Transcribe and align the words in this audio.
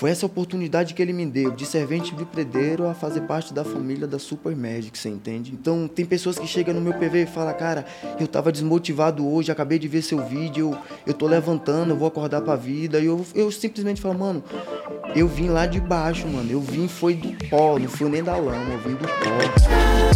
Foi 0.00 0.08
essa 0.08 0.24
oportunidade 0.24 0.94
que 0.94 1.02
ele 1.02 1.12
me 1.12 1.26
deu, 1.26 1.50
de 1.50 1.66
servente 1.66 2.14
vipredeiro 2.14 2.88
a 2.88 2.94
fazer 2.94 3.20
parte 3.20 3.52
da 3.52 3.62
família 3.62 4.06
da 4.06 4.18
Super 4.18 4.56
Magic, 4.56 4.96
você 4.96 5.10
entende? 5.10 5.52
Então, 5.52 5.86
tem 5.86 6.06
pessoas 6.06 6.38
que 6.38 6.46
chegam 6.46 6.72
no 6.72 6.80
meu 6.80 6.94
PV 6.94 7.24
e 7.24 7.26
falam, 7.26 7.52
cara, 7.52 7.84
eu 8.18 8.26
tava 8.26 8.50
desmotivado 8.50 9.30
hoje, 9.30 9.52
acabei 9.52 9.78
de 9.78 9.86
ver 9.88 10.00
seu 10.00 10.24
vídeo, 10.24 10.70
eu, 10.70 10.78
eu 11.08 11.12
tô 11.12 11.26
levantando, 11.26 11.90
eu 11.90 11.98
vou 11.98 12.08
acordar 12.08 12.40
pra 12.40 12.56
vida. 12.56 12.98
E 12.98 13.04
eu, 13.04 13.22
eu 13.34 13.52
simplesmente 13.52 14.00
falo, 14.00 14.18
mano, 14.18 14.42
eu 15.14 15.28
vim 15.28 15.50
lá 15.50 15.66
de 15.66 15.78
baixo, 15.78 16.26
mano. 16.26 16.50
Eu 16.50 16.62
vim 16.62 16.88
foi 16.88 17.12
do 17.12 17.36
pó, 17.50 17.78
não 17.78 17.86
fui 17.86 18.08
nem 18.08 18.24
da 18.24 18.38
lama, 18.38 18.72
eu 18.72 18.78
vim 18.78 18.94
do 18.94 19.06
pó. 19.06 20.09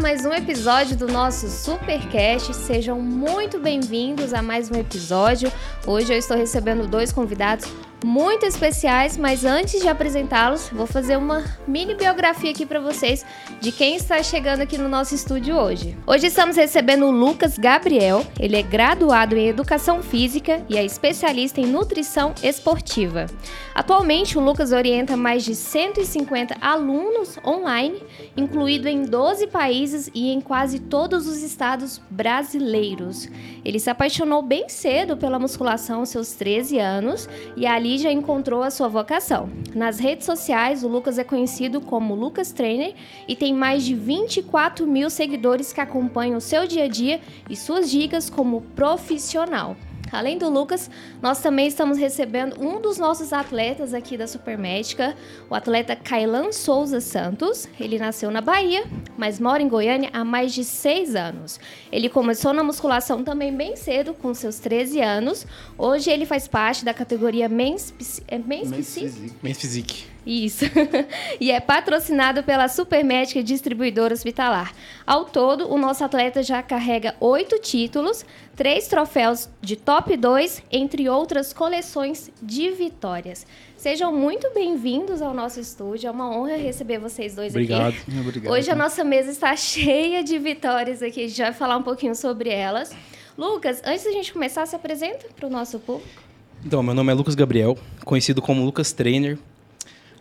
Mais 0.00 0.24
um 0.24 0.32
episódio 0.32 0.96
do 0.96 1.08
nosso 1.08 1.48
Supercast. 1.48 2.54
Sejam 2.54 3.00
muito 3.00 3.58
bem-vindos 3.58 4.32
a 4.32 4.40
mais 4.40 4.70
um 4.70 4.76
episódio. 4.76 5.50
Hoje 5.84 6.12
eu 6.12 6.18
estou 6.18 6.36
recebendo 6.36 6.86
dois 6.86 7.12
convidados 7.12 7.66
muito 8.04 8.46
especiais, 8.46 9.16
mas 9.16 9.44
antes 9.44 9.80
de 9.80 9.88
apresentá-los, 9.88 10.68
vou 10.68 10.86
fazer 10.86 11.16
uma 11.16 11.44
mini 11.66 11.94
biografia 11.94 12.50
aqui 12.50 12.64
para 12.64 12.78
vocês 12.78 13.26
de 13.60 13.72
quem 13.72 13.96
está 13.96 14.22
chegando 14.22 14.60
aqui 14.60 14.78
no 14.78 14.88
nosso 14.88 15.14
estúdio 15.14 15.56
hoje. 15.56 15.96
Hoje 16.06 16.26
estamos 16.28 16.56
recebendo 16.56 17.06
o 17.06 17.10
Lucas 17.10 17.58
Gabriel. 17.58 18.24
Ele 18.38 18.56
é 18.56 18.62
graduado 18.62 19.36
em 19.36 19.48
Educação 19.48 20.02
Física 20.02 20.64
e 20.68 20.76
é 20.76 20.84
especialista 20.84 21.60
em 21.60 21.66
nutrição 21.66 22.34
esportiva. 22.42 23.26
Atualmente, 23.74 24.38
o 24.38 24.40
Lucas 24.40 24.72
orienta 24.72 25.16
mais 25.16 25.44
de 25.44 25.54
150 25.54 26.56
alunos 26.60 27.38
online, 27.44 28.02
incluído 28.36 28.88
em 28.88 29.02
12 29.02 29.48
países 29.48 30.10
e 30.14 30.30
em 30.30 30.40
quase 30.40 30.78
todos 30.78 31.26
os 31.26 31.42
estados 31.42 32.00
brasileiros. 32.10 33.28
Ele 33.64 33.80
se 33.80 33.90
apaixonou 33.90 34.42
bem 34.42 34.68
cedo 34.68 35.16
pela 35.16 35.38
musculação 35.38 36.00
aos 36.00 36.10
seus 36.10 36.32
13 36.32 36.78
anos 36.78 37.28
e 37.56 37.66
ali 37.66 37.87
ali 37.88 37.96
já 37.96 38.12
encontrou 38.12 38.62
a 38.62 38.70
sua 38.70 38.86
vocação. 38.86 39.48
Nas 39.74 39.98
redes 39.98 40.26
sociais, 40.26 40.84
o 40.84 40.88
Lucas 40.88 41.18
é 41.18 41.24
conhecido 41.24 41.80
como 41.80 42.14
Lucas 42.14 42.52
Trainer 42.52 42.94
e 43.26 43.34
tem 43.34 43.54
mais 43.54 43.82
de 43.82 43.94
24 43.94 44.86
mil 44.86 45.08
seguidores 45.08 45.72
que 45.72 45.80
acompanham 45.80 46.36
o 46.36 46.40
seu 46.40 46.66
dia 46.66 46.84
a 46.84 46.88
dia 46.88 47.18
e 47.48 47.56
suas 47.56 47.90
dicas 47.90 48.28
como 48.28 48.60
profissional. 48.76 49.74
Além 50.12 50.38
do 50.38 50.48
Lucas, 50.48 50.90
nós 51.20 51.40
também 51.40 51.66
estamos 51.66 51.98
recebendo 51.98 52.60
um 52.60 52.80
dos 52.80 52.98
nossos 52.98 53.32
atletas 53.32 53.92
aqui 53.94 54.16
da 54.16 54.26
Supermédica, 54.26 55.16
o 55.48 55.54
atleta 55.54 55.94
Kailan 55.94 56.52
Souza 56.52 57.00
Santos. 57.00 57.68
Ele 57.78 57.98
nasceu 57.98 58.30
na 58.30 58.40
Bahia, 58.40 58.84
mas 59.16 59.38
mora 59.38 59.62
em 59.62 59.68
Goiânia 59.68 60.10
há 60.12 60.24
mais 60.24 60.52
de 60.52 60.64
seis 60.64 61.14
anos. 61.14 61.60
Ele 61.90 62.08
começou 62.08 62.52
na 62.52 62.62
musculação 62.62 63.22
também 63.22 63.54
bem 63.54 63.76
cedo, 63.76 64.14
com 64.14 64.32
seus 64.34 64.58
13 64.58 65.00
anos. 65.00 65.46
Hoje 65.76 66.10
ele 66.10 66.26
faz 66.26 66.48
parte 66.48 66.84
da 66.84 66.94
categoria 66.94 67.48
Men's, 67.48 67.92
é 68.26 68.38
Men's, 68.38 68.70
Men's 68.70 68.94
Physique. 68.94 69.32
Men's 69.42 69.58
Physique. 69.58 70.17
Isso. 70.28 70.66
e 71.40 71.50
é 71.50 71.58
patrocinado 71.58 72.42
pela 72.42 72.68
Supermédica 72.68 73.42
Distribuidora 73.42 74.12
Hospitalar. 74.12 74.74
Ao 75.06 75.24
todo, 75.24 75.72
o 75.72 75.78
nosso 75.78 76.04
atleta 76.04 76.42
já 76.42 76.62
carrega 76.62 77.14
oito 77.18 77.58
títulos, 77.58 78.26
três 78.54 78.86
troféus 78.86 79.48
de 79.62 79.74
top 79.74 80.14
2, 80.14 80.64
entre 80.70 81.08
outras 81.08 81.54
coleções 81.54 82.30
de 82.42 82.70
vitórias. 82.72 83.46
Sejam 83.74 84.14
muito 84.14 84.52
bem-vindos 84.52 85.22
ao 85.22 85.32
nosso 85.32 85.60
estúdio. 85.60 86.08
É 86.08 86.10
uma 86.10 86.30
honra 86.30 86.58
receber 86.58 86.98
vocês 86.98 87.34
dois 87.34 87.54
Obrigado. 87.54 87.94
aqui. 87.94 88.02
Obrigado. 88.20 88.52
Hoje 88.52 88.70
a 88.70 88.74
nossa 88.74 89.02
mesa 89.02 89.30
está 89.30 89.56
cheia 89.56 90.22
de 90.22 90.38
vitórias 90.38 91.02
aqui. 91.02 91.24
A 91.24 91.28
gente 91.28 91.40
vai 91.40 91.54
falar 91.54 91.78
um 91.78 91.82
pouquinho 91.82 92.14
sobre 92.14 92.50
elas. 92.50 92.94
Lucas, 93.38 93.80
antes 93.82 94.04
da 94.04 94.12
gente 94.12 94.30
começar, 94.30 94.66
se 94.66 94.76
apresenta 94.76 95.26
para 95.34 95.46
o 95.46 95.50
nosso 95.50 95.78
público. 95.78 96.20
Então, 96.66 96.82
meu 96.82 96.92
nome 96.92 97.10
é 97.10 97.14
Lucas 97.14 97.34
Gabriel, 97.34 97.78
conhecido 98.04 98.42
como 98.42 98.62
Lucas 98.62 98.92
Trainer. 98.92 99.38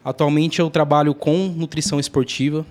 Atualmente 0.08 0.62
eu 0.62 0.70
trabalho 0.70 1.14
com 1.14 1.50
nutrição 1.50 2.00
esportiva 2.00 2.66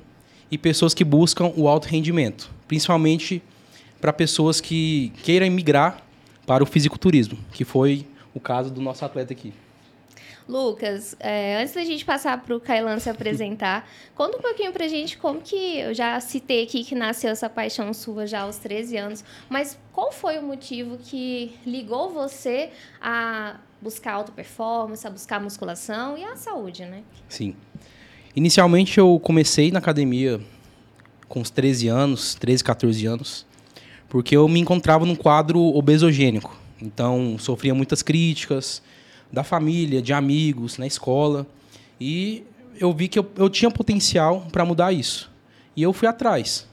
e 0.51 0.57
pessoas 0.57 0.95
que 0.95 1.05
buscam 1.05 1.53
o 1.55 1.69
alto 1.69 1.87
rendimento, 1.87 2.51
principalmente 2.67 3.43
para 4.01 4.11
pessoas 4.11 4.59
que 4.59 5.13
queiram 5.23 5.51
migrar 5.51 6.01
para 6.47 6.65
o 6.65 6.67
fisiculturismo, 6.67 7.37
que 7.53 7.63
foi 7.63 8.07
o 8.33 8.41
caso 8.41 8.71
do 8.71 8.81
nosso 8.81 9.05
atleta 9.05 9.35
aqui. 9.35 9.53
Lucas, 10.49 11.15
é, 11.21 11.61
antes 11.61 11.75
da 11.75 11.85
gente 11.85 12.07
passar 12.07 12.41
para 12.41 12.57
o 12.57 12.61
Kailan 12.61 12.99
se 13.01 13.11
apresentar, 13.11 13.87
conta 14.17 14.39
um 14.39 14.41
pouquinho 14.41 14.73
para 14.73 14.87
a 14.87 14.89
gente 14.89 15.19
como 15.19 15.43
que, 15.43 15.81
eu 15.81 15.93
já 15.93 16.19
citei 16.21 16.63
aqui 16.63 16.85
que 16.85 16.95
nasceu 16.95 17.29
essa 17.29 17.51
paixão 17.51 17.93
sua 17.93 18.27
já 18.27 18.43
aos 18.43 18.57
13 18.57 18.97
anos, 18.97 19.25
mas 19.51 19.79
qual 19.93 20.11
foi 20.11 20.39
o 20.39 20.43
motivo 20.43 20.97
que 20.97 21.55
ligou 21.67 22.09
você 22.09 22.71
a 22.99 23.57
buscar 23.87 24.15
alta 24.15 24.33
performance, 24.33 25.07
a 25.07 25.11
buscar 25.11 25.41
musculação 25.41 26.19
e 26.19 26.25
a 26.25 26.35
saúde, 26.35 26.85
né? 26.85 27.03
Sim. 27.29 27.55
Inicialmente 28.35 28.99
eu 28.99 29.21
comecei 29.23 29.71
na 29.71 29.79
academia 29.79 30.41
com 31.29 31.41
uns 31.41 31.51
13 31.51 31.87
anos, 31.87 32.35
13, 32.35 32.65
14 32.65 33.07
anos, 33.07 33.47
porque 34.09 34.37
eu 34.37 34.49
me 34.49 34.59
encontrava 34.59 35.07
num 35.07 35.15
quadro 35.15 35.61
obesogênico. 35.61 36.59
Então, 36.83 37.37
sofria 37.39 37.75
muitas 37.75 38.03
críticas 38.03 38.83
da 39.33 39.45
família, 39.45 40.03
de 40.03 40.13
amigos, 40.13 40.79
na 40.79 40.87
escola. 40.87 41.47
E 42.01 42.43
eu 42.79 42.93
vi 42.93 43.07
que 43.07 43.19
eu, 43.19 43.31
eu 43.37 43.49
tinha 43.49 43.71
potencial 43.71 44.47
para 44.51 44.65
mudar 44.65 44.93
isso. 44.93 45.31
E 45.77 45.83
eu 45.83 45.93
fui 45.93 46.09
atrás. 46.09 46.67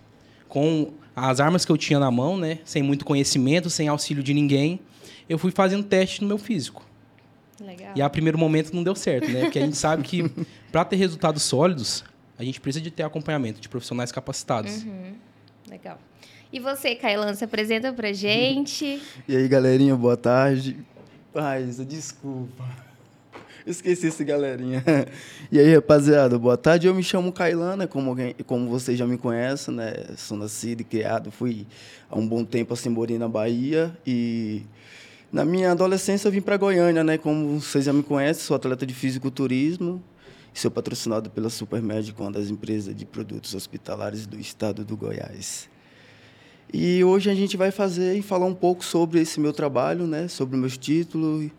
Com 0.50 0.92
as 1.16 1.40
armas 1.40 1.64
que 1.64 1.72
eu 1.72 1.78
tinha 1.78 2.00
na 2.00 2.10
mão, 2.10 2.38
né, 2.38 2.58
sem 2.66 2.82
muito 2.82 3.06
conhecimento, 3.06 3.70
sem 3.70 3.88
auxílio 3.88 4.24
de 4.24 4.34
ninguém, 4.34 4.80
eu 5.30 5.38
fui 5.38 5.52
fazendo 5.52 5.84
teste 5.84 6.22
no 6.22 6.28
meu 6.28 6.38
físico. 6.38 6.84
Legal. 7.60 7.94
E 7.96 8.02
a 8.02 8.10
primeiro 8.10 8.38
momento 8.38 8.74
não 8.74 8.84
deu 8.84 8.96
certo, 8.96 9.30
né? 9.30 9.42
Porque 9.42 9.60
a 9.60 9.62
gente 9.62 9.78
sabe 9.78 10.04
que 10.04 10.30
para 10.72 10.84
ter 10.84 10.96
resultados 10.96 11.44
sólidos, 11.44 12.04
a 12.38 12.44
gente 12.44 12.60
precisa 12.60 12.84
de 12.84 12.92
ter 12.92 13.04
acompanhamento 13.04 13.62
de 13.62 13.70
profissionais 13.70 14.12
capacitados. 14.12 14.84
Uhum. 14.84 15.14
Legal. 15.70 16.00
E 16.52 16.60
você, 16.60 16.96
Kailan, 16.96 17.34
se 17.34 17.44
apresenta 17.44 17.92
pra 17.94 18.14
gente. 18.14 19.02
e 19.28 19.36
aí, 19.36 19.48
galerinha, 19.48 19.96
boa 19.96 20.18
tarde. 20.18 20.78
Ai, 21.34 21.64
desculpa. 21.64 22.64
Esqueci 23.66 24.08
esse 24.08 24.24
galerinha. 24.24 24.84
E 25.52 25.58
aí, 25.58 25.74
rapaziada, 25.74 26.38
boa 26.38 26.58
tarde. 26.58 26.88
Eu 26.88 26.94
me 26.94 27.02
chamo 27.02 27.32
Kailana, 27.32 27.88
como, 27.88 28.16
como 28.46 28.68
vocês 28.70 29.00
já 29.00 29.08
me 29.08 29.18
conhecem, 29.18 29.74
né? 29.74 29.94
Sou 30.18 30.38
nascido 30.38 30.82
e 30.82 30.84
criado, 30.84 31.32
fui 31.32 31.66
há 32.10 32.18
um 32.18 32.28
bom 32.28 32.44
tempo 32.44 32.74
assim, 32.74 32.90
morei 32.90 33.18
na 33.18 33.30
Bahia 33.30 33.96
e 34.06 34.64
na 35.34 35.44
minha 35.44 35.72
adolescência 35.72 36.30
eu 36.30 36.32
vim 36.32 36.40
para 36.40 36.56
Goiânia, 36.56 37.04
né? 37.04 37.18
Como 37.18 37.60
vocês 37.60 37.84
já 37.84 37.92
me 37.92 38.04
conhecem, 38.04 38.44
sou 38.44 38.56
atleta 38.56 38.86
de 38.86 38.94
fisiculturismo 38.94 40.02
sou 40.54 40.70
patrocinado 40.70 41.30
pela 41.30 41.50
Supermed, 41.50 42.14
uma 42.18 42.32
das 42.32 42.50
empresas 42.50 42.96
de 42.96 43.06
produtos 43.06 43.54
hospitalares 43.56 44.26
do 44.26 44.40
estado 44.40 44.86
do 44.86 44.96
Goiás. 44.96 45.68
E 46.72 47.04
hoje 47.04 47.30
a 47.30 47.36
gente 47.36 47.58
vai 47.58 47.72
fazer 47.72 48.16
e 48.16 48.22
falar 48.22 48.46
um 48.46 48.54
pouco 48.54 48.84
sobre 48.84 49.20
esse 49.20 49.40
meu 49.40 49.52
trabalho, 49.52 50.08
né? 50.08 50.28
Sobre 50.28 50.58
meus 50.58 50.78
títulos 50.78 51.50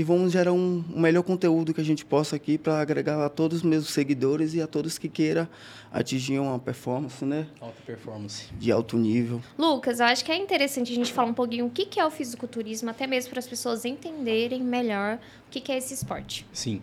e 0.00 0.02
vamos 0.02 0.32
gerar 0.32 0.54
um, 0.54 0.82
um 0.94 0.98
melhor 0.98 1.22
conteúdo 1.22 1.74
que 1.74 1.80
a 1.80 1.84
gente 1.84 2.06
possa 2.06 2.34
aqui 2.34 2.56
para 2.56 2.80
agregar 2.80 3.22
a 3.22 3.28
todos 3.28 3.58
os 3.58 3.62
meus 3.62 3.90
seguidores 3.90 4.54
e 4.54 4.62
a 4.62 4.66
todos 4.66 4.96
que 4.96 5.10
queiram 5.10 5.46
atingir 5.92 6.38
uma 6.38 6.58
performance, 6.58 7.22
né? 7.22 7.46
Alta 7.60 7.82
performance. 7.84 8.46
De 8.58 8.72
alto 8.72 8.96
nível. 8.96 9.42
Lucas, 9.58 10.00
eu 10.00 10.06
acho 10.06 10.24
que 10.24 10.32
é 10.32 10.36
interessante 10.36 10.90
a 10.90 10.94
gente 10.94 11.12
falar 11.12 11.28
um 11.28 11.34
pouquinho 11.34 11.66
o 11.66 11.70
que 11.70 12.00
é 12.00 12.06
o 12.06 12.10
fisiculturismo, 12.10 12.88
até 12.88 13.06
mesmo 13.06 13.28
para 13.28 13.40
as 13.40 13.46
pessoas 13.46 13.84
entenderem 13.84 14.62
melhor 14.62 15.18
o 15.46 15.50
que 15.50 15.70
é 15.70 15.76
esse 15.76 15.92
esporte. 15.92 16.46
Sim. 16.50 16.80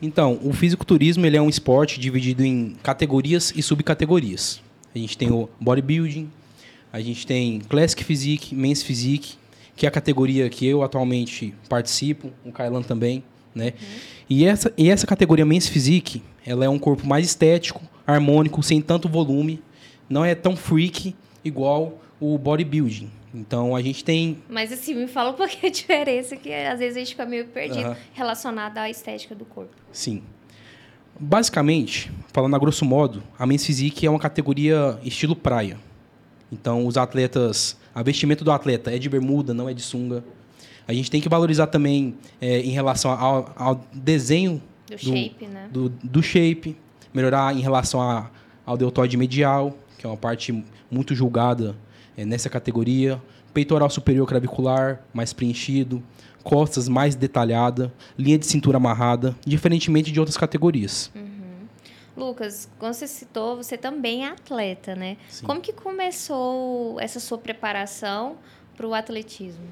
Então, 0.00 0.38
o 0.44 0.52
fisiculturismo 0.52 1.26
ele 1.26 1.36
é 1.36 1.42
um 1.42 1.48
esporte 1.48 1.98
dividido 1.98 2.44
em 2.44 2.76
categorias 2.84 3.52
e 3.56 3.64
subcategorias. 3.64 4.62
A 4.94 4.98
gente 4.98 5.18
tem 5.18 5.32
o 5.32 5.48
bodybuilding, 5.58 6.30
a 6.92 7.00
gente 7.00 7.26
tem 7.26 7.58
Classic 7.62 8.04
Physique, 8.04 8.54
Men's 8.54 8.80
Physique, 8.80 9.34
que 9.76 9.86
é 9.86 9.88
a 9.88 9.92
categoria 9.92 10.48
que 10.48 10.66
eu 10.66 10.82
atualmente 10.82 11.54
participo, 11.68 12.30
o 12.44 12.52
Kailan 12.52 12.82
também, 12.82 13.24
né? 13.54 13.66
Uhum. 13.66 13.98
E, 14.30 14.44
essa, 14.44 14.72
e 14.76 14.90
essa 14.90 15.06
categoria 15.06 15.44
Men's 15.44 15.68
Physique, 15.68 16.22
ela 16.46 16.64
é 16.64 16.68
um 16.68 16.78
corpo 16.78 17.06
mais 17.06 17.26
estético, 17.26 17.82
harmônico, 18.06 18.62
sem 18.62 18.80
tanto 18.80 19.08
volume, 19.08 19.62
não 20.08 20.24
é 20.24 20.34
tão 20.34 20.56
freak 20.56 21.14
igual 21.44 21.98
o 22.20 22.38
bodybuilding. 22.38 23.10
Então 23.34 23.74
a 23.74 23.82
gente 23.82 24.04
tem. 24.04 24.38
Mas 24.48 24.72
assim, 24.72 24.94
me 24.94 25.08
fala 25.08 25.30
um 25.30 25.34
pouquinho 25.34 25.66
a 25.66 25.70
diferença, 25.70 26.36
que 26.36 26.52
às 26.52 26.78
vezes 26.78 26.96
a 26.96 27.00
gente 27.00 27.10
fica 27.10 27.26
meio 27.26 27.46
perdido 27.46 27.88
uhum. 27.88 27.96
relacionada 28.12 28.80
à 28.82 28.88
estética 28.88 29.34
do 29.34 29.44
corpo. 29.44 29.74
Sim. 29.90 30.22
Basicamente, 31.18 32.10
falando 32.32 32.54
a 32.56 32.58
grosso 32.58 32.84
modo, 32.84 33.22
a 33.38 33.46
Men's 33.46 33.64
Physique 33.64 34.06
é 34.06 34.10
uma 34.10 34.18
categoria 34.18 34.98
estilo 35.02 35.36
praia. 35.36 35.78
Então 36.52 36.86
os 36.86 36.96
atletas 36.96 37.76
a 37.94 38.02
vestimenta 38.02 38.44
do 38.44 38.50
atleta 38.50 38.94
é 38.94 38.98
de 38.98 39.08
bermuda, 39.08 39.54
não 39.54 39.68
é 39.68 39.74
de 39.74 39.80
sunga. 39.80 40.24
A 40.86 40.92
gente 40.92 41.10
tem 41.10 41.20
que 41.20 41.28
valorizar 41.28 41.68
também 41.68 42.16
é, 42.40 42.58
em 42.58 42.70
relação 42.70 43.10
ao, 43.12 43.52
ao 43.56 43.84
desenho 43.92 44.60
do, 44.86 44.96
do, 44.96 44.98
shape, 44.98 45.46
né? 45.46 45.68
Do, 45.72 45.88
do, 45.88 46.22
shape, 46.22 46.76
melhorar 47.14 47.56
em 47.56 47.60
relação 47.60 48.02
a, 48.02 48.28
ao 48.66 48.76
deltoide 48.76 49.16
medial, 49.16 49.78
que 49.96 50.04
é 50.04 50.08
uma 50.08 50.16
parte 50.16 50.64
muito 50.90 51.14
julgada 51.14 51.76
é, 52.16 52.24
nessa 52.24 52.50
categoria. 52.50 53.22
Peitoral 53.54 53.88
superior 53.88 54.26
clavicular 54.26 55.00
mais 55.14 55.32
preenchido, 55.32 56.02
costas 56.42 56.88
mais 56.88 57.14
detalhada, 57.14 57.92
linha 58.18 58.36
de 58.36 58.44
cintura 58.44 58.76
amarrada, 58.76 59.36
diferentemente 59.46 60.10
de 60.10 60.18
outras 60.18 60.36
categorias. 60.36 61.12
Lucas, 62.16 62.68
quando 62.78 62.94
você 62.94 63.06
citou, 63.06 63.56
você 63.56 63.76
também 63.76 64.24
é 64.24 64.28
atleta, 64.28 64.94
né? 64.94 65.16
Sim. 65.28 65.44
Como 65.46 65.60
que 65.60 65.72
começou 65.72 67.00
essa 67.00 67.18
sua 67.18 67.38
preparação 67.38 68.36
para 68.76 68.86
o 68.86 68.94
atletismo? 68.94 69.64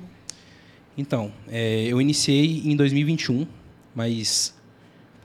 Então, 0.99 1.33
é, 1.49 1.85
eu 1.85 2.01
iniciei 2.01 2.63
em 2.65 2.77
2021, 2.77 3.47
mas 3.95 4.55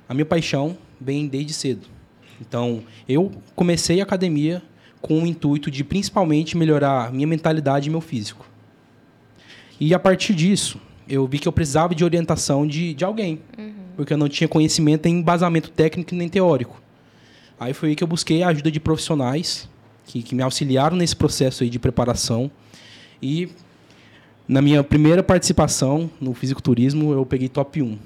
a 0.07 0.13
minha 0.13 0.25
paixão 0.25 0.77
vem 0.99 1.27
desde 1.27 1.53
cedo. 1.53 1.87
Então, 2.39 2.83
eu 3.09 3.31
comecei 3.55 3.99
a 3.99 4.03
academia 4.03 4.61
com 5.01 5.23
o 5.23 5.27
intuito 5.27 5.69
de 5.71 5.83
principalmente 5.83 6.55
melhorar 6.55 7.11
minha 7.11 7.27
mentalidade 7.27 7.87
e 7.87 7.91
meu 7.91 8.01
físico. 8.01 8.47
E 9.79 9.93
a 9.93 9.99
partir 9.99 10.33
disso, 10.33 10.79
eu 11.09 11.27
vi 11.27 11.39
que 11.39 11.47
eu 11.47 11.51
precisava 11.51 11.93
de 11.93 12.03
orientação 12.03 12.65
de, 12.65 12.93
de 12.93 13.03
alguém, 13.03 13.41
porque 13.95 14.13
eu 14.13 14.17
não 14.17 14.29
tinha 14.29 14.47
conhecimento 14.47 15.05
em 15.07 15.19
embasamento 15.19 15.69
técnico 15.69 16.15
nem 16.15 16.29
teórico. 16.29 16.81
Aí 17.59 17.74
foi 17.74 17.89
aí 17.89 17.95
que 17.95 18.04
eu 18.04 18.07
busquei 18.07 18.44
a 18.44 18.50
ajuda 18.50 18.69
de 18.69 18.80
profissionais 18.80 19.68
que, 20.06 20.24
que 20.24 20.33
me 20.33 20.42
auxiliaram 20.42 20.95
nesse 20.95 21.15
processo 21.15 21.63
aí 21.63 21.69
de 21.69 21.80
preparação. 21.80 22.50
E 23.21 23.50
na 24.48 24.62
minha 24.62 24.83
primeira 24.83 25.21
participação 25.21 26.09
no 26.19 26.33
fisiculturismo, 26.33 27.12
eu 27.12 27.25
peguei 27.25 27.50
top 27.50 27.81
1 27.81 27.98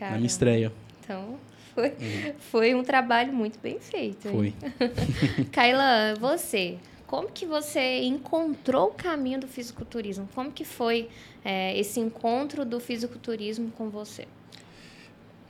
na 0.00 0.10
minha 0.12 0.26
estreia. 0.26 0.72
Então, 1.02 1.36
foi, 1.74 1.92
foi 2.38 2.74
um 2.74 2.84
trabalho 2.84 3.32
muito 3.32 3.58
bem 3.58 3.80
feito. 3.80 4.28
Foi. 4.28 4.54
Kaila, 5.50 6.14
você, 6.20 6.78
como 7.06 7.28
que 7.30 7.44
você 7.46 8.02
encontrou 8.02 8.88
o 8.88 8.92
caminho 8.92 9.40
do 9.40 9.48
fisiculturismo? 9.48 10.28
Como 10.34 10.52
que 10.52 10.64
foi 10.64 11.08
é, 11.44 11.76
esse 11.78 11.98
encontro 11.98 12.64
do 12.64 12.78
fisiculturismo 12.78 13.70
com 13.72 13.90
você? 13.90 14.26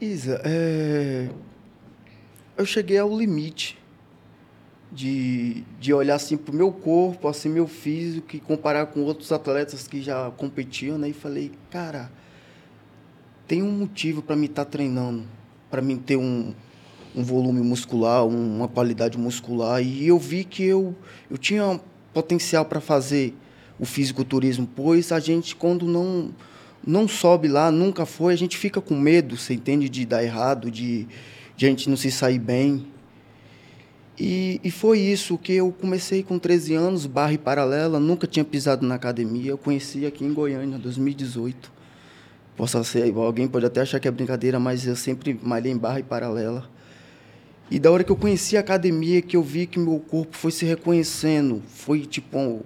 Isa, 0.01 0.41
é, 0.45 1.29
eu 2.56 2.65
cheguei 2.67 2.99
ao 2.99 3.17
limite 3.17 3.79
de, 4.93 5.65
de 5.81 5.93
olhar 5.93 6.15
assim 6.15 6.37
pro 6.37 6.55
meu 6.55 6.71
corpo, 6.71 7.27
assim 7.29 7.49
meu 7.49 7.67
físico 7.67 8.37
e 8.37 8.41
comparar 8.41 8.87
com 8.87 9.03
outros 9.03 9.33
atletas 9.33 9.89
que 9.89 10.01
já 10.01 10.31
competiam, 10.37 10.97
né? 10.97 11.09
E 11.09 11.12
falei, 11.12 11.51
cara, 11.71 12.11
tem 13.47 13.62
um 13.62 13.71
motivo 13.73 14.23
para 14.23 14.37
mim 14.37 14.47
estar 14.47 14.65
treinando, 14.65 15.25
para 15.71 15.83
mim 15.83 15.97
ter 15.97 16.17
um, 16.17 16.55
um 17.15 17.23
volume 17.25 17.61
muscular, 17.61 18.25
um- 18.25 18.56
uma 18.56 18.69
qualidade 18.69 19.19
muscular 19.19 19.83
e 19.83 20.06
eu 20.06 20.19
vi 20.19 20.45
que 20.45 20.62
eu 20.65 20.95
eu 21.31 21.37
tinha 21.37 21.81
potencial 22.12 22.65
para 22.65 22.81
fazer 22.81 23.35
o 23.79 23.85
fisiculturismo, 23.85 24.69
pois 24.77 25.11
a 25.11 25.19
gente 25.19 25.56
quando 25.56 25.87
não 25.87 26.31
não 26.87 27.09
sobe 27.09 27.49
lá, 27.49 27.71
nunca 27.71 28.05
foi, 28.05 28.35
a 28.35 28.37
gente 28.37 28.59
fica 28.59 28.79
com 28.79 28.95
medo, 28.95 29.39
você 29.39 29.55
entende, 29.55 29.89
de 29.89 30.05
dar 30.05 30.23
errado, 30.23 30.71
de, 30.71 31.09
gente 31.56 31.89
não 31.89 31.97
se 31.97 32.11
sair 32.11 32.39
bem. 32.39 32.87
E, 34.19 34.61
e 34.62 34.71
foi 34.71 35.01
isso 35.01 35.37
que 35.37 35.53
eu 35.53 35.73
comecei 35.73 36.23
com 36.23 36.39
13 36.39 36.75
anos, 36.75 37.06
barra 37.06 37.33
e 37.33 37.39
paralela, 37.39 37.99
nunca 37.99 38.27
tinha 38.27 38.45
pisado 38.45 38.87
na 38.87 38.95
academia. 38.95 39.51
Eu 39.51 39.59
conheci 39.59 40.06
aqui 40.06 40.25
em 40.25 40.33
Goiânia, 40.33 40.79
2018. 40.79 41.73
Possa 42.56 42.85
ser, 42.85 43.12
alguém 43.17 43.49
pode 43.49 43.67
até 43.67 43.81
achar 43.81 43.99
que 43.99 44.06
é 44.06 44.11
brincadeira, 44.11 44.61
mas 44.61 44.87
eu 44.87 44.95
sempre 44.95 45.39
malhei 45.43 45.73
em 45.73 45.77
barra 45.77 45.99
e 45.99 46.05
paralela. 46.05 46.71
E 47.71 47.79
da 47.81 47.91
hora 47.91 48.05
que 48.05 48.12
eu 48.12 48.17
conheci 48.17 48.56
a 48.56 48.61
academia, 48.61 49.21
que 49.21 49.37
eu 49.37 49.43
vi 49.43 49.67
que 49.67 49.79
meu 49.79 49.99
corpo 49.99 50.37
foi 50.37 50.53
se 50.53 50.65
reconhecendo, 50.65 51.62
foi 51.67 52.01
tipo 52.03 52.65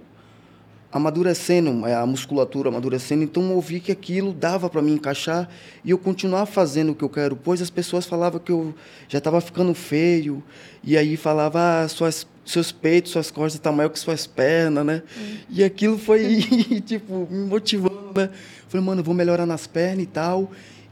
amadurecendo, 0.91 1.85
é, 1.85 1.93
a 1.93 2.05
musculatura 2.05 2.69
amadurecendo, 2.69 3.23
então 3.23 3.51
eu 3.51 3.61
vi 3.61 3.79
que 3.79 3.91
aquilo 3.91 4.33
dava 4.33 4.69
para 4.69 4.81
mim 4.81 4.93
encaixar 4.93 5.47
e 5.83 5.91
eu 5.91 5.97
continuar 5.97 6.45
fazendo 6.47 6.91
o 6.91 6.95
que 6.95 7.03
eu 7.03 7.09
quero, 7.09 7.35
pois 7.35 7.61
as 7.61 7.69
pessoas 7.69 8.05
falavam 8.05 8.39
que 8.39 8.51
eu 8.51 8.73
já 9.07 9.19
estava 9.19 9.39
ficando 9.39 9.73
feio, 9.75 10.43
e 10.83 10.97
aí 10.97 11.15
falava, 11.15 11.83
ah, 11.83 11.87
suas, 11.87 12.25
seus 12.45 12.71
peitos, 12.71 13.11
suas 13.11 13.29
costas 13.29 13.55
estão 13.55 13.71
maior 13.73 13.89
que 13.89 13.99
suas 13.99 14.25
pernas, 14.25 14.85
né? 14.85 15.03
E 15.49 15.63
aquilo 15.63 15.97
foi, 15.97 16.41
tipo, 16.85 17.27
me 17.29 17.45
motivando, 17.45 18.11
né? 18.15 18.29
Falei, 18.67 18.85
mano, 18.85 19.01
eu 19.01 19.05
vou 19.05 19.13
melhorar 19.13 19.45
nas 19.45 19.67
pernas 19.67 20.03
e 20.03 20.07
tal. 20.07 20.51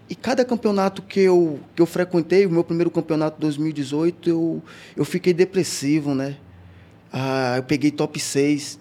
E 0.09 0.15
cada 0.15 0.45
campeonato 0.45 1.01
que 1.01 1.21
eu, 1.21 1.59
que 1.75 1.81
eu 1.81 1.85
frequentei, 1.85 2.45
o 2.45 2.49
meu 2.49 2.63
primeiro 2.63 2.91
campeonato 2.91 3.39
2018, 3.39 4.29
eu, 4.29 4.63
eu 4.95 5.05
fiquei 5.05 5.33
depressivo, 5.33 6.13
né? 6.13 6.38
Ah, 7.11 7.55
eu 7.57 7.63
peguei 7.63 7.91
top 7.91 8.19
6. 8.19 8.79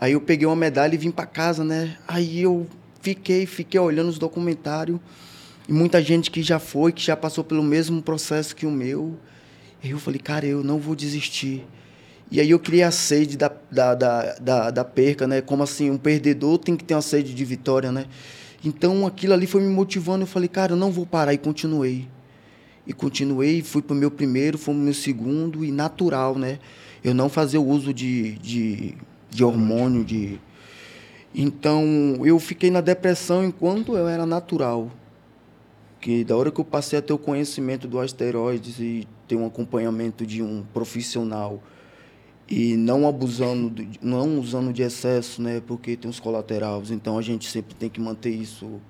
Aí 0.00 0.12
eu 0.12 0.20
peguei 0.20 0.46
uma 0.46 0.54
medalha 0.54 0.94
e 0.94 0.98
vim 0.98 1.10
para 1.10 1.26
casa, 1.26 1.64
né? 1.64 1.96
Aí 2.06 2.40
eu 2.40 2.66
fiquei, 3.02 3.46
fiquei 3.46 3.80
olhando 3.80 4.08
os 4.08 4.18
documentários. 4.18 5.00
E 5.68 5.72
muita 5.72 6.00
gente 6.00 6.30
que 6.30 6.42
já 6.42 6.58
foi, 6.58 6.92
que 6.92 7.02
já 7.02 7.16
passou 7.16 7.42
pelo 7.42 7.62
mesmo 7.62 8.00
processo 8.00 8.54
que 8.54 8.64
o 8.64 8.70
meu. 8.70 9.16
Aí 9.82 9.90
eu 9.90 9.98
falei, 9.98 10.20
cara, 10.20 10.46
eu 10.46 10.62
não 10.62 10.78
vou 10.78 10.94
desistir. 10.94 11.66
E 12.30 12.40
aí 12.40 12.50
eu 12.50 12.58
criei 12.58 12.82
a 12.82 12.90
sede 12.90 13.36
da, 13.36 13.50
da, 13.70 13.94
da, 13.94 14.34
da, 14.34 14.70
da 14.70 14.84
perca, 14.84 15.26
né? 15.26 15.40
Como 15.40 15.62
assim, 15.62 15.90
um 15.90 15.98
perdedor 15.98 16.58
tem 16.58 16.76
que 16.76 16.84
ter 16.84 16.94
uma 16.94 17.02
sede 17.02 17.34
de 17.34 17.44
vitória, 17.44 17.90
né? 17.90 18.06
Então 18.64 19.06
aquilo 19.06 19.34
ali 19.34 19.46
foi 19.46 19.62
me 19.62 19.68
motivando. 19.68 20.22
Eu 20.22 20.26
falei, 20.26 20.48
cara, 20.48 20.72
eu 20.72 20.76
não 20.76 20.92
vou 20.92 21.06
parar. 21.06 21.34
E 21.34 21.38
continuei. 21.38 22.06
E 22.86 22.92
continuei, 22.92 23.62
fui 23.62 23.82
pro 23.82 23.94
meu 23.94 24.10
primeiro, 24.10 24.56
fui 24.56 24.74
pro 24.74 24.82
meu 24.82 24.94
segundo, 24.94 25.64
e 25.64 25.70
natural, 25.70 26.38
né? 26.38 26.58
Eu 27.04 27.12
não 27.12 27.28
fazia 27.28 27.60
o 27.60 27.68
uso 27.68 27.92
de, 27.92 28.32
de, 28.38 28.94
de 29.30 29.44
hormônio, 29.44 30.04
de... 30.04 30.38
Então, 31.34 31.84
eu 32.24 32.38
fiquei 32.38 32.70
na 32.70 32.80
depressão 32.80 33.44
enquanto 33.44 33.96
eu 33.96 34.08
era 34.08 34.24
natural. 34.26 34.90
Que 36.00 36.24
da 36.24 36.36
hora 36.36 36.50
que 36.50 36.60
eu 36.60 36.64
passei 36.64 36.98
a 36.98 37.02
ter 37.02 37.12
o 37.12 37.18
conhecimento 37.18 37.86
do 37.88 37.98
asteroides 37.98 38.78
e 38.78 39.06
ter 39.26 39.36
um 39.36 39.46
acompanhamento 39.46 40.24
de 40.24 40.42
um 40.42 40.64
profissional 40.72 41.62
e 42.48 42.76
não 42.76 43.06
abusando, 43.06 43.68
do- 43.68 43.86
não 44.00 44.38
usando 44.38 44.72
de 44.72 44.82
excesso, 44.82 45.42
né? 45.42 45.60
Porque 45.66 45.96
tem 45.96 46.08
os 46.10 46.18
colaterais. 46.18 46.90
Então, 46.90 47.18
a 47.18 47.22
gente 47.22 47.48
sempre 47.50 47.74
tem 47.74 47.90
que 47.90 48.00
manter 48.00 48.30
isso 48.30 48.80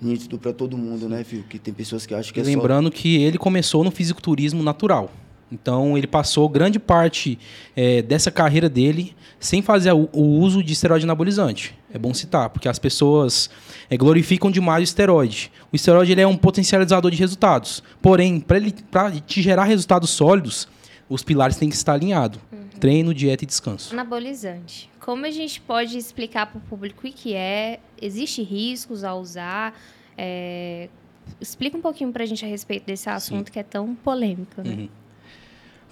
nítido 0.00 0.38
para 0.38 0.52
todo 0.52 0.78
mundo, 0.78 1.08
né, 1.08 1.22
filho? 1.24 1.44
Que 1.44 1.58
tem 1.58 1.74
pessoas 1.74 2.06
que 2.06 2.14
acham 2.14 2.32
que 2.32 2.40
E 2.40 2.42
é 2.42 2.44
só... 2.44 2.50
lembrando 2.50 2.90
que 2.90 3.16
ele 3.22 3.36
começou 3.36 3.84
no 3.84 3.90
fisiculturismo 3.90 4.62
natural. 4.62 5.10
Então, 5.54 5.96
ele 5.96 6.08
passou 6.08 6.48
grande 6.48 6.80
parte 6.80 7.38
eh, 7.76 8.02
dessa 8.02 8.30
carreira 8.30 8.68
dele 8.68 9.14
sem 9.38 9.62
fazer 9.62 9.92
o, 9.92 10.08
o 10.12 10.22
uso 10.40 10.62
de 10.62 10.72
esteroide 10.72 11.04
anabolizante. 11.04 11.78
É 11.92 11.98
bom 11.98 12.12
citar, 12.12 12.50
porque 12.50 12.68
as 12.68 12.78
pessoas 12.78 13.48
eh, 13.88 13.96
glorificam 13.96 14.50
demais 14.50 14.80
o 14.80 14.84
esteroide. 14.84 15.52
O 15.72 15.76
esteroide 15.76 16.10
ele 16.10 16.20
é 16.20 16.26
um 16.26 16.36
potencializador 16.36 17.08
de 17.10 17.16
resultados. 17.16 17.84
Porém, 18.02 18.40
para 18.40 19.12
te 19.12 19.40
gerar 19.40 19.64
resultados 19.64 20.10
sólidos, 20.10 20.66
os 21.08 21.22
pilares 21.22 21.56
têm 21.56 21.68
que 21.68 21.76
estar 21.76 21.92
alinhados. 21.94 22.40
Treino, 22.80 23.14
dieta 23.14 23.44
e 23.44 23.46
descanso. 23.46 23.94
Anabolizante. 23.94 24.90
Como 24.98 25.24
a 25.24 25.30
gente 25.30 25.60
pode 25.60 25.96
explicar 25.96 26.46
para 26.46 26.58
o 26.58 26.60
público 26.62 27.06
o 27.06 27.12
que 27.12 27.32
é? 27.34 27.78
Existe 28.02 28.42
riscos 28.42 29.04
ao 29.04 29.20
usar? 29.20 29.78
É, 30.18 30.88
Explica 31.40 31.76
um 31.76 31.80
pouquinho 31.80 32.12
para 32.12 32.22
a 32.22 32.26
gente 32.26 32.44
a 32.44 32.48
respeito 32.48 32.86
desse 32.86 33.08
assunto 33.08 33.50
que 33.50 33.58
é 33.58 33.62
tão 33.62 33.94
polêmico, 33.94 34.62
né? 34.62 34.70
Uhum. 34.70 34.88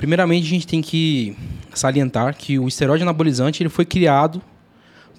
Primeiramente, 0.03 0.47
a 0.47 0.51
gente 0.51 0.67
tem 0.67 0.83
que 0.83 1.37
salientar 1.73 2.37
que 2.37 2.59
o 2.59 2.67
esteroide 2.67 3.05
anabolizante 3.05 3.63
ele 3.63 3.69
foi 3.71 3.85
criado 3.85 4.43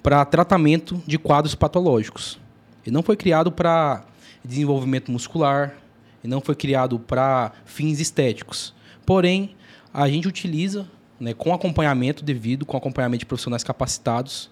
para 0.02 0.22
tratamento 0.26 1.02
de 1.06 1.16
quadros 1.16 1.54
patológicos. 1.54 2.38
Ele 2.84 2.92
não 2.92 3.02
foi 3.02 3.16
criado 3.16 3.50
para 3.50 4.04
desenvolvimento 4.44 5.10
muscular, 5.10 5.74
ele 6.22 6.30
não 6.30 6.38
foi 6.38 6.54
criado 6.54 6.98
para 6.98 7.52
fins 7.64 7.98
estéticos. 7.98 8.74
Porém, 9.06 9.56
a 9.90 10.06
gente 10.06 10.28
utiliza 10.28 10.86
né, 11.18 11.32
com 11.32 11.54
acompanhamento 11.54 12.22
devido, 12.22 12.66
com 12.66 12.76
acompanhamento 12.76 13.20
de 13.20 13.26
profissionais 13.26 13.64
capacitados, 13.64 14.50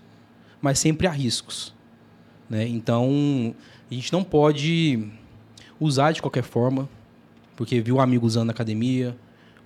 mas 0.62 0.78
sempre 0.78 1.06
há 1.06 1.10
riscos. 1.10 1.74
né? 2.48 2.66
Então, 2.66 3.54
a 3.90 3.92
gente 3.92 4.10
não 4.10 4.24
pode 4.24 5.10
usar 5.78 6.12
de 6.12 6.22
qualquer 6.22 6.42
forma, 6.42 6.88
porque 7.54 7.82
viu 7.82 7.96
um 7.96 8.00
amigo 8.00 8.26
usando 8.26 8.46
na 8.46 8.52
academia, 8.52 9.14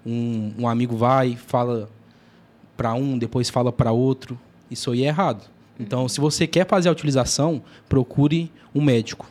um, 0.07 0.53
um 0.61 0.69
amigo 0.69 0.97
vai, 0.97 1.37
fala 1.37 1.91
para 2.77 2.95
um, 2.95 3.19
depois 3.19 3.51
fala 3.51 3.73
para 3.73 3.91
outro. 3.91 4.39
Isso 4.71 4.93
aí 4.93 5.05
é 5.05 5.09
errado. 5.09 5.45
Então, 5.79 6.09
se 6.09 6.21
você 6.21 6.47
quer 6.47 6.67
fazer 6.67 6.89
a 6.89 6.93
utilização, 6.93 7.63
procure 7.89 8.51
um 8.75 8.83
médico. 8.83 9.29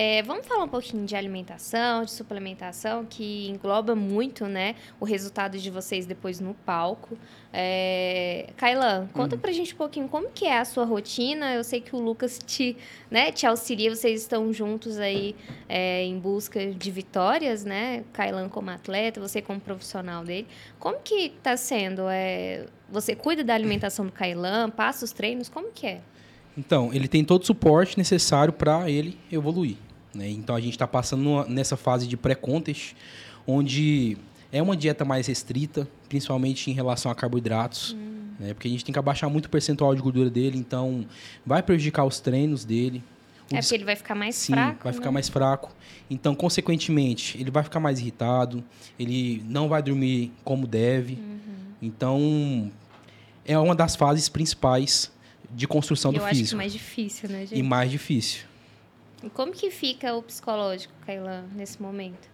É, 0.00 0.22
vamos 0.22 0.46
falar 0.46 0.62
um 0.62 0.68
pouquinho 0.68 1.04
de 1.04 1.16
alimentação, 1.16 2.04
de 2.04 2.12
suplementação, 2.12 3.04
que 3.04 3.48
engloba 3.48 3.96
muito, 3.96 4.46
né, 4.46 4.76
o 5.00 5.04
resultado 5.04 5.58
de 5.58 5.70
vocês 5.72 6.06
depois 6.06 6.38
no 6.38 6.54
palco. 6.54 7.18
É, 7.52 8.50
Kailan, 8.56 9.08
conta 9.12 9.34
hum. 9.34 9.40
pra 9.40 9.50
gente 9.50 9.74
um 9.74 9.76
pouquinho 9.76 10.06
como 10.06 10.30
que 10.30 10.46
é 10.46 10.60
a 10.60 10.64
sua 10.64 10.84
rotina. 10.84 11.52
Eu 11.52 11.64
sei 11.64 11.80
que 11.80 11.96
o 11.96 11.98
Lucas 11.98 12.38
te, 12.38 12.76
né, 13.10 13.32
te 13.32 13.44
auxilia, 13.44 13.92
vocês 13.92 14.20
estão 14.20 14.52
juntos 14.52 15.00
aí 15.00 15.34
é, 15.68 16.04
em 16.04 16.16
busca 16.16 16.64
de 16.64 16.90
vitórias, 16.92 17.64
né? 17.64 18.04
Kailan 18.12 18.48
como 18.48 18.70
atleta, 18.70 19.20
você 19.20 19.42
como 19.42 19.58
profissional 19.58 20.22
dele. 20.22 20.46
Como 20.78 21.00
que 21.00 21.30
tá 21.42 21.56
sendo? 21.56 22.02
É, 22.08 22.66
você 22.88 23.16
cuida 23.16 23.42
da 23.42 23.52
alimentação 23.52 24.06
do 24.06 24.12
Kailan, 24.12 24.70
passa 24.70 25.04
os 25.04 25.10
treinos, 25.10 25.48
como 25.48 25.72
que 25.72 25.88
é? 25.88 26.00
Então, 26.56 26.94
ele 26.94 27.08
tem 27.08 27.24
todo 27.24 27.42
o 27.42 27.46
suporte 27.46 27.98
necessário 27.98 28.52
para 28.52 28.88
ele 28.88 29.18
evoluir. 29.32 29.87
Né? 30.14 30.28
Então, 30.30 30.54
a 30.54 30.60
gente 30.60 30.72
está 30.72 30.86
passando 30.86 31.44
nessa 31.48 31.76
fase 31.76 32.06
de 32.06 32.16
pré-contest, 32.16 32.94
onde 33.46 34.16
é 34.52 34.62
uma 34.62 34.76
dieta 34.76 35.04
mais 35.04 35.26
restrita, 35.26 35.88
principalmente 36.08 36.70
em 36.70 36.74
relação 36.74 37.10
a 37.10 37.14
carboidratos, 37.14 37.92
hum. 37.92 38.28
né? 38.38 38.54
porque 38.54 38.68
a 38.68 38.70
gente 38.70 38.84
tem 38.84 38.92
que 38.92 38.98
abaixar 38.98 39.28
muito 39.28 39.46
o 39.46 39.50
percentual 39.50 39.94
de 39.94 40.00
gordura 40.00 40.30
dele, 40.30 40.58
então 40.58 41.06
vai 41.44 41.62
prejudicar 41.62 42.04
os 42.04 42.20
treinos 42.20 42.64
dele. 42.64 43.02
O 43.50 43.56
é 43.56 43.60
porque 43.60 43.74
ele 43.74 43.84
vai 43.84 43.96
ficar 43.96 44.14
mais 44.14 44.36
Sim, 44.36 44.52
fraco. 44.52 44.84
vai 44.84 44.92
né? 44.92 44.98
ficar 44.98 45.10
mais 45.10 45.28
fraco. 45.28 45.72
Então, 46.10 46.34
consequentemente, 46.34 47.38
ele 47.38 47.50
vai 47.50 47.62
ficar 47.62 47.80
mais 47.80 47.98
irritado, 47.98 48.62
ele 48.98 49.42
não 49.46 49.68
vai 49.68 49.82
dormir 49.82 50.32
como 50.44 50.66
deve. 50.66 51.14
Uhum. 51.14 51.38
Então, 51.80 52.70
é 53.44 53.58
uma 53.58 53.74
das 53.74 53.96
fases 53.96 54.28
principais 54.28 55.10
de 55.50 55.66
construção 55.66 56.12
do 56.12 56.20
físico. 56.20 56.42
Acho 56.42 56.50
que 56.50 56.56
mais 56.56 56.72
difícil, 56.72 57.28
né, 57.30 57.46
gente? 57.46 57.58
E 57.58 57.62
mais 57.62 57.90
difícil. 57.90 58.47
E 59.22 59.28
como 59.30 59.52
que 59.52 59.70
fica 59.70 60.14
o 60.14 60.22
psicológico, 60.22 60.92
Kailan, 61.04 61.44
nesse 61.54 61.80
momento? 61.82 62.28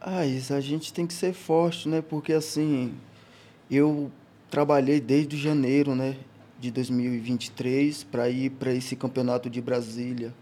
Ah, 0.00 0.26
isso 0.26 0.52
a 0.52 0.60
gente 0.60 0.92
tem 0.92 1.06
que 1.06 1.14
ser 1.14 1.32
forte, 1.32 1.88
né? 1.88 2.02
Porque 2.02 2.32
assim, 2.32 2.94
eu 3.70 4.10
trabalhei 4.50 5.00
desde 5.00 5.36
janeiro, 5.36 5.94
né, 5.94 6.16
de 6.58 6.70
2023 6.70 8.04
para 8.04 8.28
ir 8.28 8.50
para 8.50 8.72
esse 8.72 8.96
campeonato 8.96 9.48
de 9.48 9.60
Brasília. 9.60 10.32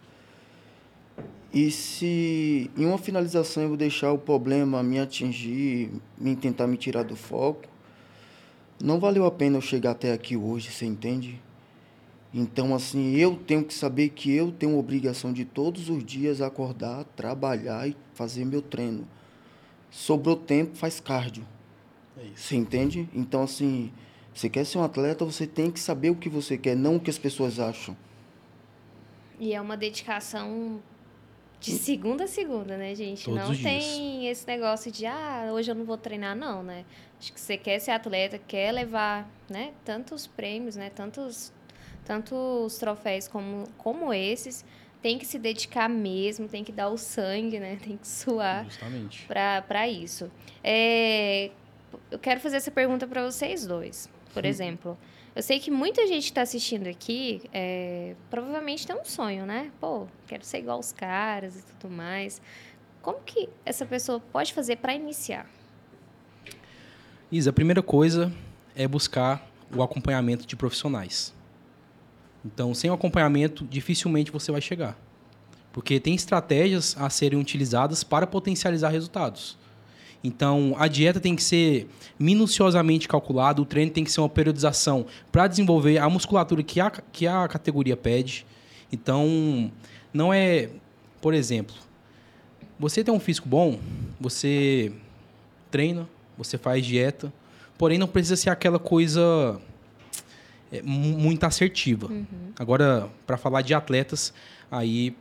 E 1.53 1.71
se 1.71 2.71
em 2.77 2.85
uma 2.85 2.99
finalização 2.99 3.63
eu 3.63 3.77
deixar 3.77 4.13
o 4.13 4.19
problema 4.19 4.83
me 4.83 4.99
atingir, 4.99 5.91
me 6.19 6.37
tentar 6.37 6.67
me 6.67 6.77
tirar 6.77 7.03
do 7.03 7.17
foco, 7.17 7.63
não 8.83 9.01
valeu 9.01 9.25
a 9.25 9.31
pena 9.31 9.57
eu 9.57 9.63
chegar 9.63 9.93
até 9.93 10.13
aqui 10.13 10.37
hoje, 10.37 10.71
você 10.71 10.85
entende? 10.85 11.41
Então, 12.33 12.75
assim, 12.75 13.15
eu 13.17 13.37
tenho 13.37 13.65
que 13.65 13.73
saber 13.73 14.11
que 14.11 14.31
eu 14.33 14.53
tenho 14.53 14.79
obrigação 14.79 15.33
de 15.33 15.45
todos 15.45 15.89
os 15.89 16.05
dias 16.05 16.41
acordar, 16.41 17.05
trabalhar 17.17 17.89
e 17.89 17.97
fazer 18.15 18.45
meu 18.45 18.61
treino. 18.61 19.07
Sobrou 19.91 20.37
tempo, 20.37 20.77
faz 20.77 21.01
cardio. 21.01 21.47
É 22.19 22.25
isso. 22.25 22.49
Você 22.49 22.57
entende? 22.57 23.09
Então, 23.15 23.43
assim, 23.43 23.91
você 24.35 24.51
quer 24.51 24.65
ser 24.65 24.79
um 24.79 24.83
atleta, 24.83 25.25
você 25.25 25.47
tem 25.47 25.71
que 25.71 25.81
saber 25.81 26.11
o 26.11 26.15
que 26.15 26.29
você 26.29 26.59
quer, 26.59 26.77
não 26.77 26.97
o 26.97 27.01
que 27.01 27.09
as 27.09 27.19
pessoas 27.19 27.59
acham. 27.59 27.97
E 29.39 29.55
é 29.55 29.61
uma 29.61 29.77
dedicação 29.77 30.83
de 31.61 31.73
segunda 31.73 32.25
a 32.25 32.27
segunda, 32.27 32.77
né, 32.77 32.95
gente? 32.95 33.25
Todos 33.25 33.49
não 33.49 33.57
tem 33.57 34.29
esse 34.29 34.47
negócio 34.47 34.91
de, 34.91 35.07
ah, 35.07 35.51
hoje 35.53 35.71
eu 35.71 35.75
não 35.75 35.85
vou 35.85 35.97
treinar, 35.97 36.37
não, 36.37 36.63
né? 36.63 36.85
Acho 37.19 37.33
que 37.33 37.41
você 37.41 37.57
quer 37.57 37.79
ser 37.79 37.93
atleta, 37.93 38.39
quer 38.39 38.73
levar, 38.73 39.29
né, 39.49 39.73
tantos 39.85 40.27
prêmios, 40.27 40.77
né, 40.77 40.91
tantos 40.91 41.53
tanto 42.07 42.35
os 42.65 42.79
troféus 42.79 43.27
como, 43.27 43.65
como 43.77 44.15
esses, 44.15 44.65
tem 45.03 45.19
que 45.19 45.27
se 45.27 45.39
dedicar 45.39 45.89
mesmo, 45.89 46.49
tem 46.49 46.65
que 46.65 46.73
dar 46.73 46.89
o 46.89 46.97
sangue, 46.97 47.61
né? 47.61 47.77
Tem 47.83 47.97
que 47.97 48.09
suar 48.09 48.67
para 49.69 49.89
isso. 49.89 50.31
É, 50.63 51.51
eu 52.11 52.19
quero 52.19 52.41
fazer 52.41 52.57
essa 52.57 52.71
pergunta 52.71 53.07
para 53.07 53.25
vocês 53.25 53.67
dois. 53.67 54.09
Por 54.33 54.43
Sim. 54.43 54.49
exemplo, 54.49 54.99
eu 55.35 55.43
sei 55.43 55.59
que 55.59 55.71
muita 55.71 56.07
gente 56.07 56.25
está 56.25 56.43
assistindo 56.43 56.87
aqui, 56.87 57.43
é, 57.53 58.15
provavelmente 58.31 58.87
tem 58.87 58.97
um 58.97 59.05
sonho, 59.05 59.45
né? 59.45 59.71
Pô, 59.81 60.07
quero 60.27 60.45
ser 60.45 60.59
igual 60.59 60.79
os 60.79 60.93
caras 60.93 61.59
e 61.59 61.63
tudo 61.75 61.93
mais. 61.93 62.41
Como 63.03 63.21
que 63.21 63.49
essa 63.65 63.85
pessoa 63.85 64.21
pode 64.33 64.53
fazer 64.53 64.77
para 64.77 64.95
iniciar? 64.95 65.47
Isa, 67.31 67.51
a 67.51 67.53
primeira 67.53 67.83
coisa 67.83 68.33
é 68.75 68.89
buscar 68.89 69.49
o 69.75 69.83
acompanhamento 69.83 70.47
de 70.47 70.57
profissionais. 70.57 71.36
Então, 72.47 72.73
sem 72.73 72.89
o 72.89 72.95
acompanhamento, 72.95 73.67
dificilmente 73.69 74.31
você 74.31 74.53
vai 74.53 74.61
chegar. 74.61 74.97
Porque 75.73 75.99
tem 75.99 76.15
estratégias 76.15 76.97
a 76.99 77.11
serem 77.11 77.39
utilizadas 77.39 78.05
para 78.05 78.27
potencializar 78.27 78.89
resultados. 78.89 79.59
Então, 80.23 80.75
a 80.79 80.89
dieta 80.89 81.21
tem 81.21 81.35
que 81.35 81.43
ser 81.43 81.89
minuciosamente 82.19 83.07
calculada, 83.07 83.61
o 83.61 83.65
treino 83.65 83.91
tem 83.91 84.05
que 84.05 84.11
ser 84.11 84.21
uma 84.21 84.29
periodização 84.29 85.07
para 85.31 85.47
desenvolver 85.47 85.99
a 85.99 86.09
musculatura 86.09 86.63
que 86.63 86.81
a, 86.81 86.91
que 86.91 87.27
a 87.27 87.47
categoria 87.49 87.97
pede. 87.97 88.47
Então, 88.91 89.71
não 90.15 90.33
é, 90.33 90.71
por 91.21 91.35
exemplo, 91.35 91.75
você 92.79 93.03
tem 93.03 93.13
um 93.13 93.21
físico 93.21 93.49
bom, 93.49 93.79
você 94.21 94.93
treina, 95.71 96.09
você 96.39 96.57
faz 96.57 96.85
dieta, 96.87 97.33
porém 97.77 97.99
não 97.99 98.07
precisa 98.07 98.37
ser 98.37 98.51
aquela 98.51 98.79
coisa 98.79 99.61
é, 100.71 100.83
muito 100.83 101.45
assertiva. 101.45 102.09
Uhum. 102.09 102.27
Agora, 102.59 103.09
para 103.27 103.37
falar 103.37 103.63
de 103.63 103.75
atletas, 103.75 104.33
aí, 104.71 105.17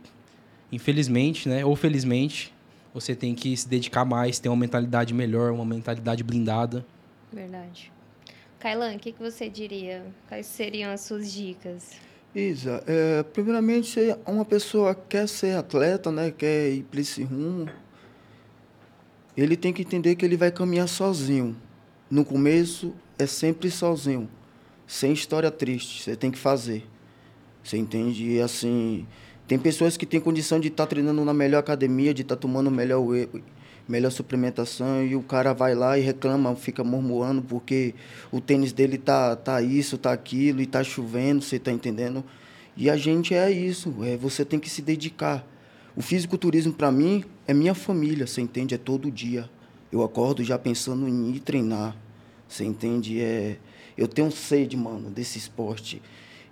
infelizmente, 0.72 1.48
né, 1.48 1.64
ou 1.64 1.76
felizmente, 1.76 2.52
você 2.92 3.14
tem 3.14 3.34
que 3.34 3.56
se 3.56 3.68
dedicar 3.68 4.04
mais, 4.04 4.38
ter 4.38 4.48
uma 4.48 4.56
mentalidade 4.56 5.14
melhor, 5.14 5.52
uma 5.52 5.64
mentalidade 5.64 6.22
blindada. 6.24 6.84
Verdade. 7.32 7.92
Kailan, 8.58 8.94
o 8.94 8.98
que, 8.98 9.12
que 9.12 9.22
você 9.22 9.48
diria? 9.48 10.04
Quais 10.28 10.46
seriam 10.46 10.90
as 10.90 11.02
suas 11.02 11.32
dicas? 11.32 11.92
Isa, 12.34 12.82
é, 12.86 13.22
primeiramente, 13.22 13.88
se 13.88 14.16
uma 14.26 14.44
pessoa 14.44 14.94
quer 14.94 15.28
ser 15.28 15.56
atleta, 15.56 16.10
né, 16.10 16.30
quer 16.30 16.70
ir 16.70 16.82
para 16.82 17.00
esse 17.00 17.22
rumo, 17.22 17.68
ele 19.36 19.56
tem 19.56 19.72
que 19.72 19.82
entender 19.82 20.16
que 20.16 20.24
ele 20.24 20.36
vai 20.36 20.50
caminhar 20.50 20.88
sozinho. 20.88 21.56
No 22.10 22.24
começo, 22.24 22.94
é 23.18 23.26
sempre 23.26 23.70
sozinho 23.70 24.28
sem 24.86 25.12
história 25.12 25.50
triste. 25.50 26.02
Você 26.02 26.16
tem 26.16 26.30
que 26.30 26.38
fazer. 26.38 26.86
Você 27.62 27.76
entende? 27.76 28.24
E 28.32 28.40
assim, 28.40 29.06
tem 29.48 29.58
pessoas 29.58 29.96
que 29.96 30.06
têm 30.06 30.20
condição 30.20 30.60
de 30.60 30.68
estar 30.68 30.84
tá 30.84 30.90
treinando 30.90 31.24
na 31.24 31.34
melhor 31.34 31.58
academia, 31.58 32.14
de 32.14 32.22
estar 32.22 32.36
tá 32.36 32.40
tomando 32.40 32.70
melhor 32.70 33.04
melhor 33.88 34.10
suplementação 34.10 35.04
e 35.06 35.14
o 35.14 35.22
cara 35.22 35.52
vai 35.52 35.74
lá 35.74 35.96
e 35.96 36.00
reclama, 36.00 36.56
fica 36.56 36.82
murmurando 36.82 37.40
porque 37.40 37.94
o 38.32 38.40
tênis 38.40 38.72
dele 38.72 38.98
tá 38.98 39.36
tá 39.36 39.62
isso, 39.62 39.96
tá 39.96 40.12
aquilo 40.12 40.60
e 40.60 40.66
tá 40.66 40.82
chovendo, 40.82 41.42
você 41.42 41.58
tá 41.58 41.70
entendendo? 41.70 42.24
E 42.76 42.90
a 42.90 42.96
gente 42.96 43.34
é 43.34 43.50
isso, 43.50 43.94
é 44.02 44.16
você 44.16 44.44
tem 44.44 44.58
que 44.58 44.68
se 44.68 44.82
dedicar. 44.82 45.46
O 45.94 46.02
fisiculturismo 46.02 46.72
para 46.72 46.90
mim 46.90 47.24
é 47.46 47.54
minha 47.54 47.74
família, 47.74 48.26
você 48.26 48.40
entende? 48.40 48.74
É 48.74 48.78
todo 48.78 49.10
dia. 49.10 49.48
Eu 49.90 50.02
acordo 50.02 50.42
já 50.44 50.58
pensando 50.58 51.08
em 51.08 51.30
ir 51.30 51.40
treinar. 51.40 51.96
Você 52.48 52.64
entende? 52.64 53.20
É 53.20 53.56
eu 53.96 54.06
tenho 54.06 54.30
sede, 54.30 54.76
mano, 54.76 55.10
desse 55.10 55.38
esporte. 55.38 56.02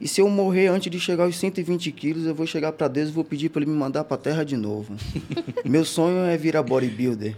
E 0.01 0.09
se 0.09 0.21
eu 0.21 0.29
morrer 0.29 0.69
antes 0.69 0.91
de 0.91 0.99
chegar 0.99 1.25
aos 1.25 1.37
120 1.37 1.93
quilos, 1.93 2.27
eu 2.27 2.35
vou 2.35 2.47
chegar 2.47 2.73
para 2.73 2.89
Deus 2.89 3.09
e 3.09 3.13
vou 3.13 3.25
pedir 3.25 3.49
para 3.49 3.63
ele 3.63 3.71
me 3.71 3.77
mandar 3.77 4.05
para 4.05 4.17
a 4.17 4.19
terra 4.19 4.45
de 4.45 4.57
novo. 4.57 4.97
Meu 5.65 5.85
sonho 5.85 6.19
é 6.25 6.37
virar 6.37 6.63
bodybuilder. 6.63 7.37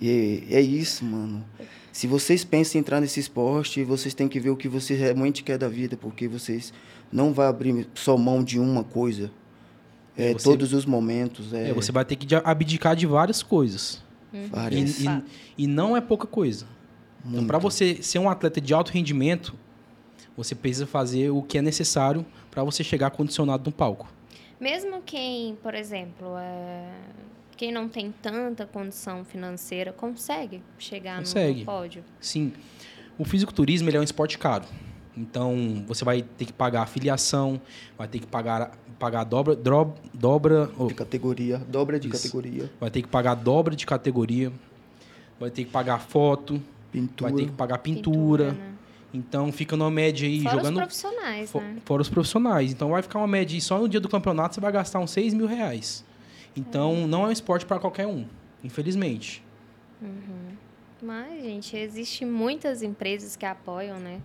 E 0.00 0.44
é 0.50 0.60
isso, 0.60 1.04
mano. 1.04 1.44
Se 1.92 2.06
vocês 2.06 2.42
pensam 2.42 2.78
em 2.78 2.80
entrar 2.80 3.00
nesse 3.00 3.20
esporte, 3.20 3.84
vocês 3.84 4.14
têm 4.14 4.26
que 4.26 4.40
ver 4.40 4.50
o 4.50 4.56
que 4.56 4.66
vocês 4.66 4.98
realmente 4.98 5.42
querem 5.42 5.60
da 5.60 5.68
vida, 5.68 5.96
porque 5.96 6.26
vocês 6.26 6.72
não 7.12 7.32
vão 7.32 7.46
abrir 7.46 7.86
só 7.94 8.16
mão 8.16 8.42
de 8.42 8.58
uma 8.58 8.82
coisa. 8.82 9.30
É, 10.16 10.32
você, 10.32 10.44
todos 10.44 10.72
os 10.72 10.86
momentos. 10.86 11.52
É... 11.52 11.70
é... 11.70 11.72
você 11.72 11.92
vai 11.92 12.04
ter 12.04 12.16
que 12.16 12.26
abdicar 12.34 12.96
de 12.96 13.06
várias 13.06 13.42
coisas. 13.42 14.02
Várias. 14.50 15.00
E, 15.00 15.06
e, 15.06 15.22
e 15.64 15.66
não 15.66 15.96
é 15.96 16.00
pouca 16.00 16.26
coisa. 16.26 16.66
Então, 17.24 17.46
para 17.46 17.58
você 17.58 18.02
ser 18.02 18.18
um 18.18 18.28
atleta 18.28 18.60
de 18.60 18.74
alto 18.74 18.92
rendimento, 18.92 19.54
você 20.36 20.54
precisa 20.54 20.86
fazer 20.86 21.30
o 21.30 21.42
que 21.42 21.58
é 21.58 21.62
necessário 21.62 22.24
para 22.50 22.62
você 22.64 22.82
chegar 22.82 23.10
condicionado 23.10 23.64
no 23.66 23.72
palco. 23.72 24.08
Mesmo 24.60 25.02
quem, 25.02 25.56
por 25.56 25.74
exemplo, 25.74 26.36
é... 26.38 26.88
quem 27.56 27.72
não 27.72 27.88
tem 27.88 28.12
tanta 28.22 28.66
condição 28.66 29.24
financeira, 29.24 29.92
consegue 29.92 30.62
chegar 30.78 31.18
consegue. 31.18 31.60
no 31.60 31.66
pódio? 31.66 32.04
Sim. 32.20 32.52
O 33.18 33.24
fisiculturismo 33.24 33.88
ele 33.88 33.96
é 33.96 34.00
um 34.00 34.04
esporte 34.04 34.38
caro. 34.38 34.64
Então, 35.16 35.84
você 35.86 36.04
vai 36.04 36.22
ter 36.22 36.46
que 36.46 36.52
pagar 36.52 36.82
a 36.82 36.86
filiação, 36.86 37.60
vai 37.98 38.08
ter 38.08 38.18
que 38.18 38.26
pagar, 38.26 38.72
pagar 38.98 39.24
dobra, 39.24 39.54
dobra, 39.54 39.94
dobra... 40.14 40.70
De 40.88 40.94
categoria, 40.94 41.58
dobra 41.58 42.00
de 42.00 42.08
isso. 42.08 42.22
categoria. 42.22 42.70
Vai 42.80 42.90
ter 42.90 43.02
que 43.02 43.08
pagar 43.08 43.34
dobra 43.34 43.76
de 43.76 43.84
categoria, 43.84 44.50
vai 45.38 45.50
ter 45.50 45.64
que 45.64 45.70
pagar 45.70 45.98
foto, 46.00 46.62
Pintura. 46.92 47.30
Vai 47.32 47.40
ter 47.40 47.46
que 47.50 47.56
pagar 47.56 47.78
pintura. 47.78 48.50
pintura 48.50 48.52
né? 48.52 48.72
Então 49.14 49.52
fica 49.52 49.76
numa 49.76 49.90
média 49.90 50.26
aí 50.26 50.42
fora 50.42 50.56
jogando. 50.56 50.74
Fora 50.74 50.86
os 50.86 50.92
profissionais, 50.92 51.50
for, 51.50 51.62
né? 51.62 51.76
Fora 51.84 52.02
os 52.02 52.08
profissionais. 52.08 52.72
Então 52.72 52.90
vai 52.90 53.02
ficar 53.02 53.18
uma 53.18 53.26
média 53.26 53.54
aí, 53.54 53.60
só 53.60 53.78
no 53.78 53.88
dia 53.88 54.00
do 54.00 54.08
campeonato 54.08 54.54
você 54.54 54.60
vai 54.60 54.72
gastar 54.72 55.00
uns 55.00 55.10
6 55.10 55.34
mil 55.34 55.46
reais. 55.46 56.04
Então, 56.54 57.06
não 57.06 57.24
é 57.24 57.28
um 57.28 57.32
esporte 57.32 57.64
para 57.64 57.78
qualquer 57.78 58.06
um, 58.06 58.26
infelizmente. 58.62 59.42
Mas, 61.02 61.42
gente, 61.42 61.76
existem 61.76 62.28
muitas 62.28 62.82
empresas 62.82 63.36
que 63.36 63.46
apoiam, 63.46 63.98
né? 63.98 64.20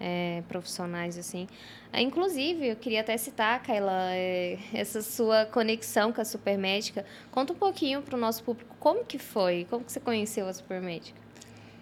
é, 0.00 0.42
profissionais 0.48 1.18
assim. 1.18 1.48
É, 1.92 2.00
inclusive, 2.00 2.68
eu 2.68 2.76
queria 2.76 3.00
até 3.00 3.16
citar, 3.16 3.62
Kaila, 3.62 4.14
é, 4.14 4.58
essa 4.72 5.02
sua 5.02 5.46
conexão 5.46 6.12
com 6.12 6.20
a 6.20 6.24
Supermédica. 6.24 7.04
Conta 7.30 7.52
um 7.52 7.56
pouquinho 7.56 8.02
para 8.02 8.16
o 8.16 8.20
nosso 8.20 8.42
público 8.42 8.76
como 8.78 9.04
que 9.04 9.18
foi, 9.18 9.66
como 9.68 9.84
que 9.84 9.92
você 9.92 10.00
conheceu 10.00 10.46
a 10.46 10.52
Supermédica? 10.52 11.18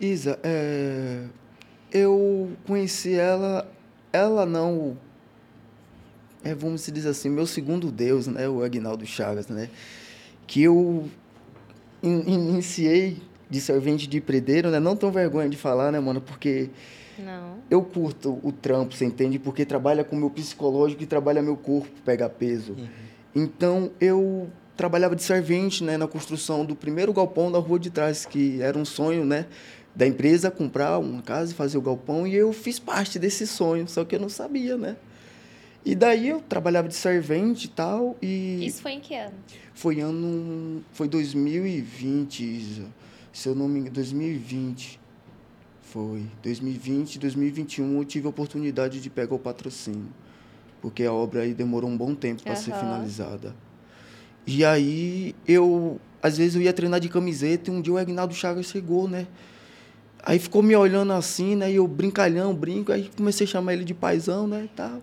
Isa, 0.01 0.39
é, 0.43 1.25
eu 1.93 2.51
conheci 2.67 3.15
ela, 3.15 3.71
ela 4.13 4.45
não, 4.45 4.97
é, 6.45 6.55
vamos 6.55 6.87
dizer 6.87 7.09
assim, 7.09 7.31
meu 7.31 7.47
segundo 7.47 7.91
Deus, 7.91 8.27
né, 8.27 8.49
o 8.49 8.63
Agnaldo 8.63 9.07
Chagas, 9.07 9.49
né, 9.49 9.71
que 10.47 10.63
eu 10.63 11.09
in, 12.03 12.21
iniciei 12.27 13.23
de 13.49 13.61
servente 13.61 14.07
de 14.07 14.21
predeiro, 14.21 14.71
né, 14.71 14.79
não 14.79 14.97
tenho 14.97 15.11
vergonha 15.11 15.49
de 15.49 15.57
falar, 15.57 15.91
né, 15.91 16.01
mano, 16.01 16.21
porque 16.21 16.71
não. 17.19 17.57
Eu 17.71 17.83
curto 17.83 18.39
o 18.43 18.53
trampo, 18.53 18.95
você 18.95 19.05
entende? 19.05 19.39
Porque 19.39 19.65
trabalha 19.65 20.05
com 20.05 20.17
o 20.17 20.19
meu 20.19 20.31
psicológico 20.31 21.03
e 21.03 21.07
trabalha 21.07 21.43
meu 21.43 21.57
corpo, 21.57 21.89
pega 22.05 22.29
peso. 22.29 22.73
Uhum. 22.73 22.89
Então, 23.35 23.91
eu 24.01 24.51
trabalhava 24.77 25.17
de 25.17 25.23
servente 25.23 25.83
né, 25.83 25.97
na 25.97 26.07
construção 26.07 26.65
do 26.65 26.77
primeiro 26.77 27.13
galpão 27.13 27.51
da 27.51 27.59
rua 27.59 27.79
de 27.79 27.91
trás, 27.91 28.27
que 28.27 28.61
era 28.61 28.77
um 28.77 28.85
sonho 28.85 29.25
né, 29.25 29.47
da 29.97 30.07
empresa 30.07 30.51
comprar 30.51 30.99
uma 30.99 31.23
casa 31.23 31.53
e 31.53 31.55
fazer 31.55 31.79
o 31.79 31.81
galpão, 31.81 32.27
e 32.27 32.35
eu 32.35 32.53
fiz 32.53 32.79
parte 32.79 33.19
desse 33.19 33.47
sonho, 33.47 33.89
só 33.89 34.05
que 34.05 34.15
eu 34.15 34.21
não 34.21 34.29
sabia, 34.29 34.77
né? 34.77 34.95
E 35.83 35.95
daí 35.95 36.29
eu 36.29 36.41
trabalhava 36.41 36.87
de 36.87 36.95
servente 36.95 37.65
e 37.65 37.69
tal, 37.69 38.15
e... 38.21 38.67
Isso 38.67 38.83
foi 38.83 38.93
em 38.93 39.01
que 39.01 39.15
ano? 39.15 39.33
Foi 39.73 40.01
ano... 40.01 40.85
Foi 40.93 41.09
2020, 41.09 42.85
se 43.33 43.49
eu 43.49 43.55
não 43.55 43.67
me 43.69 43.81
engano, 43.81 43.95
2020. 43.95 45.01
Foi 45.81 46.27
2020, 46.43 47.19
2021 47.19 47.99
eu 47.99 48.05
tive 48.05 48.27
a 48.27 48.31
oportunidade 48.31 49.01
de 49.01 49.09
pegar 49.09 49.35
o 49.35 49.39
patrocínio, 49.39 50.09
porque 50.83 51.05
a 51.05 51.13
obra 51.13 51.41
aí 51.41 51.55
demorou 51.55 51.89
um 51.89 51.97
bom 51.97 52.15
tempo 52.15 52.43
para 52.43 52.53
uhum. 52.53 52.59
ser 52.59 52.75
finalizada. 52.75 53.57
E 54.47 54.63
aí 54.63 55.35
eu, 55.47 55.99
às 56.23 56.37
vezes 56.37 56.57
eu 56.57 56.61
ia 56.61 56.73
treinar 56.73 57.01
de 57.01 57.09
camiseta 57.09 57.71
e 57.71 57.75
um 57.75 57.81
dia 57.81 57.95
o 57.95 57.97
Agnaldo 57.97 58.35
Chagas 58.35 58.67
chegou, 58.67 59.09
né? 59.09 59.27
Aí 60.27 60.41
ficou 60.41 60.61
me 60.61 60.75
olhando 60.75 61.13
assim, 61.13 61.55
né? 61.55 61.71
E 61.71 61.77
eu 61.77 61.87
brincalhão, 61.87 62.53
brinco, 62.53 62.91
aí 62.91 63.09
comecei 63.17 63.47
a 63.47 63.49
chamar 63.49 63.75
ele 63.75 63.85
de 63.85 63.95
paizão, 63.95 64.49
né? 64.49 64.65
E 64.65 64.69
tal. 64.77 65.01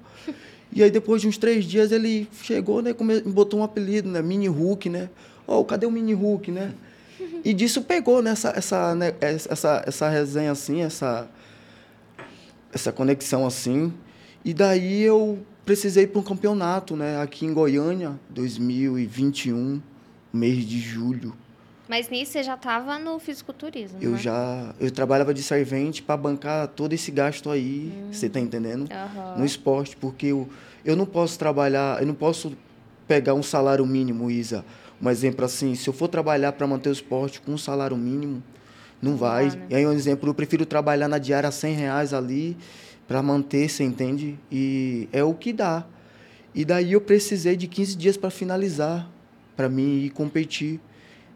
E 0.70 0.84
aí 0.84 0.92
depois 0.92 1.22
de 1.22 1.30
uns 1.30 1.38
três 1.38 1.64
dias 1.64 1.94
ele 1.94 2.28
chegou, 2.42 2.82
né? 2.82 2.92
Come... 2.92 3.22
botou 3.22 3.62
um 3.62 3.64
apelido, 3.64 4.10
né? 4.10 4.22
Mini 4.22 4.50
Hulk, 4.50 4.90
né? 4.90 5.10
Ó, 5.48 5.62
oh, 5.62 5.64
cadê 5.64 5.86
o 5.86 5.92
Mini 5.92 6.14
Hulk, 6.14 6.52
né? 6.52 6.74
E 7.46 7.54
disso 7.54 7.84
pegou 7.84 8.22
né, 8.22 8.32
essa, 8.32 8.96
né, 8.96 9.14
essa, 9.22 9.84
essa 9.86 10.10
resenha 10.10 10.52
assim, 10.52 10.82
essa, 10.82 11.30
essa 12.74 12.92
conexão 12.92 13.46
assim. 13.46 13.94
E 14.44 14.54
daí 14.54 15.04
eu 15.04 15.40
precisei 15.66 16.06
para 16.06 16.20
um 16.20 16.24
campeonato, 16.24 16.98
né, 16.98 17.22
aqui 17.22 17.46
em 17.46 17.54
Goiânia, 17.54 18.20
2021, 18.30 19.82
mês 20.34 20.66
de 20.66 20.80
julho. 20.80 21.34
Mas 21.88 22.10
nisso 22.10 22.32
você 22.32 22.44
já 22.44 22.56
estava 22.56 22.98
no 22.98 23.20
fisiculturismo, 23.20 24.00
Eu 24.02 24.12
né? 24.12 24.18
já, 24.18 24.74
eu 24.80 24.90
trabalhava 24.90 25.34
de 25.34 25.44
servente 25.44 26.02
para 26.02 26.16
bancar 26.16 26.68
todo 26.70 26.94
esse 26.94 27.12
gasto 27.12 27.50
aí, 27.50 27.92
hum. 27.94 28.08
você 28.12 28.30
tá 28.30 28.40
entendendo? 28.40 28.90
Uhum. 28.90 29.40
No 29.40 29.46
esporte, 29.46 29.96
porque 29.98 30.28
eu, 30.28 30.48
eu 30.86 30.96
não 30.96 31.06
posso 31.06 31.38
trabalhar, 31.38 32.00
eu 32.02 32.08
não 32.08 32.14
posso 32.14 32.54
pegar 33.08 33.34
um 33.34 33.44
salário 33.44 33.86
mínimo, 33.86 34.32
Isa, 34.32 34.64
um 35.02 35.10
exemplo 35.10 35.44
assim, 35.44 35.76
se 35.76 35.90
eu 35.90 35.94
for 35.94 36.08
trabalhar 36.08 36.54
para 36.54 36.66
manter 36.66 36.90
o 36.90 36.94
esporte 36.94 37.42
com 37.42 37.52
um 37.52 37.58
salário 37.58 37.98
mínimo, 37.98 38.42
não 39.02 39.18
vai. 39.18 39.48
Ah, 39.48 39.56
né? 39.56 39.66
E 39.70 39.76
aí 39.76 39.86
um 39.86 39.92
exemplo, 39.92 40.30
eu 40.30 40.34
prefiro 40.34 40.66
trabalhar 40.66 41.10
na 41.10 41.18
diária 41.18 41.52
100 41.52 41.76
reais 41.76 42.14
ali 42.14 42.56
para 43.06 43.22
manter, 43.22 43.70
você 43.70 43.84
entende? 43.84 44.40
E 44.50 45.10
é 45.12 45.22
o 45.22 45.34
que 45.34 45.52
dá. 45.52 45.86
E 46.56 46.64
daí 46.64 46.94
eu 46.94 47.02
precisei 47.02 47.58
de 47.58 47.68
15 47.68 47.98
dias 47.98 48.16
para 48.16 48.30
finalizar, 48.30 49.10
para 49.58 49.68
mim 49.68 50.06
ir 50.06 50.12
competir. 50.12 50.80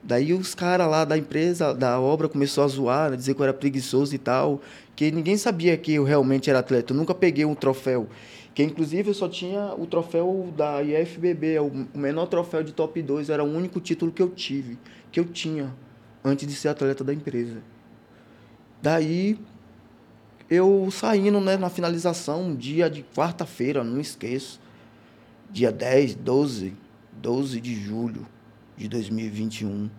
Daí 0.08 0.32
os 0.32 0.56
caras 0.56 0.90
lá 0.90 1.04
da 1.04 1.18
empresa, 1.18 1.74
da 1.74 2.00
obra, 2.00 2.30
começou 2.30 2.64
a 2.64 2.68
zoar, 2.68 3.12
né, 3.12 3.18
dizer 3.18 3.34
que 3.34 3.42
eu 3.42 3.44
era 3.44 3.54
preguiçoso 3.54 4.16
e 4.16 4.18
tal, 4.18 4.62
que 4.96 5.12
ninguém 5.12 5.36
sabia 5.36 5.76
que 5.76 5.96
eu 5.96 6.06
realmente 6.06 6.50
era 6.50 6.60
atleta. 6.60 6.94
Eu 6.94 6.98
nunca 6.98 7.14
peguei 7.14 7.44
um 7.44 7.54
troféu 7.54 8.08
que 8.56 8.64
inclusive 8.64 9.10
eu 9.10 9.14
só 9.14 9.28
tinha 9.28 9.76
o 9.78 9.86
troféu 9.86 10.52
da 10.56 10.82
IFBB, 10.82 11.56
é 11.56 11.62
o 11.62 11.70
menor 11.94 12.26
troféu 12.26 12.64
de 12.64 12.72
top 12.72 13.00
2, 13.02 13.30
era 13.30 13.44
o 13.44 13.48
único 13.48 13.82
título 13.82 14.12
que 14.12 14.22
eu 14.22 14.30
tive, 14.30 14.80
que 15.12 15.20
eu 15.20 15.26
tinha 15.26 15.76
antes 16.24 16.48
de 16.48 16.56
ser 16.56 16.70
atleta 16.70 17.04
da 17.04 17.14
empresa. 17.14 17.62
Daí 18.82 19.38
eu 20.50 20.88
saindo 20.90 21.42
né, 21.42 21.58
na 21.58 21.70
finalização, 21.70 22.44
um 22.46 22.56
dia 22.56 22.90
de 22.90 23.04
quarta-feira, 23.16 23.84
não 23.84 24.00
esqueço, 24.00 24.60
dia 25.52 25.72
10, 25.72 26.16
12, 26.16 26.74
12 27.12 27.60
de 27.60 27.76
julho 27.76 28.26
de 28.78 28.88
2021, 28.88 29.90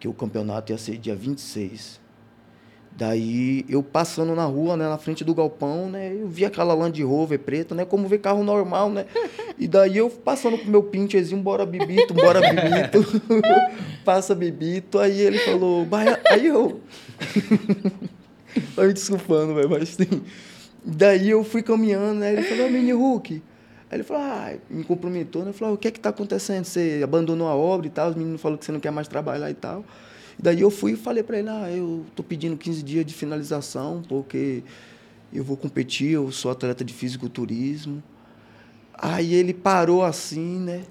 que 0.00 0.08
o 0.08 0.12
campeonato 0.12 0.72
ia 0.72 0.78
ser 0.78 0.98
dia 0.98 1.14
26. 1.14 2.00
Daí 2.94 3.64
eu 3.68 3.82
passando 3.82 4.34
na 4.34 4.44
rua, 4.44 4.76
né, 4.76 4.86
na 4.86 4.98
frente 4.98 5.24
do 5.24 5.34
galpão, 5.34 5.88
né, 5.88 6.12
eu 6.12 6.28
vi 6.28 6.44
aquela 6.44 6.74
Land 6.74 7.02
Rover 7.02 7.38
preta, 7.38 7.74
né, 7.74 7.86
como 7.86 8.06
ver 8.06 8.18
carro 8.18 8.44
normal, 8.44 8.90
né? 8.90 9.06
E 9.58 9.66
daí 9.66 9.96
eu 9.96 10.10
passando 10.10 10.58
com 10.58 10.68
meu 10.68 10.82
pincherzinho, 10.82 11.40
bora 11.40 11.64
bibito, 11.64 12.12
bora 12.12 12.40
bibito. 12.40 13.22
Passa 14.04 14.34
bibito, 14.34 14.98
aí 14.98 15.20
ele 15.20 15.38
falou, 15.38 15.86
aí 16.30 16.46
eu 16.46 16.80
Tô 18.74 18.82
me 18.82 18.92
desculpando, 18.92 19.54
velho, 19.54 19.70
mas 19.70 19.82
assim, 19.82 20.22
daí 20.84 21.30
eu 21.30 21.42
fui 21.42 21.62
caminhando, 21.62 22.20
né, 22.20 22.32
ele 22.32 22.42
falou, 22.42 22.70
mini 22.70 22.92
Hulk. 22.92 23.42
Aí 23.92 23.96
ele 23.96 24.04
falou, 24.04 24.22
ah, 24.22 24.54
me 24.70 24.82
cumprimentou, 24.84 25.42
né? 25.42 25.50
Eu 25.50 25.52
falei, 25.52 25.70
ah, 25.70 25.74
o 25.74 25.78
que 25.78 25.86
é 25.86 25.90
que 25.90 26.00
tá 26.00 26.08
acontecendo? 26.08 26.64
Você 26.64 27.02
abandonou 27.04 27.46
a 27.46 27.54
obra 27.54 27.86
e 27.86 27.90
tal, 27.90 28.08
os 28.08 28.16
meninos 28.16 28.40
falaram 28.40 28.58
que 28.58 28.64
você 28.64 28.72
não 28.72 28.80
quer 28.80 28.90
mais 28.90 29.06
trabalhar 29.06 29.50
e 29.50 29.54
tal. 29.54 29.84
Daí 30.38 30.62
eu 30.62 30.70
fui 30.70 30.92
e 30.92 30.96
falei 30.96 31.22
para 31.22 31.38
ele, 31.38 31.50
ah, 31.50 31.70
eu 31.70 32.06
tô 32.16 32.22
pedindo 32.22 32.56
15 32.56 32.82
dias 32.82 33.04
de 33.04 33.12
finalização, 33.12 34.02
porque 34.08 34.62
eu 35.30 35.44
vou 35.44 35.58
competir, 35.58 36.12
eu 36.12 36.32
sou 36.32 36.50
atleta 36.50 36.82
de 36.82 36.94
fisiculturismo. 36.94 38.02
Aí 38.94 39.34
ele 39.34 39.52
parou 39.52 40.02
assim, 40.02 40.58
né? 40.58 40.84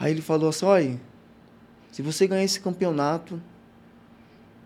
Aí 0.00 0.10
ele 0.10 0.22
falou 0.22 0.48
assim, 0.48 0.64
olha, 0.64 1.00
se 1.92 2.00
você 2.00 2.26
ganhar 2.26 2.44
esse 2.44 2.60
campeonato, 2.60 3.38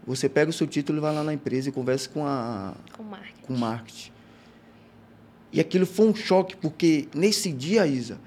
você 0.06 0.28
pega 0.28 0.50
o 0.50 0.54
seu 0.54 0.68
título 0.68 0.98
e 0.98 1.00
vai 1.00 1.12
lá 1.12 1.24
na 1.24 1.34
empresa 1.34 1.68
e 1.68 1.72
conversa 1.72 2.08
com 2.10 2.24
a 2.24 2.74
com 2.96 3.02
marketing. 3.02 3.42
com 3.42 3.54
marketing. 3.54 4.17
E 5.52 5.60
aquilo 5.60 5.86
foi 5.86 6.08
um 6.08 6.14
choque, 6.14 6.56
porque 6.56 7.08
nesse 7.14 7.50
dia, 7.52 7.86
Isa, 7.86 8.18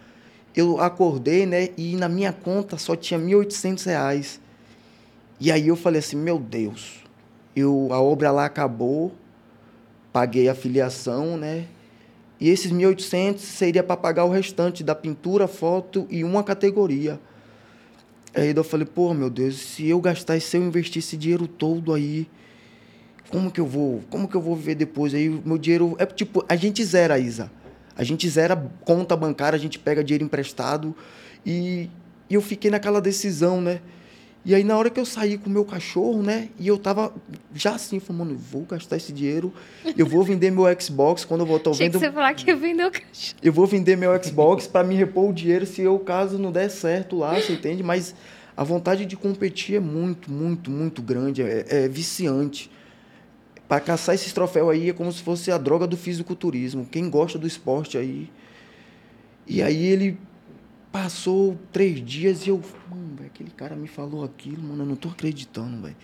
eu 0.55 0.79
acordei, 0.81 1.45
né, 1.45 1.69
e 1.77 1.95
na 1.95 2.09
minha 2.09 2.33
conta 2.33 2.77
só 2.77 2.95
tinha 2.95 3.19
R$ 3.19 3.25
1.800. 3.25 4.39
E 5.39 5.51
aí 5.51 5.67
eu 5.67 5.75
falei 5.75 5.99
assim, 5.99 6.17
meu 6.17 6.37
Deus, 6.37 7.03
eu, 7.55 7.89
a 7.91 8.01
obra 8.01 8.31
lá 8.31 8.45
acabou, 8.45 9.13
paguei 10.11 10.49
a 10.49 10.55
filiação, 10.55 11.37
né? 11.37 11.67
E 12.39 12.49
esses 12.49 12.71
1.800 12.71 13.37
seria 13.37 13.83
para 13.83 13.95
pagar 13.95 14.25
o 14.25 14.29
restante 14.29 14.83
da 14.83 14.95
pintura, 14.95 15.47
foto 15.47 16.07
e 16.09 16.23
uma 16.23 16.43
categoria. 16.43 17.19
Aí 18.33 18.53
eu 18.55 18.63
falei, 18.63 18.85
pô, 18.85 19.13
meu 19.13 19.29
Deus, 19.29 19.57
se 19.57 19.87
eu 19.87 19.99
gastar, 19.99 20.39
se 20.41 20.57
eu 20.57 20.63
investir 20.63 20.99
esse 20.99 21.17
dinheiro 21.17 21.47
todo 21.47 21.93
aí, 21.93 22.27
como 23.31 23.49
que 23.49 23.59
eu 23.59 23.65
vou, 23.65 24.01
como 24.09 24.27
que 24.27 24.35
eu 24.35 24.41
vou 24.41 24.55
viver 24.55 24.75
depois? 24.75 25.13
Aí 25.13 25.29
meu 25.29 25.57
dinheiro, 25.57 25.95
é 25.97 26.05
tipo, 26.05 26.43
a 26.47 26.55
gente 26.55 26.83
zera, 26.83 27.17
Isa. 27.17 27.49
A 27.95 28.03
gente 28.03 28.27
zera 28.29 28.55
conta 28.83 29.15
bancária, 29.15 29.55
a 29.55 29.59
gente 29.59 29.79
pega 29.79 30.03
dinheiro 30.03 30.23
emprestado 30.23 30.95
e, 31.45 31.89
e 32.29 32.33
eu 32.33 32.41
fiquei 32.41 32.69
naquela 32.69 33.01
decisão, 33.01 33.61
né? 33.61 33.79
E 34.43 34.55
aí, 34.55 34.63
na 34.63 34.75
hora 34.75 34.89
que 34.89 34.99
eu 34.99 35.05
saí 35.05 35.37
com 35.37 35.47
o 35.47 35.53
meu 35.53 35.63
cachorro, 35.63 36.23
né? 36.23 36.49
E 36.59 36.67
eu 36.67 36.75
tava 36.75 37.13
já 37.53 37.75
assim, 37.75 37.99
falando, 37.99 38.35
vou 38.35 38.63
gastar 38.63 38.97
esse 38.97 39.13
dinheiro, 39.13 39.53
eu 39.95 40.05
vou 40.05 40.23
vender 40.23 40.49
meu 40.49 40.63
Xbox 40.79 41.23
quando 41.23 41.41
eu 41.41 41.45
voltar 41.45 41.71
vendo. 41.71 41.91
Que 41.91 41.99
você 41.99 42.11
falar 42.11 42.33
que 42.33 42.49
eu 42.49 42.57
vender 42.57 42.87
o 42.87 42.91
cachorro. 42.91 43.37
Eu 43.41 43.53
vou 43.53 43.67
vender 43.67 43.95
meu 43.95 44.11
Xbox 44.23 44.65
para 44.65 44.83
me 44.83 44.95
repor 44.95 45.29
o 45.29 45.33
dinheiro 45.33 45.67
se 45.67 45.81
eu, 45.81 45.97
caso 45.99 46.39
não 46.39 46.51
der 46.51 46.69
certo 46.69 47.17
lá, 47.17 47.35
você 47.35 47.53
entende? 47.53 47.83
Mas 47.83 48.15
a 48.57 48.63
vontade 48.63 49.05
de 49.05 49.15
competir 49.15 49.75
é 49.75 49.79
muito, 49.79 50.31
muito, 50.31 50.71
muito 50.71 51.03
grande, 51.03 51.43
é, 51.43 51.65
é 51.67 51.87
viciante. 51.87 52.71
Para 53.71 53.79
caçar 53.79 54.15
esses 54.15 54.33
troféus 54.33 54.69
aí 54.69 54.89
é 54.89 54.93
como 54.93 55.09
se 55.13 55.23
fosse 55.23 55.49
a 55.49 55.57
droga 55.57 55.87
do 55.87 55.95
fisiculturismo. 55.95 56.85
Quem 56.85 57.09
gosta 57.09 57.39
do 57.39 57.47
esporte 57.47 57.97
aí. 57.97 58.29
E 59.47 59.61
aí 59.61 59.85
ele 59.85 60.17
Passou 60.91 61.57
três 61.71 62.05
dias 62.05 62.45
e 62.45 62.49
eu, 62.49 62.61
mano, 62.89 63.15
véio, 63.15 63.29
aquele 63.33 63.49
cara 63.51 63.77
me 63.77 63.87
falou 63.87 64.25
aquilo, 64.25 64.61
mano, 64.61 64.83
eu 64.83 64.85
não 64.85 64.95
tô 64.97 65.07
acreditando, 65.07 65.81
velho. 65.81 65.95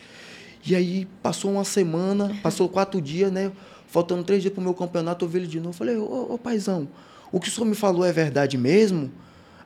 E 0.66 0.74
aí 0.74 1.06
passou 1.22 1.52
uma 1.52 1.66
semana, 1.66 2.34
passou 2.42 2.70
quatro 2.70 3.02
dias, 3.02 3.30
né? 3.30 3.52
Faltando 3.88 4.24
três 4.24 4.42
dias 4.42 4.54
pro 4.54 4.64
meu 4.64 4.74
campeonato, 4.74 5.26
eu 5.26 5.30
vi 5.30 5.40
ele 5.40 5.48
de 5.48 5.60
novo. 5.60 5.74
Falei, 5.74 5.98
ô, 5.98 6.34
ô 6.34 6.38
paizão, 6.38 6.88
o 7.34 7.40
que 7.40 7.50
o 7.50 7.52
senhor 7.52 7.68
me 7.68 7.76
falou 7.76 8.06
é 8.06 8.14
verdade 8.14 8.58
mesmo? 8.58 9.12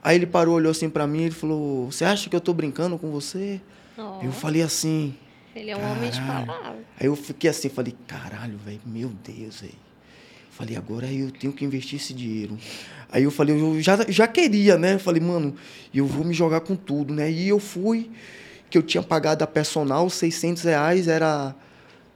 Aí 0.03 0.15
ele 0.15 0.25
parou, 0.25 0.55
olhou 0.55 0.71
assim 0.71 0.89
pra 0.89 1.05
mim 1.05 1.25
e 1.25 1.31
falou: 1.31 1.91
Você 1.91 2.03
acha 2.03 2.27
que 2.27 2.35
eu 2.35 2.41
tô 2.41 2.51
brincando 2.51 2.97
com 2.97 3.11
você? 3.11 3.61
Oh, 3.95 4.23
Eu 4.23 4.31
falei 4.31 4.63
assim. 4.63 5.15
Ele 5.55 5.71
é 5.71 5.77
um 5.77 5.91
homem 5.91 6.09
de 6.09 6.19
"Caralho." 6.19 6.45
palavra. 6.45 6.79
Aí 6.99 7.07
eu 7.07 7.15
fiquei 7.15 7.49
assim, 7.49 7.69
falei: 7.69 7.95
Caralho, 8.07 8.57
velho, 8.57 8.81
meu 8.85 9.09
Deus, 9.09 9.61
velho. 9.61 9.73
Falei: 10.49 10.75
Agora 10.75 11.11
eu 11.11 11.31
tenho 11.31 11.53
que 11.53 11.65
investir 11.65 11.99
esse 11.99 12.13
dinheiro. 12.13 12.57
Aí 13.11 13.23
eu 13.23 13.31
falei: 13.31 13.59
Eu 13.59 13.81
já, 13.81 13.97
já 14.07 14.27
queria, 14.27 14.77
né? 14.77 14.97
Falei: 14.97 15.21
Mano, 15.21 15.55
eu 15.93 16.05
vou 16.05 16.23
me 16.23 16.33
jogar 16.33 16.61
com 16.61 16.75
tudo, 16.75 17.13
né? 17.13 17.31
E 17.31 17.49
eu 17.49 17.59
fui, 17.59 18.11
que 18.69 18.77
eu 18.77 18.83
tinha 18.83 19.03
pagado 19.03 19.43
a 19.43 19.47
personal 19.47 20.09
600 20.09 20.63
reais, 20.63 21.07
era, 21.07 21.55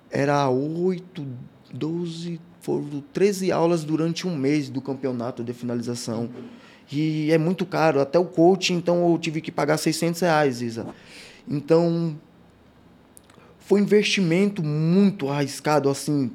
era 0.10 0.50
8, 0.50 1.26
12, 1.74 2.39
foram 2.62 3.04
13 3.13 3.52
aulas 3.52 3.84
durante 3.84 4.26
um 4.28 4.36
mês 4.36 4.69
do 4.69 4.82
campeonato 4.82 5.43
de 5.43 5.54
finalização. 5.54 6.30
E 6.91 7.32
é 7.32 7.38
muito 7.38 7.65
caro, 7.65 8.00
até 8.00 8.17
o 8.17 8.26
coaching, 8.26 8.76
então 8.76 9.12
eu 9.12 9.17
tive 9.17 9.41
que 9.41 9.52
pagar 9.52 9.78
600 9.78 10.21
reais, 10.21 10.62
Isa. 10.62 10.88
Então, 11.48 12.19
foi 13.65 13.82
um 13.82 13.84
investimento 13.84 14.63
muito 14.63 15.28
arriscado, 15.28 15.89
assim, 15.89 16.32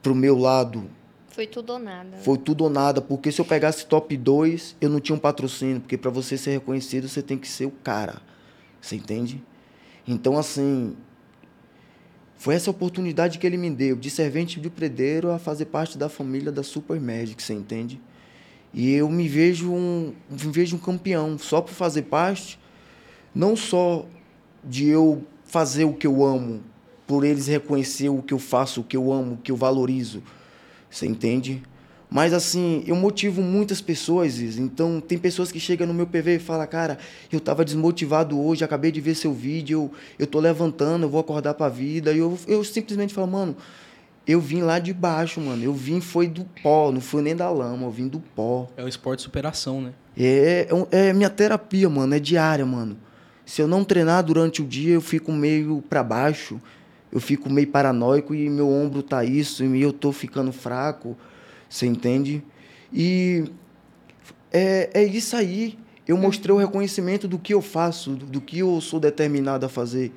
pro 0.00 0.14
meu 0.14 0.38
lado. 0.38 0.88
Foi 1.30 1.48
tudo 1.48 1.72
ou 1.72 1.78
nada. 1.80 2.16
Foi 2.18 2.38
tudo 2.38 2.62
ou 2.62 2.70
nada, 2.70 3.00
porque 3.00 3.32
se 3.32 3.40
eu 3.40 3.44
pegasse 3.44 3.84
top 3.86 4.16
2, 4.16 4.76
eu 4.80 4.88
não 4.88 5.00
tinha 5.00 5.16
um 5.16 5.18
patrocínio, 5.18 5.80
porque 5.80 5.98
para 5.98 6.12
você 6.12 6.38
ser 6.38 6.52
reconhecido, 6.52 7.08
você 7.08 7.20
tem 7.22 7.36
que 7.36 7.48
ser 7.48 7.66
o 7.66 7.72
cara. 7.72 8.22
Você 8.80 8.94
entende? 8.94 9.42
Então, 10.06 10.38
assim, 10.38 10.96
foi 12.36 12.54
essa 12.54 12.70
oportunidade 12.70 13.40
que 13.40 13.46
ele 13.46 13.56
me 13.56 13.70
deu, 13.70 13.96
de 13.96 14.08
servente 14.08 14.60
de 14.60 14.70
predeiro 14.70 15.32
a 15.32 15.40
fazer 15.40 15.64
parte 15.66 15.98
da 15.98 16.08
família 16.08 16.52
da 16.52 16.62
Super 16.62 17.00
Magic, 17.00 17.42
você 17.42 17.52
entende? 17.52 18.00
E 18.72 18.92
eu 18.92 19.08
me 19.08 19.26
vejo 19.26 19.72
um, 19.72 20.14
me 20.30 20.52
vejo 20.52 20.76
um 20.76 20.78
campeão, 20.78 21.36
só 21.36 21.60
por 21.60 21.74
fazer 21.74 22.02
parte, 22.02 22.60
não 23.34 23.56
só 23.56 24.06
de 24.64 24.86
eu 24.86 25.26
fazer 25.52 25.84
o 25.84 25.92
que 25.92 26.06
eu 26.06 26.24
amo, 26.24 26.62
por 27.06 27.24
eles 27.24 27.46
reconhecer 27.46 28.08
o 28.08 28.22
que 28.22 28.32
eu 28.32 28.38
faço, 28.38 28.80
o 28.80 28.84
que 28.84 28.96
eu 28.96 29.12
amo, 29.12 29.34
o 29.34 29.36
que 29.36 29.52
eu 29.52 29.56
valorizo. 29.56 30.22
Você 30.88 31.06
entende? 31.06 31.62
Mas 32.08 32.32
assim, 32.32 32.82
eu 32.86 32.96
motivo 32.96 33.42
muitas 33.42 33.78
pessoas. 33.78 34.38
Então, 34.38 34.98
tem 34.98 35.18
pessoas 35.18 35.52
que 35.52 35.60
chegam 35.60 35.86
no 35.86 35.92
meu 35.92 36.06
PV 36.06 36.36
e 36.36 36.38
falam, 36.38 36.66
cara, 36.66 36.96
eu 37.30 37.38
tava 37.38 37.66
desmotivado 37.66 38.40
hoje, 38.40 38.64
acabei 38.64 38.90
de 38.90 39.02
ver 39.02 39.14
seu 39.14 39.30
vídeo, 39.34 39.78
eu, 39.78 39.90
eu 40.20 40.26
tô 40.26 40.40
levantando, 40.40 41.04
eu 41.04 41.10
vou 41.10 41.20
acordar 41.20 41.52
pra 41.52 41.68
vida. 41.68 42.14
E 42.14 42.18
eu, 42.18 42.38
eu 42.48 42.64
simplesmente 42.64 43.12
falo, 43.12 43.26
mano, 43.26 43.54
eu 44.26 44.40
vim 44.40 44.62
lá 44.62 44.78
de 44.78 44.94
baixo, 44.94 45.38
mano. 45.38 45.62
Eu 45.62 45.74
vim, 45.74 46.00
foi 46.00 46.28
do 46.28 46.46
pó, 46.62 46.90
não 46.90 47.02
foi 47.02 47.20
nem 47.20 47.36
da 47.36 47.50
lama, 47.50 47.84
eu 47.84 47.90
vim 47.90 48.08
do 48.08 48.20
pó. 48.20 48.68
É 48.74 48.82
um 48.82 48.88
esporte 48.88 49.18
de 49.18 49.24
superação, 49.24 49.82
né? 49.82 49.92
É, 50.16 50.66
é, 50.90 51.08
é 51.08 51.12
minha 51.12 51.28
terapia, 51.28 51.90
mano, 51.90 52.14
é 52.14 52.18
diária, 52.18 52.64
mano. 52.64 52.96
Se 53.52 53.60
eu 53.60 53.68
não 53.68 53.84
treinar 53.84 54.24
durante 54.24 54.62
o 54.62 54.64
dia, 54.64 54.94
eu 54.94 55.00
fico 55.02 55.30
meio 55.30 55.84
pra 55.86 56.02
baixo, 56.02 56.58
eu 57.12 57.20
fico 57.20 57.50
meio 57.50 57.66
paranoico 57.66 58.34
e 58.34 58.48
meu 58.48 58.66
ombro 58.66 59.02
tá 59.02 59.26
isso, 59.26 59.62
e 59.62 59.82
eu 59.82 59.92
tô 59.92 60.10
ficando 60.10 60.50
fraco, 60.50 61.14
você 61.68 61.84
entende? 61.84 62.42
E 62.90 63.44
é, 64.50 64.88
é 64.94 65.04
isso 65.04 65.36
aí. 65.36 65.78
Eu 66.08 66.16
mostrei 66.16 66.54
o 66.54 66.58
reconhecimento 66.58 67.28
do 67.28 67.38
que 67.38 67.52
eu 67.52 67.60
faço, 67.60 68.12
do, 68.12 68.24
do 68.24 68.40
que 68.40 68.60
eu 68.60 68.80
sou 68.80 68.98
determinado 68.98 69.66
a 69.66 69.68
fazer. 69.68 70.14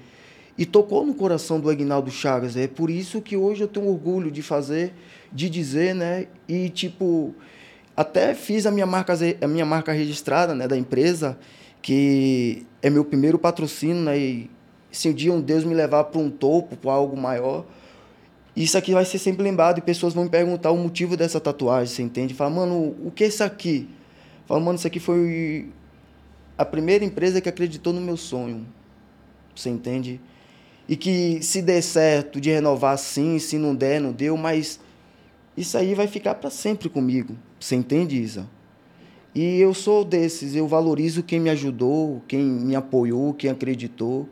E 0.57 0.65
tocou 0.65 1.05
no 1.05 1.13
coração 1.13 1.59
do 1.59 1.69
Aguinaldo 1.69 2.09
Chagas. 2.11 2.55
É 2.55 2.69
por 2.69 2.89
isso 2.89 3.19
que 3.19 3.35
hoje 3.35 3.65
eu 3.65 3.67
tenho 3.67 3.89
orgulho 3.89 4.31
de 4.31 4.41
fazer, 4.41 4.93
de 5.29 5.49
dizer, 5.49 5.93
né? 5.93 6.27
E, 6.47 6.69
tipo, 6.69 7.35
até 7.97 8.33
fiz 8.33 8.65
a 8.65 8.71
minha 8.71 8.85
marca, 8.85 9.13
a 9.41 9.47
minha 9.49 9.65
marca 9.65 9.91
registrada, 9.91 10.55
né, 10.55 10.69
da 10.69 10.77
empresa, 10.77 11.37
que 11.85 12.65
é 12.81 12.89
meu 12.89 13.05
primeiro 13.05 13.37
patrocínio, 13.37 14.01
né? 14.01 14.17
E 14.17 14.49
se 14.91 15.07
um 15.07 15.13
dia 15.13 15.31
um 15.31 15.39
Deus 15.39 15.63
me 15.63 15.75
levar 15.75 16.05
para 16.05 16.19
um 16.19 16.31
topo, 16.31 16.75
para 16.75 16.91
algo 16.91 17.15
maior, 17.15 17.63
isso 18.55 18.75
aqui 18.75 18.91
vai 18.91 19.05
ser 19.05 19.19
sempre 19.19 19.43
lembrado 19.43 19.77
e 19.77 19.81
pessoas 19.81 20.11
vão 20.11 20.23
me 20.23 20.29
perguntar 20.31 20.71
o 20.71 20.77
motivo 20.77 21.15
dessa 21.15 21.39
tatuagem, 21.39 21.93
você 21.93 22.01
entende? 22.01 22.33
Fala, 22.33 22.49
mano, 22.49 22.95
o 23.05 23.11
que 23.11 23.23
é 23.23 23.27
isso 23.27 23.43
aqui? 23.43 23.87
Fala, 24.47 24.59
mano, 24.59 24.79
isso 24.79 24.87
aqui 24.87 24.99
foi 24.99 25.69
a 26.57 26.65
primeira 26.65 27.05
empresa 27.05 27.39
que 27.39 27.47
acreditou 27.47 27.93
no 27.93 28.01
meu 28.01 28.17
sonho. 28.17 28.65
Você 29.55 29.69
entende? 29.69 30.19
E 30.89 30.97
que 30.97 31.39
se 31.43 31.61
der 31.61 31.83
certo 31.83 32.41
de 32.41 32.49
renovar 32.49 32.97
sim, 32.97 33.37
se 33.37 33.59
não 33.59 33.75
der, 33.75 34.01
não 34.01 34.11
deu, 34.11 34.35
mas 34.35 34.79
isso 35.55 35.77
aí 35.77 35.93
vai 35.93 36.07
ficar 36.07 36.33
para 36.33 36.49
sempre 36.49 36.89
comigo. 36.89 37.37
Você 37.59 37.75
entende, 37.75 38.19
Isa? 38.19 38.54
E 39.35 39.59
eu 39.59 39.73
sou 39.73 40.05
desses, 40.05 40.55
eu 40.55 40.65
valorizo 40.65 41.21
quem 41.21 41.41
me 41.41 41.49
ajudou, 41.49 42.23
quem 42.25 42.41
me 42.41 42.73
apoiou, 42.73 43.33
quem 43.33 43.49
acreditou. 43.49 44.29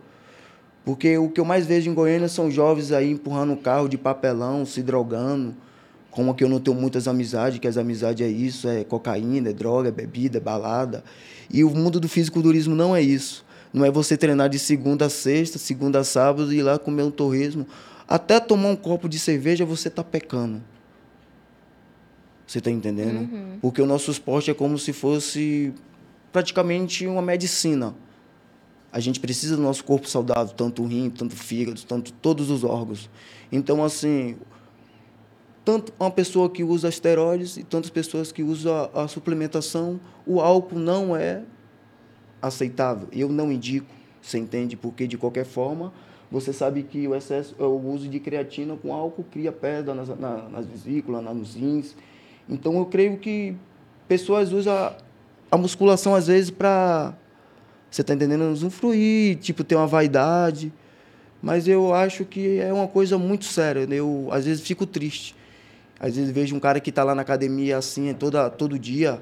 Porque 0.85 1.17
o 1.17 1.29
que 1.29 1.41
eu 1.41 1.45
mais 1.45 1.65
vejo 1.65 1.91
em 1.91 1.93
Goiânia 1.93 2.29
são 2.29 2.49
jovens 2.49 2.93
aí 2.93 3.11
empurrando 3.11 3.53
carro 3.57 3.89
de 3.89 3.97
papelão, 3.97 4.65
se 4.65 4.81
drogando. 4.81 5.53
Como 6.09 6.33
que 6.33 6.41
eu 6.41 6.47
não 6.47 6.57
tenho 6.57 6.77
muitas 6.77 7.05
amizades, 7.05 7.59
que 7.59 7.67
as 7.67 7.75
amizades 7.75 8.25
é 8.25 8.29
isso, 8.29 8.69
é 8.69 8.85
cocaína, 8.85 9.49
é 9.49 9.53
droga, 9.53 9.89
é 9.89 9.91
bebida, 9.91 10.37
é 10.37 10.41
balada. 10.41 11.03
E 11.51 11.65
o 11.65 11.69
mundo 11.69 11.99
do 11.99 12.07
fisiculturismo 12.07 12.73
não 12.73 12.95
é 12.95 13.01
isso. 13.01 13.43
Não 13.73 13.83
é 13.83 13.91
você 13.91 14.15
treinar 14.15 14.47
de 14.47 14.59
segunda 14.59 15.07
a 15.07 15.09
sexta, 15.09 15.57
segunda 15.57 15.99
a 15.99 16.03
sábado 16.05 16.53
e 16.53 16.59
ir 16.59 16.63
lá 16.63 16.79
comer 16.79 17.03
um 17.03 17.11
torresmo. 17.11 17.67
Até 18.07 18.39
tomar 18.39 18.69
um 18.69 18.75
copo 18.75 19.09
de 19.09 19.19
cerveja 19.19 19.65
você 19.65 19.89
tá 19.89 20.03
pecando. 20.03 20.61
Você 22.45 22.59
tá 22.61 22.69
entendendo? 22.69 23.29
Porque 23.61 23.81
o 23.81 23.85
nosso 23.85 24.11
esporte 24.11 24.51
é 24.51 24.53
como 24.53 24.77
se 24.77 24.93
fosse 24.93 25.73
praticamente 26.31 27.07
uma 27.07 27.21
medicina. 27.21 27.95
A 28.91 28.99
gente 28.99 29.19
precisa 29.19 29.55
do 29.55 29.61
nosso 29.61 29.83
corpo 29.83 30.07
saudável, 30.07 30.53
tanto 30.55 30.83
o 30.83 30.85
rim, 30.85 31.09
tanto 31.09 31.33
o 31.33 31.35
fígado, 31.35 31.81
tanto 31.83 32.13
todos 32.13 32.49
os 32.49 32.63
órgãos. 32.63 33.09
Então, 33.51 33.83
assim, 33.83 34.35
tanto 35.65 35.93
uma 35.99 36.11
pessoa 36.11 36.49
que 36.49 36.63
usa 36.63 36.89
esteroides 36.89 37.57
e 37.57 37.63
tantas 37.63 37.89
pessoas 37.89 38.31
que 38.31 38.43
usam 38.43 38.89
a, 38.93 39.03
a 39.03 39.07
suplementação, 39.07 39.99
o 40.25 40.41
álcool 40.41 40.77
não 40.77 41.15
é 41.15 41.43
aceitável. 42.41 43.07
Eu 43.11 43.29
não 43.29 43.51
indico, 43.51 43.87
você 44.21 44.37
entende? 44.37 44.75
Porque, 44.75 45.07
de 45.07 45.17
qualquer 45.17 45.45
forma, 45.45 45.93
você 46.29 46.51
sabe 46.51 46.83
que 46.83 47.07
o 47.07 47.15
excesso, 47.15 47.55
o 47.57 47.93
uso 47.93 48.09
de 48.09 48.19
creatina 48.19 48.75
com 48.75 48.93
álcool 48.93 49.23
cria 49.23 49.51
pedra 49.51 49.93
nas, 49.95 50.09
na, 50.19 50.49
nas 50.49 50.65
vesículas, 50.65 51.23
nos 51.23 51.55
rins. 51.55 51.95
Então, 52.49 52.77
eu 52.77 52.85
creio 52.85 53.17
que 53.17 53.55
pessoas 54.07 54.51
usam 54.51 54.93
a, 55.51 55.57
musculação, 55.57 56.13
às 56.15 56.27
vezes, 56.27 56.49
para 56.49 57.13
você 57.89 58.03
tá 58.03 58.13
entendendo? 58.13 58.43
Usufruir, 58.51 59.37
tipo, 59.37 59.63
ter 59.63 59.75
uma 59.75 59.87
vaidade. 59.87 60.73
Mas 61.41 61.67
eu 61.67 61.93
acho 61.93 62.25
que 62.25 62.57
é 62.59 62.71
uma 62.73 62.87
coisa 62.87 63.17
muito 63.17 63.45
séria. 63.45 63.85
né? 63.85 63.95
Eu, 63.97 64.29
às 64.31 64.45
vezes, 64.45 64.63
fico 64.65 64.85
triste. 64.85 65.35
Às 65.99 66.15
vezes, 66.15 66.31
vejo 66.31 66.55
um 66.55 66.59
cara 66.59 66.79
que 66.79 66.89
está 66.89 67.03
lá 67.03 67.13
na 67.13 67.21
academia, 67.21 67.77
assim, 67.77 68.13
toda, 68.13 68.49
todo 68.49 68.77
dia, 68.79 69.21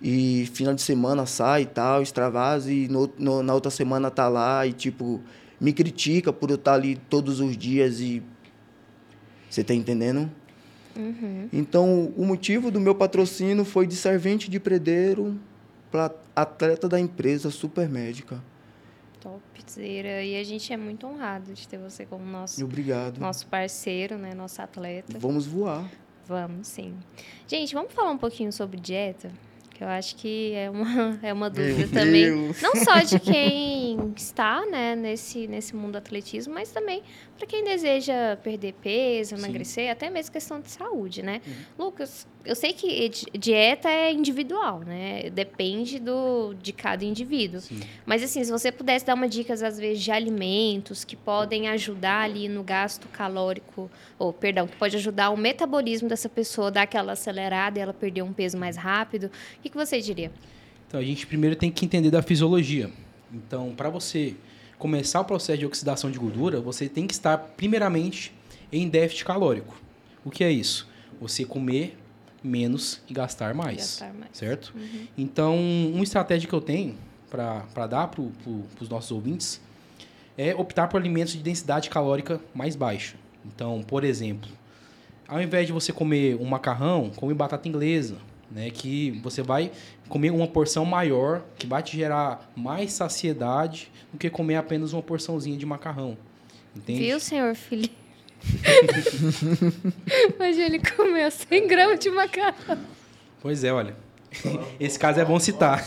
e 0.00 0.48
final 0.52 0.74
de 0.74 0.82
semana 0.82 1.24
sai 1.26 1.62
e 1.62 1.66
tal, 1.66 2.02
extravasa, 2.02 2.70
e 2.70 2.86
no, 2.86 3.10
no- 3.18 3.42
na 3.42 3.54
outra 3.54 3.70
semana 3.70 4.10
tá 4.10 4.28
lá 4.28 4.66
e, 4.66 4.72
tipo, 4.72 5.20
me 5.60 5.72
critica 5.72 6.32
por 6.32 6.50
eu 6.50 6.56
estar 6.56 6.74
ali 6.74 6.96
todos 7.08 7.40
os 7.40 7.56
dias 7.56 7.98
e... 8.00 8.22
Você 9.48 9.64
tá 9.64 9.72
entendendo? 9.74 10.30
Então, 11.52 12.12
o 12.16 12.24
motivo 12.24 12.70
do 12.70 12.80
meu 12.80 12.94
patrocínio 12.94 13.64
foi 13.64 13.86
de 13.86 13.94
servente 13.94 14.50
de 14.50 14.58
predeiro 14.58 15.38
para 15.90 16.12
atleta 16.34 16.88
da 16.88 17.00
empresa 17.00 17.50
Supermédica. 17.50 18.42
Topzera. 19.20 20.22
E 20.22 20.38
a 20.38 20.44
gente 20.44 20.72
é 20.72 20.76
muito 20.76 21.06
honrado 21.06 21.52
de 21.52 21.66
ter 21.66 21.78
você 21.78 22.06
como 22.06 22.24
nosso, 22.24 22.64
Obrigado. 22.64 23.18
nosso 23.18 23.46
parceiro, 23.46 24.16
né? 24.16 24.34
Nosso 24.34 24.62
atleta. 24.62 25.18
Vamos 25.18 25.46
voar. 25.46 25.90
Vamos, 26.26 26.68
sim. 26.68 26.94
Gente, 27.46 27.74
vamos 27.74 27.92
falar 27.92 28.10
um 28.10 28.18
pouquinho 28.18 28.52
sobre 28.52 28.78
dieta? 28.78 29.30
Que 29.70 29.84
eu 29.84 29.88
acho 29.88 30.16
que 30.16 30.52
é 30.54 30.70
uma, 30.70 31.18
é 31.22 31.32
uma 31.32 31.50
dúvida 31.50 31.78
Meu 31.78 31.88
também. 31.90 32.24
Deus. 32.24 32.62
Não 32.62 32.74
só 32.76 33.00
de 33.00 33.20
quem 33.20 34.12
está 34.16 34.64
né, 34.66 34.96
nesse, 34.96 35.46
nesse 35.46 35.76
mundo 35.76 35.92
do 35.92 35.98
atletismo, 35.98 36.54
mas 36.54 36.70
também 36.70 37.02
para 37.36 37.46
quem 37.46 37.62
deseja 37.64 38.36
perder 38.42 38.72
peso, 38.74 39.36
Sim. 39.36 39.42
emagrecer, 39.42 39.90
até 39.90 40.08
mesmo 40.08 40.32
questão 40.32 40.60
de 40.60 40.70
saúde, 40.70 41.22
né? 41.22 41.40
Lucas, 41.78 42.26
eu 42.44 42.54
sei 42.54 42.72
que 42.72 43.08
di- 43.08 43.26
dieta 43.38 43.88
é 43.88 44.12
individual, 44.12 44.80
né? 44.80 45.28
Depende 45.30 45.98
do, 45.98 46.54
de 46.54 46.72
cada 46.72 47.04
indivíduo. 47.04 47.60
Sim. 47.60 47.80
Mas 48.04 48.22
assim, 48.22 48.42
se 48.42 48.50
você 48.50 48.72
pudesse 48.72 49.04
dar 49.04 49.14
uma 49.14 49.28
dicas, 49.28 49.62
às 49.62 49.78
vezes, 49.78 50.02
de 50.02 50.10
alimentos 50.10 51.04
que 51.04 51.14
podem 51.16 51.68
ajudar 51.68 52.22
ali 52.22 52.48
no 52.48 52.62
gasto 52.62 53.06
calórico, 53.08 53.90
ou 54.18 54.32
perdão, 54.32 54.66
que 54.66 54.76
pode 54.76 54.96
ajudar 54.96 55.30
o 55.30 55.36
metabolismo 55.36 56.08
dessa 56.08 56.28
pessoa, 56.28 56.70
dar 56.70 56.82
aquela 56.82 57.12
acelerada 57.12 57.78
e 57.78 57.82
ela 57.82 57.92
perder 57.92 58.22
um 58.22 58.32
peso 58.32 58.56
mais 58.56 58.76
rápido, 58.76 59.24
o 59.58 59.60
que, 59.62 59.68
que 59.68 59.76
você 59.76 60.00
diria? 60.00 60.32
Então 60.88 61.00
a 61.00 61.02
gente 61.02 61.26
primeiro 61.26 61.56
tem 61.56 61.70
que 61.70 61.84
entender 61.84 62.10
da 62.10 62.22
fisiologia. 62.22 62.90
Então, 63.32 63.74
para 63.76 63.90
você 63.90 64.34
começar 64.78 65.20
o 65.20 65.24
processo 65.24 65.58
de 65.58 65.66
oxidação 65.66 66.10
de 66.10 66.18
gordura, 66.18 66.60
você 66.60 66.88
tem 66.88 67.06
que 67.06 67.14
estar 67.14 67.38
primeiramente 67.38 68.32
em 68.72 68.88
déficit 68.88 69.24
calórico. 69.24 69.80
O 70.24 70.30
que 70.30 70.44
é 70.44 70.50
isso? 70.50 70.88
Você 71.20 71.44
comer 71.44 71.96
menos 72.42 73.00
e 73.08 73.14
gastar 73.14 73.54
mais. 73.54 73.78
Gastar 73.78 74.14
mais. 74.14 74.30
Certo? 74.32 74.74
Então, 75.16 75.56
uma 75.92 76.04
estratégia 76.04 76.48
que 76.48 76.54
eu 76.54 76.60
tenho 76.60 76.96
para 77.30 77.86
dar 77.86 78.08
para 78.08 78.08
pro, 78.08 78.32
os 78.80 78.88
nossos 78.88 79.10
ouvintes 79.10 79.60
é 80.38 80.54
optar 80.54 80.88
por 80.88 81.00
alimentos 81.00 81.32
de 81.32 81.42
densidade 81.42 81.88
calórica 81.88 82.40
mais 82.54 82.76
baixa. 82.76 83.16
Então, 83.44 83.82
por 83.82 84.04
exemplo, 84.04 84.50
ao 85.26 85.40
invés 85.40 85.66
de 85.66 85.72
você 85.72 85.92
comer 85.92 86.36
um 86.36 86.44
macarrão, 86.44 87.10
come 87.16 87.32
batata 87.32 87.68
inglesa, 87.68 88.16
né? 88.50 88.70
Que 88.70 89.10
você 89.22 89.42
vai 89.42 89.70
comer 90.08 90.30
uma 90.30 90.46
porção 90.46 90.84
maior, 90.84 91.42
que 91.58 91.66
vai 91.66 91.82
te 91.82 91.96
gerar 91.96 92.50
mais 92.56 92.92
saciedade 92.92 93.90
do 94.12 94.18
que 94.18 94.30
comer 94.30 94.56
apenas 94.56 94.92
uma 94.92 95.02
porçãozinha 95.02 95.56
de 95.56 95.66
macarrão. 95.66 96.16
Entende? 96.74 97.00
Viu, 97.00 97.20
senhor 97.20 97.54
Felipe? 97.54 97.94
Hoje 100.38 100.60
ele 100.60 100.78
comeu 100.78 101.30
100 101.30 101.66
gramas 101.66 101.98
de 101.98 102.10
macarrão. 102.10 102.78
Pois 103.40 103.64
é, 103.64 103.72
olha. 103.72 103.96
Esse 104.78 104.98
caso 104.98 105.20
é 105.20 105.24
bom 105.24 105.38
citar. 105.38 105.84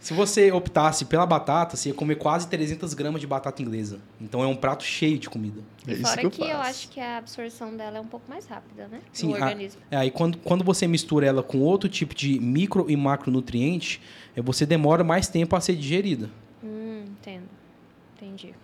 Se 0.00 0.14
você 0.14 0.52
optasse 0.52 1.04
pela 1.06 1.26
batata, 1.26 1.76
você 1.76 1.88
ia 1.88 1.94
comer 1.94 2.14
quase 2.16 2.46
300 2.48 2.94
gramas 2.94 3.20
de 3.20 3.26
batata 3.26 3.60
inglesa. 3.60 3.98
Então 4.20 4.42
é 4.42 4.46
um 4.46 4.54
prato 4.54 4.84
cheio 4.84 5.18
de 5.18 5.28
comida. 5.28 5.60
É 5.86 5.92
isso 5.92 6.02
Fora 6.02 6.20
que 6.20 6.26
eu 6.26 6.30
que 6.30 6.42
eu 6.42 6.56
acho 6.58 6.88
que 6.88 7.00
a 7.00 7.18
absorção 7.18 7.76
dela 7.76 7.98
é 7.98 8.00
um 8.00 8.06
pouco 8.06 8.24
mais 8.30 8.46
rápida, 8.46 8.86
né? 8.86 9.00
Sim, 9.12 9.28
no 9.30 9.34
a- 9.36 9.46
organismo. 9.48 9.80
É, 9.90 9.96
aí 9.96 10.10
quando, 10.10 10.38
quando 10.38 10.62
você 10.62 10.86
mistura 10.86 11.26
ela 11.26 11.42
com 11.42 11.58
outro 11.58 11.88
tipo 11.88 12.14
de 12.14 12.38
micro 12.38 12.86
e 12.88 12.96
macronutriente, 12.96 14.00
é, 14.36 14.40
você 14.40 14.64
demora 14.64 15.02
mais 15.02 15.26
tempo 15.28 15.56
a 15.56 15.60
ser 15.60 15.74
digerida. 15.74 16.30
Hum, 16.62 17.04
entendo. 17.08 17.48
Entendi. 18.16 18.54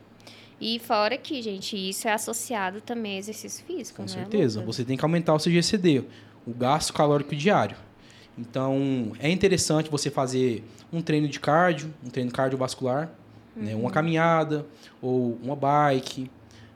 E 0.61 0.79
fora 0.79 1.19
que, 1.19 1.43
gente, 1.43 1.77
isso 1.77 2.07
é 2.07 2.13
associado 2.13 2.81
também 2.81 3.17
a 3.17 3.19
exercício 3.19 3.65
físico, 3.67 3.97
Com 3.97 4.03
né? 4.03 4.09
certeza. 4.09 4.61
Lucas? 4.61 4.77
Você 4.77 4.85
tem 4.85 4.97
que 4.97 5.05
aumentar 5.05 5.35
o 5.35 5.39
seu 5.41 5.53
GCD, 5.53 6.05
o 6.47 6.55
gasto 6.55 6.93
calórico 6.93 7.35
diário. 7.35 7.77
Então, 8.39 9.13
é 9.19 9.31
interessante 9.31 9.91
você 9.91 10.11
fazer 10.11 10.65
um 10.93 11.01
treino 11.01 11.29
de 11.29 11.39
cardio, 11.39 11.93
um 12.05 12.11
treino 12.11 12.31
cardiovascular, 12.31 13.11
né, 13.57 13.75
Uhum. 13.75 13.83
uma 13.83 13.91
caminhada 13.91 14.67
ou 15.01 15.39
uma 15.43 15.55
bike, 15.55 16.31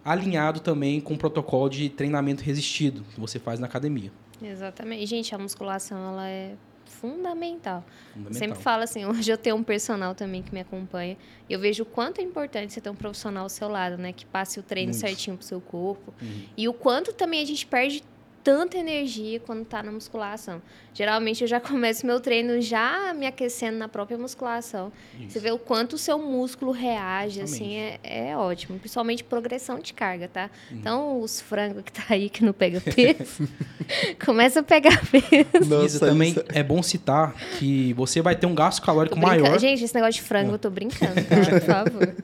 alinhado 0.05 0.61
também 0.61 1.01
com 1.01 1.14
o 1.14 1.18
protocolo 1.18 1.68
de 1.68 1.88
treinamento 1.88 2.42
resistido 2.42 3.03
que 3.14 3.21
você 3.21 3.38
faz 3.38 3.59
na 3.59 3.66
academia. 3.66 4.12
Exatamente. 4.42 5.05
Gente, 5.07 5.35
a 5.35 5.38
musculação, 5.38 6.12
ela 6.12 6.29
é 6.29 6.55
fundamental. 6.87 7.85
Fundamental. 8.12 8.38
Sempre 8.38 8.62
falo 8.62 8.83
assim, 8.83 9.05
hoje 9.07 9.31
eu 9.31 9.37
tenho 9.37 9.57
um 9.57 9.62
personal 9.62 10.14
também 10.14 10.42
que 10.42 10.53
me 10.55 10.61
acompanha. 10.61 11.16
E 11.49 11.53
eu 11.53 11.59
vejo 11.61 11.83
o 11.83 11.87
quanto 11.87 12.21
é 12.21 12.25
importante 12.25 12.73
você 12.73 12.81
ter 12.81 12.90
um 12.90 12.94
profissional 12.94 13.42
ao 13.44 13.49
seu 13.49 13.68
lado, 13.68 13.99
né? 13.99 14.12
Que 14.12 14.25
passe 14.25 14.59
o 14.59 14.62
treino 14.62 14.92
Muito. 14.92 15.01
certinho 15.01 15.37
pro 15.37 15.44
seu 15.44 15.61
corpo. 15.61 16.14
Uhum. 16.23 16.42
E 16.57 16.68
o 16.68 16.73
quanto 16.73 17.12
também 17.12 17.42
a 17.42 17.47
gente 17.47 17.66
perde 17.66 18.03
tanta 18.49 18.79
energia 18.79 19.39
quando 19.41 19.63
tá 19.67 19.83
na 19.83 19.93
musculação. 19.93 20.63
Geralmente 20.95 21.43
eu 21.43 21.47
já 21.47 21.61
começo 21.61 22.07
meu 22.07 22.19
treino 22.19 22.63
já 22.63 23.13
me 23.13 23.27
aquecendo 23.27 23.77
na 23.77 23.89
própria 23.89 24.17
musculação. 24.17 24.91
Isso. 25.21 25.33
Você 25.33 25.41
vê 25.41 25.51
o 25.51 25.59
quanto 25.59 25.93
o 25.93 25.99
seu 25.99 26.19
músculo 26.19 26.73
reage, 26.73 27.43
assim, 27.43 27.77
é, 27.77 27.99
é 28.03 28.37
ótimo. 28.39 28.79
Principalmente 28.79 29.23
progressão 29.23 29.79
de 29.81 29.93
carga, 29.93 30.29
tá? 30.29 30.51
Uhum. 30.71 30.79
Então, 30.79 31.21
os 31.21 31.43
frangos 31.43 31.83
que 31.85 31.93
tá 31.93 32.05
aí 32.09 32.31
que 32.31 32.43
não 32.43 32.55
pega 32.55 32.81
peso, 32.81 33.47
começa 34.25 34.61
a 34.61 34.63
pegar 34.63 34.99
peso. 35.11 35.69
Nossa, 35.69 35.85
Isso 35.85 36.01
também 36.01 36.31
isso- 36.31 36.45
é 36.49 36.63
bom 36.63 36.83
citar 36.83 37.35
que 37.59 37.93
você 37.93 38.23
vai 38.23 38.35
ter 38.35 38.47
um 38.47 38.55
gasto 38.55 38.81
calórico 38.81 39.19
maior. 39.19 39.59
Gente, 39.59 39.85
esse 39.85 39.95
negócio 39.95 40.23
de 40.23 40.23
frango 40.23 40.53
eu 40.53 40.59
tô 40.59 40.71
brincando, 40.71 41.17
tá? 41.23 41.37
Por 41.37 41.61
favor. 41.61 42.15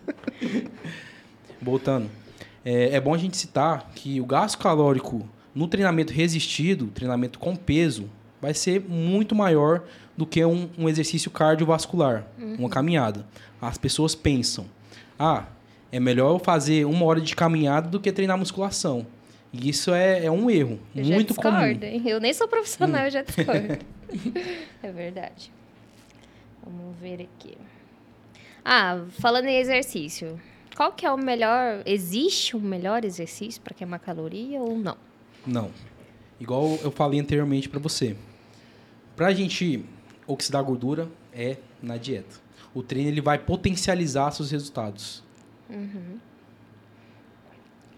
Voltando. 1.61 2.11
É, 2.65 2.97
é 2.97 3.01
bom 3.01 3.13
a 3.13 3.19
gente 3.19 3.37
citar 3.37 3.91
que 3.95 4.23
o 4.23 4.25
gasto 4.25 4.57
calórico 4.57 5.29
no 5.55 5.69
treinamento 5.69 6.13
resistido, 6.13 6.87
treinamento 6.89 7.39
com 7.39 7.55
peso, 7.55 8.11
vai 8.41 8.53
ser 8.53 8.81
muito 8.81 9.35
maior 9.35 9.83
do 10.17 10.27
que 10.27 10.45
um, 10.45 10.69
um 10.77 10.89
exercício 10.89 11.31
cardiovascular, 11.31 12.27
uma 12.59 12.69
caminhada. 12.69 13.25
As 13.61 13.79
pessoas 13.79 14.15
pensam, 14.15 14.67
ah, 15.19 15.45
é 15.91 16.01
melhor 16.01 16.33
eu 16.33 16.39
fazer 16.39 16.85
uma 16.85 17.05
hora 17.05 17.21
de 17.21 17.35
caminhada 17.35 17.89
do 17.89 18.01
que 18.01 18.13
treinar 18.13 18.37
musculação. 18.37 19.07
E 19.53 19.69
isso 19.69 19.95
é, 19.95 20.25
é 20.25 20.31
um 20.31 20.51
erro 20.51 20.81
Eu 20.95 21.05
muito 21.05 21.33
já 21.35 21.41
comum. 21.41 21.59
discordo, 21.61 21.87
hein? 21.87 22.03
Eu 22.05 22.21
nem 22.21 22.33
sou 22.33 22.49
profissional, 22.49 23.05
eu 23.05 23.11
já 23.11 23.23
discordo. 23.23 23.79
é 24.83 24.91
verdade. 24.91 25.53
Vamos 26.65 26.97
ver 27.01 27.23
aqui. 27.23 27.57
Ah, 28.65 29.05
falando 29.21 29.47
em 29.47 29.57
exercício. 29.57 30.41
Qual 30.77 30.91
que 30.91 31.07
é 31.07 31.13
o 31.13 31.17
melhor... 31.17 31.83
Existe 31.87 32.57
um 32.57 32.61
melhor 32.61 33.05
exercício 33.05 33.63
para 33.63 33.73
queimar 33.73 34.01
caloria 34.01 34.61
ou 34.61 34.77
não? 34.77 34.97
Não. 35.47 35.71
Igual 36.41 36.79
eu 36.83 36.91
falei 36.91 37.21
anteriormente 37.21 37.69
para 37.69 37.79
você. 37.79 38.17
Pra 39.17 39.33
gente 39.33 39.85
oxidar 40.27 40.63
gordura 40.65 41.09
é 41.33 41.57
na 41.83 41.97
dieta. 41.97 42.37
O 42.75 42.83
treino 42.83 43.09
ele 43.09 43.21
vai 43.21 43.39
potencializar 43.39 44.31
seus 44.33 44.51
resultados. 44.51 45.23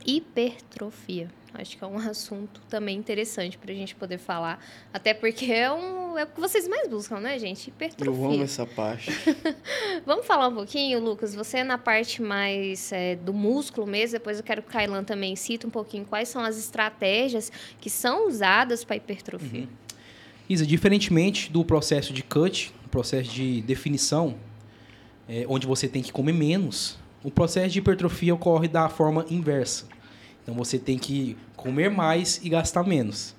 Hipertrofia. 0.04 1.28
Acho 1.61 1.77
que 1.77 1.85
é 1.85 1.87
um 1.87 1.99
assunto 2.09 2.61
também 2.69 2.97
interessante 2.97 3.59
pra 3.59 3.73
gente 3.73 3.95
poder 3.95 4.19
falar. 4.19 4.64
Até 4.92 5.14
porque 5.14 5.47
é, 5.47 5.71
um, 5.71 6.19
é 6.19 6.25
o 6.25 6.27
que 6.27 6.40
vocês 6.40 6.66
mais 6.69 6.88
buscam, 6.88 7.21
né, 7.21 7.38
gente? 7.38 7.69
Eu 7.69 7.75
Hipertrofia. 7.75 8.27
amo 8.27 8.42
essa 8.42 8.66
parte. 8.66 9.11
Vamos 10.05 10.27
falar 10.27 10.49
um 10.49 10.55
pouquinho, 10.55 11.01
Lucas? 11.01 11.35
Você 11.35 11.59
é 11.59 11.64
na 11.64 11.79
parte 11.79 12.23
mais 12.23 12.92
é, 12.92 13.16
do 13.16 13.33
músculo 13.33 13.87
mesmo, 13.87 14.12
depois 14.19 14.38
eu 14.38 14.45
quero 14.45 14.62
que 14.62 14.69
o 14.69 14.73
Kailan 14.73 15.05
também 15.05 15.37
cita 15.37 15.66
um 15.66 15.71
pouquinho 15.71 16.05
quais 16.05 16.29
são 16.29 16.42
as 16.42 16.59
estratégias 16.59 17.51
que 17.81 17.90
são 17.90 18.29
usadas 18.29 18.85
para 18.85 18.97
hipertrofia. 18.97 19.69
Isa, 20.49 20.64
diferentemente 20.64 21.51
do 21.51 21.64
processo 21.64 22.12
de 22.12 22.23
cut, 22.23 22.73
processo 22.97 23.31
de 23.31 23.61
definição, 23.62 24.37
é, 25.29 25.45
onde 25.49 25.66
você 25.66 25.88
tem 25.88 26.03
que 26.03 26.12
comer 26.12 26.33
menos, 26.33 26.97
o 27.23 27.31
processo 27.31 27.71
de 27.71 27.81
hipertrofia 27.81 28.35
ocorre 28.35 28.69
da 28.69 28.88
forma 28.88 29.27
inversa. 29.29 29.87
Então 30.46 30.54
você 30.54 30.78
tem 30.78 30.96
que 30.96 31.37
comer 31.56 31.90
mais 31.90 32.40
e 32.40 32.48
gastar 32.48 32.85
menos. 32.85 33.35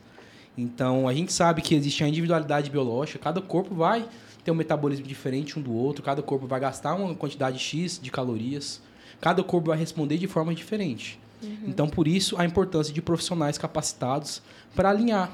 Então 0.57 1.07
a 1.07 1.13
gente 1.13 1.31
sabe 1.31 1.61
que 1.61 1.73
existe 1.73 2.03
a 2.03 2.07
individualidade 2.07 2.69
biológica, 2.69 3.17
cada 3.17 3.39
corpo 3.39 3.73
vai 3.73 4.05
ter 4.43 4.51
um 4.51 4.55
metabolismo 4.55 5.07
diferente 5.07 5.57
um 5.57 5.61
do 5.61 5.73
outro, 5.73 6.03
cada 6.03 6.21
corpo 6.21 6.45
vai 6.45 6.59
gastar 6.59 6.95
uma 6.95 7.15
quantidade 7.15 7.59
X 7.59 7.97
de 7.97 8.11
calorias, 8.11 8.81
cada 9.21 9.41
corpo 9.41 9.67
vai 9.67 9.77
responder 9.77 10.17
de 10.17 10.27
forma 10.27 10.53
diferente. 10.53 11.17
Então 11.65 11.87
por 11.87 12.09
isso 12.09 12.37
a 12.37 12.43
importância 12.43 12.93
de 12.93 13.01
profissionais 13.01 13.57
capacitados 13.57 14.41
para 14.75 14.89
alinhar 14.89 15.31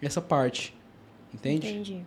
essa 0.00 0.20
parte. 0.20 0.74
Entende? 1.34 1.68
Entendi. 1.68 2.06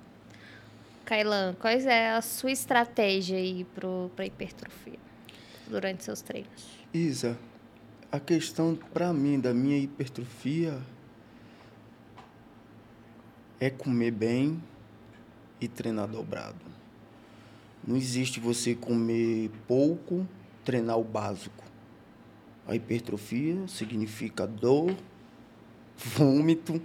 Kailan, 1.06 1.54
qual 1.60 1.72
é 1.72 2.12
a 2.12 2.22
sua 2.22 2.52
estratégia 2.52 3.38
aí 3.38 3.68
para 4.16 4.26
hipertrofia 4.26 4.98
durante 5.68 6.04
seus 6.04 6.22
treinos? 6.22 6.50
Isa, 6.92 7.38
a 8.16 8.20
questão 8.20 8.78
para 8.94 9.12
mim 9.12 9.38
da 9.38 9.54
minha 9.54 9.78
hipertrofia 9.78 10.82
é 13.60 13.70
comer 13.70 14.12
bem 14.12 14.64
e 15.60 15.68
treinar 15.68 16.08
dobrado. 16.08 16.64
Não 17.86 17.98
existe 17.98 18.40
você 18.40 18.74
comer 18.74 19.52
pouco, 19.68 20.26
treinar 20.64 20.98
o 20.98 21.04
básico. 21.04 21.62
A 22.66 22.74
hipertrofia 22.74 23.68
significa 23.68 24.48
dor, 24.48 24.96
vômito 25.98 26.82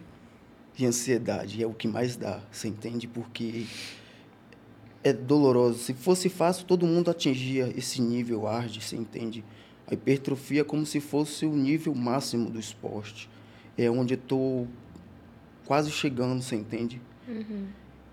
e 0.77 0.85
ansiedade. 0.85 1.63
É 1.63 1.67
o 1.67 1.73
que 1.73 1.87
mais 1.87 2.17
dá, 2.17 2.43
você 2.51 2.67
entende? 2.67 3.07
Porque 3.07 3.67
é 5.05 5.13
doloroso. 5.13 5.79
Se 5.79 5.95
fosse 5.95 6.29
fácil, 6.29 6.67
todo 6.67 6.85
mundo 6.85 7.09
atingia 7.09 7.73
esse 7.77 8.03
nível 8.03 8.47
hard, 8.47 8.81
você 8.81 8.97
entende? 8.97 9.45
A 9.91 9.95
hipertrofia 9.95 10.61
é 10.61 10.65
como 10.65 10.87
se 10.87 11.01
fosse 11.01 11.45
o 11.45 11.55
nível 11.55 11.95
máximo 11.95 12.49
do 12.49 12.61
esporte. 12.61 13.29
É 13.77 13.91
onde 13.91 14.15
eu 14.15 14.19
tô 14.19 14.67
quase 15.65 15.91
chegando, 15.91 16.43
você 16.43 16.57
entende? 16.57 17.01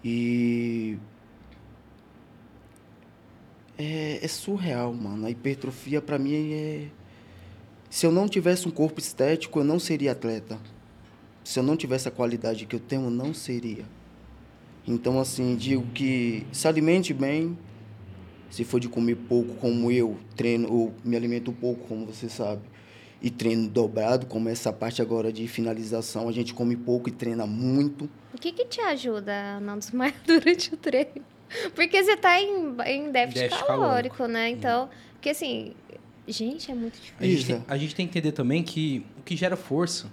E 0.03 0.97
é, 3.77 4.19
é 4.23 4.27
surreal, 4.27 4.93
mano. 4.93 5.25
A 5.25 5.29
hipertrofia 5.29 6.01
para 6.01 6.17
mim 6.17 6.53
é 6.53 6.87
se 7.89 8.05
eu 8.05 8.11
não 8.11 8.27
tivesse 8.27 8.67
um 8.67 8.71
corpo 8.71 8.99
estético, 8.99 9.59
eu 9.59 9.63
não 9.63 9.79
seria 9.79 10.11
atleta. 10.11 10.59
Se 11.43 11.59
eu 11.59 11.63
não 11.63 11.77
tivesse 11.77 12.07
a 12.07 12.11
qualidade 12.11 12.65
que 12.65 12.75
eu 12.75 12.79
tenho, 12.79 13.03
eu 13.03 13.09
não 13.09 13.33
seria. 13.33 13.85
Então, 14.85 15.19
assim, 15.19 15.55
digo 15.55 15.85
que 15.93 16.45
se 16.51 16.67
alimente 16.67 17.13
bem. 17.13 17.57
Se 18.49 18.63
for 18.63 18.79
de 18.79 18.87
comer 18.87 19.15
pouco, 19.15 19.55
como 19.55 19.91
eu 19.91 20.17
treino, 20.35 20.71
ou 20.71 20.93
me 21.03 21.15
alimento 21.15 21.51
pouco, 21.51 21.87
como 21.87 22.05
você 22.05 22.29
sabe, 22.29 22.61
e 23.21 23.29
treino 23.29 23.67
dobrado, 23.67 24.25
como 24.25 24.47
essa 24.47 24.71
parte 24.71 25.01
agora 25.01 25.31
de 25.31 25.47
finalização, 25.47 26.29
a 26.29 26.31
gente 26.31 26.53
come 26.53 26.75
pouco 26.75 27.09
e 27.09 27.11
treina 27.11 27.45
muito. 27.45 28.09
O 28.33 28.37
que, 28.37 28.51
que 28.51 28.65
te 28.65 28.79
ajuda 28.81 29.57
a 29.57 29.59
não 29.59 29.77
desmaiar 29.77 30.15
durante 30.25 30.73
o 30.73 30.77
treino? 30.77 31.25
Porque 31.73 32.03
você 32.03 32.17
tá 32.17 32.39
em, 32.39 32.75
em 32.85 33.11
déficit, 33.11 33.41
Déficit 33.41 33.65
calórico, 33.65 34.25
né? 34.27 34.49
Então, 34.49 34.89
porque 35.13 35.29
assim, 35.29 35.73
gente, 36.27 36.69
é 36.69 36.75
muito 36.75 36.95
difícil. 36.95 37.15
A 37.19 37.25
gente, 37.25 37.45
tem, 37.45 37.65
a 37.67 37.77
gente 37.77 37.95
tem 37.95 38.07
que 38.07 38.17
entender 38.19 38.33
também 38.33 38.61
que 38.61 39.05
o 39.17 39.23
que 39.23 39.35
gera 39.35 39.55
força, 39.55 40.11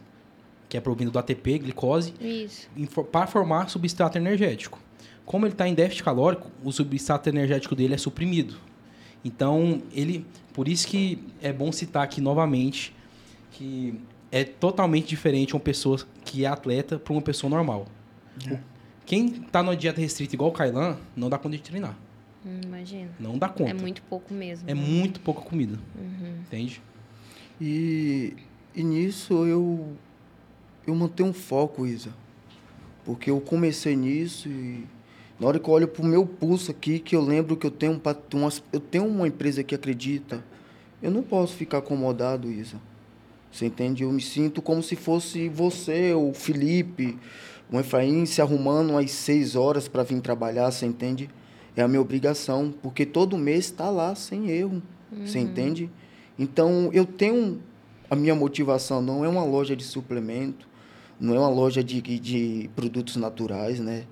que 0.68 0.76
é 0.76 0.80
provindo 0.80 1.10
do 1.10 1.18
ATP, 1.18 1.58
glicose, 1.58 2.14
para 3.10 3.26
formar 3.26 3.68
substrato 3.68 4.16
energético. 4.16 4.78
Como 5.24 5.46
ele 5.46 5.54
está 5.54 5.66
em 5.66 5.74
déficit 5.74 6.04
calórico, 6.04 6.50
o 6.62 6.70
substrato 6.70 7.28
energético 7.28 7.74
dele 7.74 7.94
é 7.94 7.98
suprimido. 7.98 8.56
Então, 9.24 9.82
ele, 9.92 10.26
por 10.52 10.68
isso 10.68 10.86
que 10.86 11.18
é 11.40 11.52
bom 11.52 11.72
citar 11.72 12.02
aqui 12.02 12.20
novamente 12.20 12.94
que 13.52 13.98
é 14.30 14.44
totalmente 14.44 15.06
diferente 15.06 15.54
uma 15.54 15.60
pessoa 15.60 15.98
que 16.24 16.44
é 16.44 16.48
atleta 16.48 16.98
para 16.98 17.12
uma 17.12 17.22
pessoa 17.22 17.48
normal. 17.48 17.86
É. 18.50 18.58
Quem 19.06 19.26
está 19.26 19.62
numa 19.62 19.76
dieta 19.76 20.00
restrita 20.00 20.34
igual 20.34 20.50
o 20.50 20.52
Kailan, 20.52 20.98
não 21.14 21.28
dá 21.28 21.38
conta 21.38 21.56
de 21.56 21.62
treinar. 21.62 21.96
Hum, 22.44 22.60
imagina. 22.64 23.10
Não 23.18 23.38
dá 23.38 23.48
conta. 23.48 23.70
É 23.70 23.74
muito 23.74 24.02
pouco 24.02 24.34
mesmo. 24.34 24.68
É 24.68 24.74
né? 24.74 24.80
muito 24.80 25.20
pouca 25.20 25.40
comida. 25.40 25.78
Uhum. 25.96 26.40
Entende? 26.46 26.82
E, 27.60 28.34
e 28.74 28.82
nisso 28.82 29.46
eu, 29.46 29.96
eu 30.86 30.94
mantenho 30.94 31.28
um 31.28 31.32
foco, 31.32 31.86
Isa. 31.86 32.12
Porque 33.04 33.30
eu 33.30 33.40
comecei 33.40 33.94
nisso 33.94 34.48
e 34.48 34.84
na 35.38 35.48
hora 35.48 35.58
que 35.58 35.68
eu 35.68 35.74
olho 35.74 35.88
pro 35.88 36.04
meu 36.04 36.24
pulso 36.24 36.70
aqui, 36.70 36.98
que 36.98 37.16
eu 37.16 37.20
lembro 37.20 37.56
que 37.56 37.66
eu 37.66 37.70
tenho, 37.70 37.92
um, 37.92 38.48
eu 38.72 38.80
tenho 38.80 39.06
uma 39.06 39.26
empresa 39.26 39.62
que 39.64 39.74
acredita, 39.74 40.44
eu 41.02 41.10
não 41.10 41.22
posso 41.22 41.54
ficar 41.54 41.78
acomodado, 41.78 42.50
Isa. 42.50 42.80
Você 43.50 43.66
entende? 43.66 44.02
Eu 44.02 44.10
me 44.10 44.20
sinto 44.20 44.60
como 44.60 44.82
se 44.82 44.96
fosse 44.96 45.48
você, 45.48 46.12
o 46.12 46.32
Felipe, 46.32 47.18
o 47.70 47.78
Efraim 47.78 48.26
se 48.26 48.40
arrumando 48.40 48.96
às 48.96 49.10
seis 49.10 49.54
horas 49.54 49.86
para 49.86 50.02
vir 50.02 50.20
trabalhar, 50.20 50.70
você 50.70 50.86
entende? 50.86 51.30
É 51.76 51.82
a 51.82 51.88
minha 51.88 52.00
obrigação, 52.00 52.72
porque 52.82 53.04
todo 53.04 53.36
mês 53.38 53.66
está 53.66 53.90
lá 53.90 54.14
sem 54.14 54.50
erro, 54.50 54.82
você 55.24 55.38
entende? 55.38 55.90
Então 56.38 56.90
eu 56.92 57.04
tenho 57.06 57.60
a 58.10 58.16
minha 58.16 58.34
motivação, 58.34 59.00
não 59.00 59.24
é 59.24 59.28
uma 59.28 59.44
loja 59.44 59.76
de 59.76 59.84
suplemento, 59.84 60.68
não 61.20 61.34
é 61.34 61.38
uma 61.38 61.48
loja 61.48 61.82
de, 61.82 62.00
de 62.00 62.70
produtos 62.74 63.16
naturais, 63.16 63.78
né? 63.78 64.04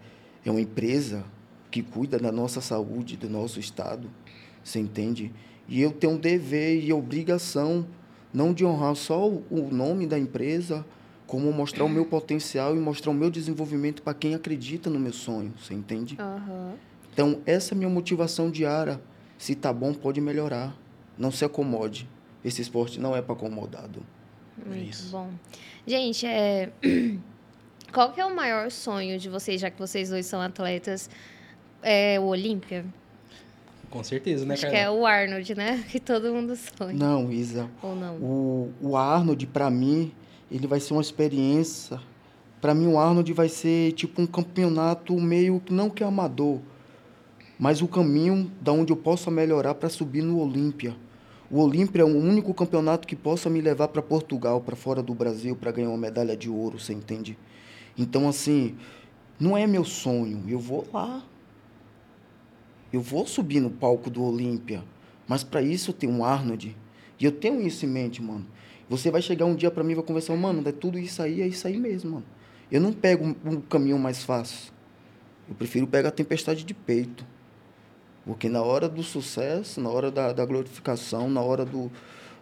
É 0.45 0.51
uma 0.51 0.61
empresa 0.61 1.25
que 1.71 1.83
cuida 1.83 2.19
da 2.19 2.31
nossa 2.31 2.61
saúde, 2.61 3.17
do 3.17 3.29
nosso 3.29 3.59
estado, 3.59 4.11
você 4.63 4.79
entende? 4.79 5.33
E 5.69 5.81
eu 5.81 5.93
tenho 5.93 6.15
um 6.15 6.19
dever 6.19 6.83
e 6.83 6.93
obrigação 6.93 7.87
não 8.33 8.53
de 8.53 8.65
honrar 8.65 8.95
só 8.95 9.29
o 9.29 9.69
nome 9.71 10.07
da 10.07 10.19
empresa, 10.19 10.85
como 11.27 11.53
mostrar 11.53 11.85
o 11.85 11.89
meu 11.89 12.05
potencial 12.05 12.77
e 12.77 12.79
mostrar 12.79 13.11
o 13.11 13.15
meu 13.15 13.31
desenvolvimento 13.31 14.03
para 14.03 14.15
quem 14.15 14.35
acredita 14.35 14.91
no 14.91 14.99
meu 14.99 15.13
sonho, 15.13 15.53
você 15.59 15.75
entende? 15.75 16.17
Aham. 16.19 16.75
Então, 17.13 17.41
essa 17.45 17.73
é 17.73 17.75
a 17.75 17.79
minha 17.79 17.91
motivação 17.91 18.51
diária. 18.51 19.01
Se 19.37 19.55
tá 19.55 19.73
bom, 19.73 19.93
pode 19.93 20.21
melhorar. 20.21 20.75
Não 21.19 21.31
se 21.31 21.45
acomode. 21.45 22.09
Esse 22.45 22.63
esporte 22.63 22.99
não 22.99 23.15
é 23.15 23.21
para 23.21 23.35
acomodado. 23.35 24.03
Muito 24.65 24.91
isso. 24.91 25.11
bom. 25.11 25.31
Gente, 25.87 26.27
é... 26.27 26.73
qual 27.93 28.13
que 28.13 28.21
é 28.21 28.25
o 28.25 28.35
maior 28.35 28.71
sonho 28.71 29.19
de 29.19 29.29
vocês, 29.29 29.61
já 29.61 29.71
que 29.71 29.79
vocês 29.79 30.09
dois 30.09 30.27
são 30.27 30.41
atletas? 30.41 31.11
É 31.83 32.19
o 32.19 32.25
Olímpia? 32.25 32.85
Com 33.91 34.03
certeza, 34.03 34.47
né, 34.47 34.55
Acho 34.55 34.67
que 34.67 34.73
Kailan? 34.73 34.87
é 34.87 34.91
o 34.91 35.07
Arnold, 35.07 35.55
né? 35.55 35.85
Que 35.91 36.01
todo 36.01 36.33
mundo 36.33 36.57
sonha. 36.57 36.95
Não, 36.95 37.31
Isa. 37.31 37.69
Ou 37.83 37.95
não? 37.95 38.15
O, 38.17 38.73
o 38.81 38.97
Arnold, 38.97 39.47
para 39.49 39.71
mim, 39.71 40.13
ele 40.51 40.67
vai 40.67 40.81
ser 40.81 40.95
uma 40.95 41.03
experiência. 41.03 42.01
Para 42.61 42.75
mim, 42.75 42.87
o 42.87 42.99
Arnold 42.99 43.31
vai 43.33 43.49
ser 43.49 43.93
tipo 43.93 44.23
um 44.23 44.27
campeonato 44.27 45.15
meio 45.21 45.61
que 45.61 45.73
não 45.75 45.91
que 45.91 46.03
é 46.03 46.07
amador, 46.07 46.61
mas 47.59 47.83
o 47.83 47.89
caminho 47.89 48.51
da 48.61 48.73
onde 48.73 48.93
eu 48.93 48.97
possa 48.97 49.31
melhorar 49.31 49.75
para 49.75 49.89
subir 49.89 50.23
no 50.23 50.41
Olímpia. 50.41 50.97
O 51.51 51.61
Olímpia 51.61 52.01
é 52.01 52.05
o 52.05 52.09
único 52.17 52.55
campeonato 52.55 53.07
que 53.07 53.15
possa 53.15 53.51
me 53.51 53.61
levar 53.61 53.89
para 53.89 54.01
Portugal, 54.01 54.61
para 54.61 54.75
fora 54.75 55.03
do 55.03 55.13
Brasil, 55.13 55.55
para 55.55 55.71
ganhar 55.71 55.91
uma 55.91 55.99
medalha 55.99 56.35
de 56.35 56.49
ouro, 56.49 56.79
você 56.79 56.95
entende? 56.95 57.37
Então, 57.97 58.29
assim, 58.29 58.77
não 59.39 59.57
é 59.57 59.67
meu 59.67 59.85
sonho. 59.85 60.45
Eu 60.49 60.59
vou 60.59 60.87
lá. 60.93 61.23
Eu 62.93 63.01
vou 63.01 63.27
subir 63.27 63.61
no 63.61 63.71
palco 63.71 64.11
do 64.11 64.23
Olímpia. 64.23 64.85
Mas 65.27 65.43
para 65.43 65.63
isso 65.63 65.91
eu 65.91 65.95
tenho 65.95 66.13
um 66.13 66.25
Arnold. 66.25 66.77
E 67.19 67.25
eu 67.25 67.33
tenho 67.33 67.61
isso 67.61 67.87
em 67.87 67.89
mente, 67.89 68.23
mano. 68.23 68.47
Você 68.89 69.11
vai 69.11 69.23
chegar 69.23 69.47
um 69.47 69.55
dia 69.55 69.71
para 69.71 69.83
mim 69.83 69.93
e 69.93 69.95
vai 69.95 70.05
conversar, 70.05 70.37
mano, 70.37 70.63
é 70.69 70.73
tudo 70.73 70.99
isso 70.99 71.23
aí, 71.23 71.41
é 71.41 71.47
isso 71.47 71.67
aí 71.67 71.79
mesmo, 71.79 72.11
mano. 72.11 72.27
Eu 72.71 72.81
não 72.81 72.93
pego 72.93 73.37
um, 73.45 73.61
caminho 73.61 73.99
mais 73.99 74.23
fácil. 74.23 74.73
Eu 75.49 75.55
prefiro 75.55 75.87
pegar 75.87 76.09
a 76.11 76.13
tempestade 76.13 76.65
de 76.65 76.75
peito. 76.75 77.27
Porque 78.25 78.49
na 78.49 78.63
hora 78.63 78.89
do 78.89 79.03
sucesso, 79.03 79.81
na 79.81 79.91
hora 79.91 80.11
da, 80.11 80.33
da 80.33 80.45
glorificação, 80.45 81.29
na 81.29 81.41
hora 81.41 81.65
do, 81.65 81.91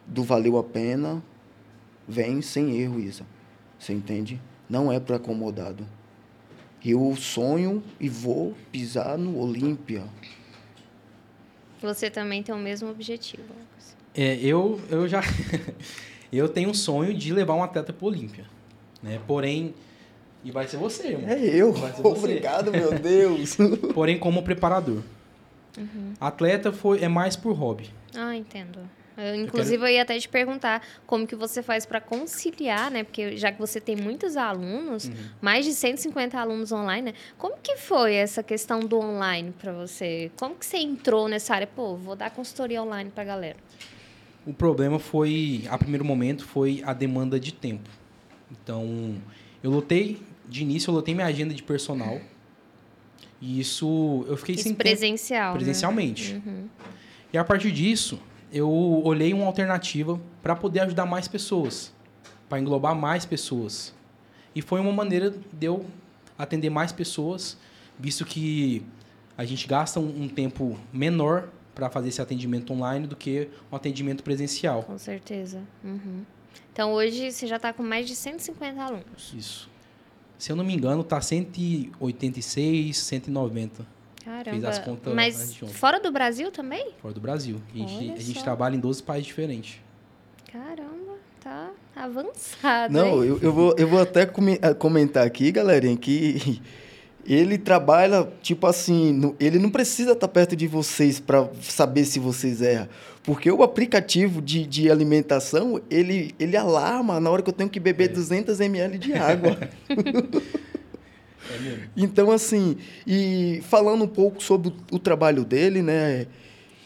do 0.07 0.23
valeu 0.23 0.59
a 0.59 0.65
pena, 0.65 1.23
vem 2.07 2.43
sem 2.43 2.77
erro, 2.79 3.01
Isa. 3.01 3.25
Você 3.79 3.93
entende? 3.93 4.41
Não 4.71 4.93
é 4.93 5.01
para 5.01 5.17
acomodado. 5.17 5.85
Eu 6.83 7.15
sonho 7.17 7.83
e 7.99 8.09
vou 8.09 8.55
pisar 8.71 9.19
no 9.19 9.37
Olímpia. 9.37 10.05
Você 11.83 12.09
também 12.09 12.41
tem 12.41 12.55
o 12.55 12.59
mesmo 12.59 12.89
objetivo, 12.89 13.43
Lucas. 13.43 13.97
É, 14.15 14.37
eu, 14.37 14.81
eu 14.89 15.09
já. 15.09 15.23
eu 16.33 16.49
tenho 16.49 16.71
um 16.71 16.75
sonho 16.75 17.13
de 17.13 17.33
levar 17.33 17.55
um 17.55 17.65
atleta 17.65 17.93
para 17.93 18.07
Olímpia. 18.07 18.45
Né? 19.03 19.21
Porém. 19.27 19.75
E 20.45 20.51
vai 20.51 20.67
ser 20.69 20.77
você, 20.77 21.09
irmão. 21.09 21.29
É 21.29 21.39
eu. 21.39 21.73
Vai 21.73 21.93
ser 21.93 22.03
você. 22.03 22.19
Obrigado, 22.19 22.71
meu 22.71 22.99
Deus. 22.99 23.57
Porém, 23.93 24.19
como 24.19 24.43
preparador. 24.43 25.03
Atleta 26.19 26.73
foi, 26.73 27.03
é 27.03 27.09
mais 27.09 27.37
por 27.37 27.53
hobby. 27.53 27.91
Ah, 28.15 28.35
entendo. 28.35 28.79
Eu, 29.21 29.35
inclusive, 29.35 29.83
eu 29.83 29.89
ia 29.89 30.03
até 30.03 30.19
te 30.19 30.29
perguntar 30.29 30.83
como 31.07 31.27
que 31.27 31.37
você 31.37 31.63
faz 31.63 31.85
para 31.85 32.01
conciliar, 32.01 32.91
né? 32.91 33.05
Porque 33.05 33.37
já 33.37 33.53
que 33.53 33.59
você 33.59 33.81
tem 33.81 33.95
muitos 33.97 34.37
alunos, 34.37 35.05
Uhum. 35.07 35.15
mais 35.41 35.65
de 35.65 35.73
150 35.75 36.39
alunos 36.39 36.73
online, 36.73 37.13
né? 37.13 37.15
Como 37.37 37.57
que 37.63 37.77
foi 37.77 38.15
essa 38.15 38.43
questão 38.43 38.81
do 38.81 38.99
online 38.99 39.53
para 39.59 39.73
você? 39.73 40.31
Como 40.37 40.55
que 40.55 40.65
você 40.65 40.79
entrou 40.79 41.29
nessa 41.29 41.55
área? 41.55 41.67
Pô, 41.67 41.97
vou 41.97 42.17
dar 42.17 42.31
consultoria 42.31 42.83
online 42.83 43.11
pra 43.15 43.25
galera. 43.25 43.57
O 44.47 44.55
problema 44.55 44.99
foi, 44.99 45.65
a 45.69 45.77
primeiro 45.77 46.05
momento, 46.05 46.45
foi 46.47 46.83
a 46.87 46.93
demanda 46.95 47.39
de 47.39 47.53
tempo. 47.53 47.89
Então, 48.51 49.15
eu 49.63 49.71
lotei, 49.71 50.21
de 50.49 50.63
início, 50.63 50.91
eu 50.91 50.95
lotei 50.95 51.15
minha 51.15 51.27
agenda 51.27 51.53
de 51.55 51.63
personal. 51.63 52.21
E 53.41 53.61
isso, 53.61 54.25
eu 54.29 54.37
fiquei 54.37 54.55
Isso 54.55 54.65
sem 54.65 54.73
tempo 54.73 54.83
presencial, 54.83 55.53
né? 55.53 55.57
presencialmente. 55.59 56.35
Uhum. 56.45 56.67
E 57.33 57.39
a 57.39 57.45
partir 57.45 57.71
disso, 57.71 58.19
eu 58.53 58.71
olhei 59.05 59.33
uma 59.33 59.47
alternativa 59.47 60.21
para 60.43 60.57
poder 60.57 60.81
ajudar 60.81 61.07
mais 61.07 61.29
pessoas, 61.29 61.93
para 62.49 62.59
englobar 62.59 62.95
mais 62.95 63.25
pessoas. 63.25 63.95
E 64.55 64.61
foi 64.61 64.81
uma 64.81 64.93
maneira 64.93 65.31
de 65.53 65.67
eu 65.67 65.87
atender 66.37 66.71
mais 66.71 66.93
pessoas, 66.93 67.57
visto 67.99 68.25
que 68.25 68.85
a 69.37 69.45
gente 69.45 69.67
gasta 69.67 70.01
um, 70.01 70.25
um 70.25 70.29
tempo 70.29 70.79
menor 70.93 71.49
para 71.75 71.89
fazer 71.89 72.09
esse 72.09 72.21
atendimento 72.21 72.73
online 72.73 73.07
do 73.07 73.15
que 73.15 73.49
um 73.71 73.77
atendimento 73.77 74.23
presencial. 74.23 74.83
Com 74.83 74.99
certeza. 74.99 75.63
Uhum. 75.85 76.25
Então, 76.73 76.93
hoje 76.93 77.31
você 77.31 77.47
já 77.47 77.57
está 77.57 77.73
com 77.73 77.83
mais 77.83 78.07
de 78.07 78.17
150 78.17 78.83
alunos. 78.83 79.35
Isso. 79.37 79.71
Se 80.39 80.51
eu 80.51 80.57
não 80.57 80.65
me 80.65 80.75
engano, 80.75 81.05
tá 81.05 81.21
186, 81.21 82.97
190 82.97 84.00
Caramba. 84.25 84.51
Fiz 84.57 84.65
as 84.65 84.79
contas 84.79 85.15
Mas 85.15 85.57
fora 85.73 85.99
do 85.99 86.13
Brasil 86.13 86.51
também? 86.51 86.91
fora 87.01 87.15
do 87.15 87.21
Brasil. 87.21 87.57
A 87.75 87.79
gente, 87.79 88.13
a 88.13 88.17
gente 88.21 88.43
trabalha 88.43 88.77
em 88.77 88.81
12 88.81 89.03
países 89.03 89.27
diferentes. 89.27 89.81
Caramba, 90.53 91.15
tá 91.43 91.71
avançado, 91.97 92.93
Não, 92.93 93.23
hein? 93.23 93.29
eu, 93.31 93.39
eu, 93.41 93.53
vou, 93.53 93.75
eu 93.79 93.87
vou 93.89 94.01
até 94.01 94.23
eh, 94.23 94.75
comentar 94.75 95.27
aqui, 95.27 95.51
galerinha, 95.53 95.97
que 95.97 96.61
ele 97.25 97.57
trabalha, 97.57 98.29
tipo 98.43 98.67
assim, 98.67 99.13
no- 99.13 99.37
ele 99.39 99.59
não 99.59 99.71
precisa 99.71 100.13
estar 100.13 100.29
perto 100.29 100.57
de 100.57 100.67
vocês 100.67 101.21
para 101.21 101.49
saber 101.63 102.05
se 102.05 102.19
vocês 102.19 102.61
erram. 102.61 102.89
Porque 103.23 103.51
o 103.51 103.63
aplicativo 103.63 104.41
de, 104.43 104.67
de 104.67 104.91
alimentação, 104.91 105.81
ele, 105.91 106.35
ele 106.39 106.57
alarma 106.57 107.21
na 107.21 107.31
hora 107.31 107.43
que 107.43 107.51
eu 107.51 107.55
tenho 107.55 107.69
que 107.71 107.79
beber 107.79 108.09
200 108.09 108.59
ml 108.61 108.99
de 108.99 109.13
água. 109.13 109.57
É. 111.51 111.89
Então, 111.97 112.31
assim, 112.31 112.77
e 113.07 113.63
falando 113.69 114.05
um 114.05 114.09
pouco 114.09 114.43
sobre 114.43 114.69
o, 114.69 114.97
o 114.97 114.99
trabalho 114.99 115.45
dele, 115.45 115.83
né? 115.83 116.27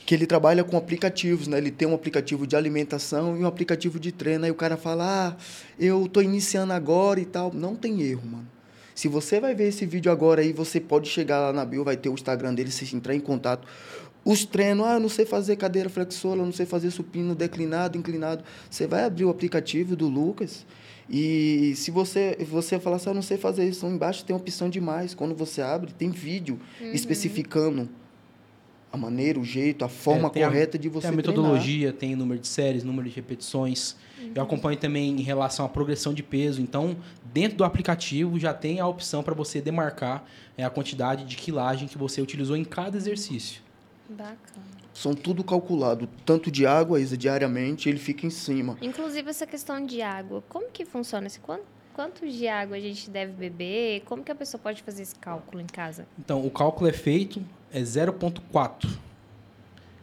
Que 0.07 0.15
ele 0.15 0.27
trabalha 0.27 0.63
com 0.63 0.77
aplicativos, 0.77 1.47
né? 1.47 1.59
Ele 1.59 1.71
tem 1.71 1.89
um 1.89 1.95
aplicativo 1.95 2.47
de 2.47 2.57
alimentação 2.57 3.37
e 3.37 3.41
um 3.41 3.47
aplicativo 3.47 3.99
de 3.99 4.13
treino. 4.13 4.45
Aí 4.45 4.51
o 4.51 4.55
cara 4.55 4.77
fala, 4.77 5.29
ah, 5.29 5.37
eu 5.79 6.07
tô 6.09 6.21
iniciando 6.21 6.73
agora 6.73 7.21
e 7.21 7.25
tal. 7.25 7.53
Não 7.55 7.75
tem 7.75 8.03
erro, 8.03 8.27
mano. 8.27 8.49
Se 8.95 9.09
você 9.09 9.41
vai 9.41 9.55
ver 9.55 9.69
esse 9.69 9.85
vídeo 9.85 10.13
agora 10.13 10.41
aí, 10.41 10.53
você 10.53 10.79
pode 10.79 11.09
chegar 11.09 11.41
lá 11.41 11.53
na 11.53 11.65
bio, 11.65 11.83
vai 11.83 11.97
ter 11.97 12.09
o 12.09 12.15
Instagram 12.15 12.55
dele, 12.55 12.71
se 12.71 12.95
entrar 12.95 13.15
em 13.15 13.21
contato. 13.21 13.67
Os 14.25 14.45
treinos, 14.45 14.87
ah, 14.87 14.95
eu 14.95 15.01
não 15.01 15.09
sei 15.09 15.27
fazer 15.27 15.57
cadeira 15.57 15.89
flexora, 15.89 16.41
eu 16.41 16.47
não 16.47 16.53
sei 16.53 16.65
fazer 16.65 16.91
supino 16.91 17.35
declinado, 17.35 17.99
inclinado. 17.99 18.45
Você 18.71 18.87
vai 18.87 19.05
abrir 19.05 19.25
o 19.25 19.31
aplicativo 19.31 19.97
do 19.97 20.09
Lucas 20.09 20.65
e 21.09 21.75
se 21.77 21.91
você 21.91 22.37
você 22.49 22.79
falar 22.81 22.97
assim, 22.97 23.09
ah, 23.09 23.13
eu 23.13 23.15
não 23.15 23.23
sei 23.23 23.37
fazer 23.37 23.69
isso, 23.69 23.87
embaixo 23.87 24.25
tem 24.25 24.35
opção 24.35 24.69
de 24.71 24.81
mais. 24.81 25.15
Quando 25.15 25.35
você 25.35 25.61
abre, 25.63 25.93
tem 25.93 26.11
vídeo 26.11 26.59
especificando 26.81 27.89
a 28.93 28.97
maneira, 28.97 29.41
o 29.41 29.45
jeito, 29.45 29.85
a 29.85 29.89
forma 29.89 30.29
É, 30.29 30.31
tem 30.31 30.43
a- 30.45 30.47
correta 30.49 30.79
de 30.79 30.89
você 30.89 31.09
tem 31.09 31.19
a 31.19 31.23
treinar. 31.23 31.35
metodologia, 31.43 31.93
tem 31.93 32.15
o 32.15 32.17
número 32.17 32.41
de 32.41 32.47
séries, 32.47 32.85
número 32.85 33.09
de 33.09 33.15
repetições. 33.15 33.97
Eu 34.35 34.43
acompanho 34.43 34.79
também 34.79 35.11
em 35.11 35.23
relação 35.23 35.67
à 35.67 35.69
progressão 35.69 36.15
de 36.15 36.23
peso. 36.23 36.61
Então, 36.63 36.97
dentro 37.33 37.59
do 37.59 37.65
aplicativo 37.65 38.39
já 38.39 38.55
tem 38.55 38.81
a 38.81 38.87
opção 38.87 39.23
para 39.23 39.35
você 39.35 39.61
demarcar 39.61 40.25
é, 40.57 40.65
a 40.65 40.71
quantidade 40.71 41.25
de 41.25 41.37
quilagem 41.37 41.87
que 41.89 41.99
você 41.99 42.23
utilizou 42.23 42.57
em 42.57 42.65
cada 42.65 42.97
exercício. 42.97 43.61
Bacana. 44.09 44.74
São 44.95 45.13
tudo 45.13 45.43
calculado, 45.43 46.09
tanto 46.25 46.53
de 46.53 46.65
água, 46.65 47.01
Isa, 47.01 47.17
diariamente, 47.17 47.89
ele 47.89 47.99
fica 47.99 48.25
em 48.25 48.31
cima. 48.31 48.79
Inclusive 48.81 49.29
essa 49.29 49.45
questão 49.45 49.85
de 49.85 50.01
água, 50.01 50.43
como 50.49 50.71
que 50.71 50.85
funciona? 50.85 51.27
Esse, 51.27 51.41
quanto, 51.41 51.65
quantos 51.93 52.33
de 52.33 52.47
água 52.47 52.77
a 52.77 52.81
gente 52.81 53.11
deve 53.11 53.33
beber? 53.33 54.03
Como 54.03 54.23
que 54.23 54.31
a 54.31 54.35
pessoa 54.37 54.61
pode 54.63 54.83
fazer 54.85 55.03
esse 55.03 55.17
cálculo 55.17 55.61
em 55.61 55.67
casa? 55.67 56.07
Então, 56.17 56.47
o 56.47 56.51
cálculo 56.51 56.89
é 56.89 56.93
feito 56.93 57.45
é 57.73 57.81
0,4 57.83 58.89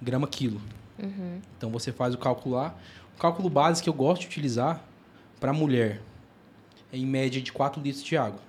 grama 0.02 0.28
quilo. 0.28 0.62
Uhum. 1.02 1.39
Então, 1.58 1.70
você 1.70 1.94
faz 1.94 2.14
o 2.14 2.18
cálculo 2.18 2.56
lá. 2.56 2.76
O 3.16 3.20
cálculo 3.20 3.50
base 3.50 3.82
que 3.82 3.88
eu 3.88 3.94
gosto 3.94 4.24
de 4.24 4.28
utilizar 4.28 4.84
para 5.39 5.54
mulher 5.54 6.02
é 6.92 6.98
em 6.98 7.06
média 7.06 7.42
de 7.42 7.54
4 7.54 7.82
litros 7.82 8.04
de 8.04 8.18
água. 8.18 8.42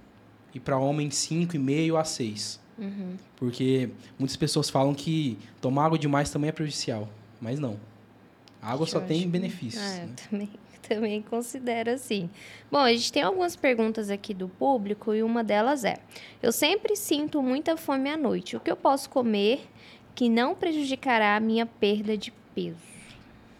E 0.52 0.58
para 0.58 0.76
homem, 0.76 1.08
5,5 1.08 1.96
a 1.98 2.04
6. 2.04 2.61
Uhum. 2.78 3.16
Porque 3.36 3.90
muitas 4.18 4.36
pessoas 4.36 4.70
falam 4.70 4.94
que 4.94 5.38
tomar 5.60 5.86
água 5.86 5.98
demais 5.98 6.30
também 6.30 6.48
é 6.48 6.52
prejudicial. 6.52 7.08
Mas 7.40 7.58
não. 7.58 7.78
A 8.60 8.72
água 8.72 8.86
só 8.86 9.00
tem 9.00 9.28
benefícios. 9.28 9.82
Ah, 9.82 9.96
né? 9.96 10.08
eu 10.08 10.30
também, 10.30 10.50
também 10.88 11.22
considero 11.22 11.90
assim. 11.90 12.30
Bom, 12.70 12.78
a 12.78 12.92
gente 12.92 13.12
tem 13.12 13.22
algumas 13.22 13.56
perguntas 13.56 14.08
aqui 14.10 14.32
do 14.32 14.48
público 14.48 15.12
e 15.12 15.22
uma 15.22 15.42
delas 15.42 15.84
é: 15.84 15.98
Eu 16.40 16.52
sempre 16.52 16.94
sinto 16.94 17.42
muita 17.42 17.76
fome 17.76 18.08
à 18.08 18.16
noite. 18.16 18.56
O 18.56 18.60
que 18.60 18.70
eu 18.70 18.76
posso 18.76 19.10
comer 19.10 19.68
que 20.14 20.28
não 20.28 20.54
prejudicará 20.54 21.36
a 21.36 21.40
minha 21.40 21.66
perda 21.66 22.16
de 22.16 22.32
peso? 22.54 22.76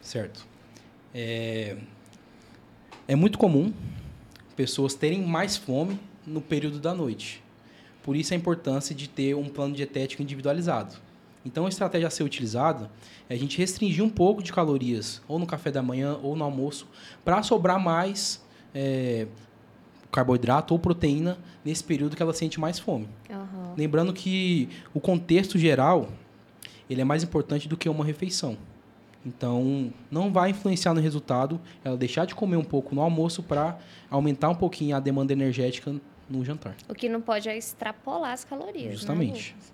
Certo. 0.00 0.46
É... 1.14 1.76
é 3.08 3.16
muito 3.16 3.38
comum 3.38 3.72
pessoas 4.54 4.94
terem 4.94 5.22
mais 5.22 5.56
fome 5.56 5.98
no 6.26 6.40
período 6.40 6.78
da 6.78 6.94
noite. 6.94 7.42
Por 8.02 8.16
isso 8.16 8.34
a 8.34 8.36
importância 8.36 8.94
de 8.94 9.08
ter 9.08 9.34
um 9.34 9.48
plano 9.48 9.74
dietético 9.74 10.22
individualizado. 10.22 10.96
Então 11.44 11.66
a 11.66 11.68
estratégia 11.68 12.08
a 12.08 12.10
ser 12.10 12.22
utilizada 12.22 12.90
é 13.28 13.34
a 13.34 13.38
gente 13.38 13.58
restringir 13.58 14.04
um 14.04 14.10
pouco 14.10 14.42
de 14.42 14.52
calorias, 14.52 15.20
ou 15.26 15.38
no 15.38 15.46
café 15.46 15.70
da 15.70 15.82
manhã, 15.82 16.18
ou 16.22 16.36
no 16.36 16.44
almoço, 16.44 16.86
para 17.24 17.42
sobrar 17.42 17.80
mais 17.80 18.42
é, 18.74 19.26
carboidrato 20.10 20.74
ou 20.74 20.78
proteína 20.78 21.38
nesse 21.64 21.82
período 21.82 22.14
que 22.14 22.22
ela 22.22 22.34
sente 22.34 22.60
mais 22.60 22.78
fome. 22.78 23.08
Aham. 23.30 23.74
Lembrando 23.76 24.12
que 24.12 24.68
o 24.94 25.00
contexto 25.00 25.58
geral 25.58 26.08
ele 26.88 27.00
é 27.00 27.04
mais 27.04 27.22
importante 27.22 27.68
do 27.68 27.76
que 27.76 27.88
uma 27.88 28.04
refeição. 28.04 28.56
Então, 29.24 29.92
não 30.10 30.32
vai 30.32 30.50
influenciar 30.50 30.92
no 30.94 31.00
resultado 31.00 31.60
ela 31.84 31.96
deixar 31.96 32.26
de 32.26 32.34
comer 32.34 32.56
um 32.56 32.64
pouco 32.64 32.94
no 32.94 33.00
almoço 33.00 33.42
para 33.42 33.78
aumentar 34.10 34.48
um 34.48 34.54
pouquinho 34.54 34.96
a 34.96 35.00
demanda 35.00 35.32
energética 35.32 35.94
no 36.32 36.44
jantar. 36.44 36.74
O 36.88 36.94
que 36.94 37.08
não 37.08 37.20
pode 37.20 37.48
é 37.48 37.56
extrapolar 37.56 38.32
as 38.32 38.44
calorias. 38.44 38.86
né, 38.86 38.92
Justamente. 38.92 39.52
Lucas? 39.56 39.72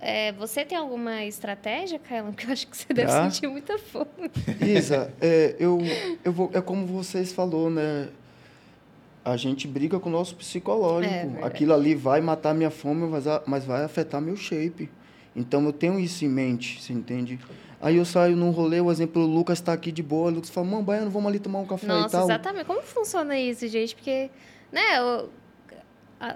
É, 0.00 0.30
você 0.32 0.64
tem 0.64 0.78
alguma 0.78 1.24
estratégia, 1.24 1.98
Kaela? 1.98 2.30
Porque 2.32 2.46
eu 2.46 2.52
acho 2.52 2.66
que 2.68 2.76
você 2.76 2.92
deve 2.94 3.10
Tá. 3.10 3.28
sentir 3.30 3.48
muita 3.48 3.76
fome. 3.78 4.06
Isa, 4.64 5.12
é, 5.20 5.56
eu, 5.58 5.78
eu 6.24 6.32
vou, 6.32 6.50
é 6.54 6.60
como 6.60 6.86
vocês 6.86 7.32
falou, 7.32 7.68
né? 7.68 8.08
A 9.24 9.36
gente 9.36 9.66
briga 9.66 9.98
com 9.98 10.08
o 10.08 10.12
nosso 10.12 10.34
psicológico. 10.36 11.12
É. 11.12 11.44
Aquilo 11.44 11.74
ali 11.74 11.94
vai 11.94 12.20
matar 12.20 12.54
minha 12.54 12.70
fome, 12.70 13.06
mas, 13.08 13.24
mas 13.46 13.64
vai 13.64 13.82
afetar 13.84 14.20
meu 14.22 14.36
shape. 14.36 14.88
Então 15.36 15.64
eu 15.64 15.72
tenho 15.72 15.98
isso 16.00 16.24
em 16.24 16.28
mente, 16.28 16.80
você 16.80 16.92
entende? 16.92 17.38
Aí 17.80 17.96
eu 17.96 18.04
saio 18.04 18.34
num 18.36 18.50
rolê, 18.50 18.80
o 18.80 18.90
exemplo, 18.90 19.22
o 19.22 19.26
Lucas 19.26 19.60
tá 19.60 19.72
aqui 19.72 19.92
de 19.92 20.02
boa, 20.02 20.30
o 20.30 20.34
Lucas 20.34 20.50
fala, 20.50 20.66
mano, 20.66 20.82
Baiano, 20.82 21.10
vamos 21.10 21.28
ali 21.28 21.38
tomar 21.38 21.58
um 21.60 21.66
café 21.66 21.86
e 21.86 21.88
Nossa, 21.88 22.18
tal. 22.18 22.24
exatamente. 22.24 22.64
Como 22.64 22.82
funciona 22.82 23.38
isso, 23.38 23.68
gente? 23.68 23.94
Porque, 23.94 24.30
né, 24.72 25.00
o, 25.02 25.28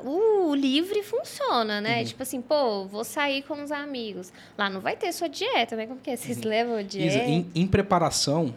o 0.04 0.54
livre 0.54 1.02
funciona, 1.02 1.80
né? 1.80 1.98
Uhum. 2.00 2.04
Tipo 2.04 2.22
assim, 2.22 2.40
pô, 2.40 2.86
vou 2.86 3.04
sair 3.04 3.42
com 3.42 3.62
os 3.62 3.72
amigos. 3.72 4.32
Lá 4.56 4.70
não 4.70 4.80
vai 4.80 4.96
ter 4.96 5.12
sua 5.12 5.28
dieta, 5.28 5.74
né? 5.76 5.86
Como 5.86 6.00
que 6.00 6.10
é? 6.10 6.16
Vocês 6.16 6.38
Uhum. 6.38 6.48
levam 6.48 6.74
a 6.76 6.80
Isa, 6.82 6.88
dieta? 6.88 7.24
em, 7.28 7.50
em 7.54 7.66
preparação, 7.66 8.54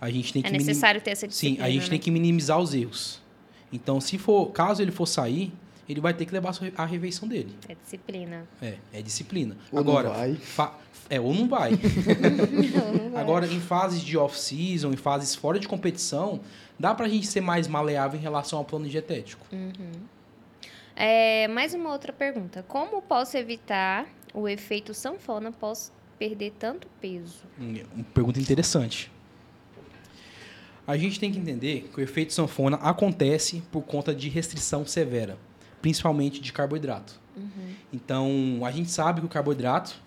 a 0.00 0.10
gente 0.10 0.32
tem 0.32 0.42
que 0.42 0.48
É 0.48 0.52
minim- 0.52 0.64
necessário 0.66 1.00
ter 1.00 1.10
essa 1.12 1.22
Sim, 1.26 1.28
disciplina, 1.28 1.64
a 1.64 1.70
gente 1.70 1.82
né? 1.84 1.88
tem 1.90 1.98
que 1.98 2.10
minimizar 2.10 2.58
os 2.58 2.74
erros. 2.74 3.20
Então, 3.72 4.00
se 4.00 4.18
for, 4.18 4.46
caso 4.50 4.82
ele 4.82 4.90
for 4.90 5.06
sair, 5.06 5.52
ele 5.88 6.00
vai 6.00 6.12
ter 6.14 6.24
que 6.26 6.32
levar 6.32 6.52
a 6.76 6.84
refeição 6.86 7.26
dele. 7.28 7.54
É 7.68 7.74
disciplina. 7.74 8.46
É, 8.60 8.74
é 8.92 9.02
disciplina. 9.02 9.56
Ou 9.72 9.82
não 9.82 9.90
Agora, 9.92 10.10
vai. 10.10 10.34
fa- 10.36 10.74
é 11.08 11.20
ou 11.20 11.34
não 11.34 11.48
vai. 11.48 11.70
Não, 11.74 12.92
não 13.04 13.10
vai. 13.10 13.20
Agora, 13.22 13.46
em 13.46 13.58
fases 13.60 14.00
de 14.02 14.16
off-season, 14.16 14.92
em 14.92 14.96
fases 14.96 15.34
fora 15.34 15.58
de 15.58 15.66
competição, 15.66 16.40
dá 16.78 16.94
pra 16.94 17.08
gente 17.08 17.26
ser 17.26 17.40
mais 17.40 17.66
maleável 17.66 18.18
em 18.18 18.22
relação 18.22 18.58
ao 18.60 18.64
plano 18.64 18.88
dietético. 18.88 19.44
É, 21.02 21.48
mais 21.48 21.72
uma 21.72 21.90
outra 21.90 22.12
pergunta. 22.12 22.62
Como 22.68 23.00
posso 23.00 23.34
evitar 23.34 24.06
o 24.34 24.46
efeito 24.46 24.92
sanfona 24.92 25.48
após 25.48 25.90
perder 26.18 26.52
tanto 26.58 26.86
peso? 27.00 27.38
Uma 27.58 28.04
pergunta 28.12 28.38
interessante. 28.38 29.10
A 30.86 30.98
gente 30.98 31.18
tem 31.18 31.32
que 31.32 31.38
entender 31.38 31.88
que 31.90 31.98
o 31.98 32.02
efeito 32.02 32.34
sanfona 32.34 32.76
acontece 32.76 33.62
por 33.72 33.80
conta 33.80 34.14
de 34.14 34.28
restrição 34.28 34.84
severa, 34.84 35.38
principalmente 35.80 36.38
de 36.38 36.52
carboidrato. 36.52 37.18
Então, 37.90 38.60
a 38.62 38.70
gente 38.70 38.90
sabe 38.90 39.20
que 39.20 39.26
o 39.26 39.30
carboidrato 39.30 39.98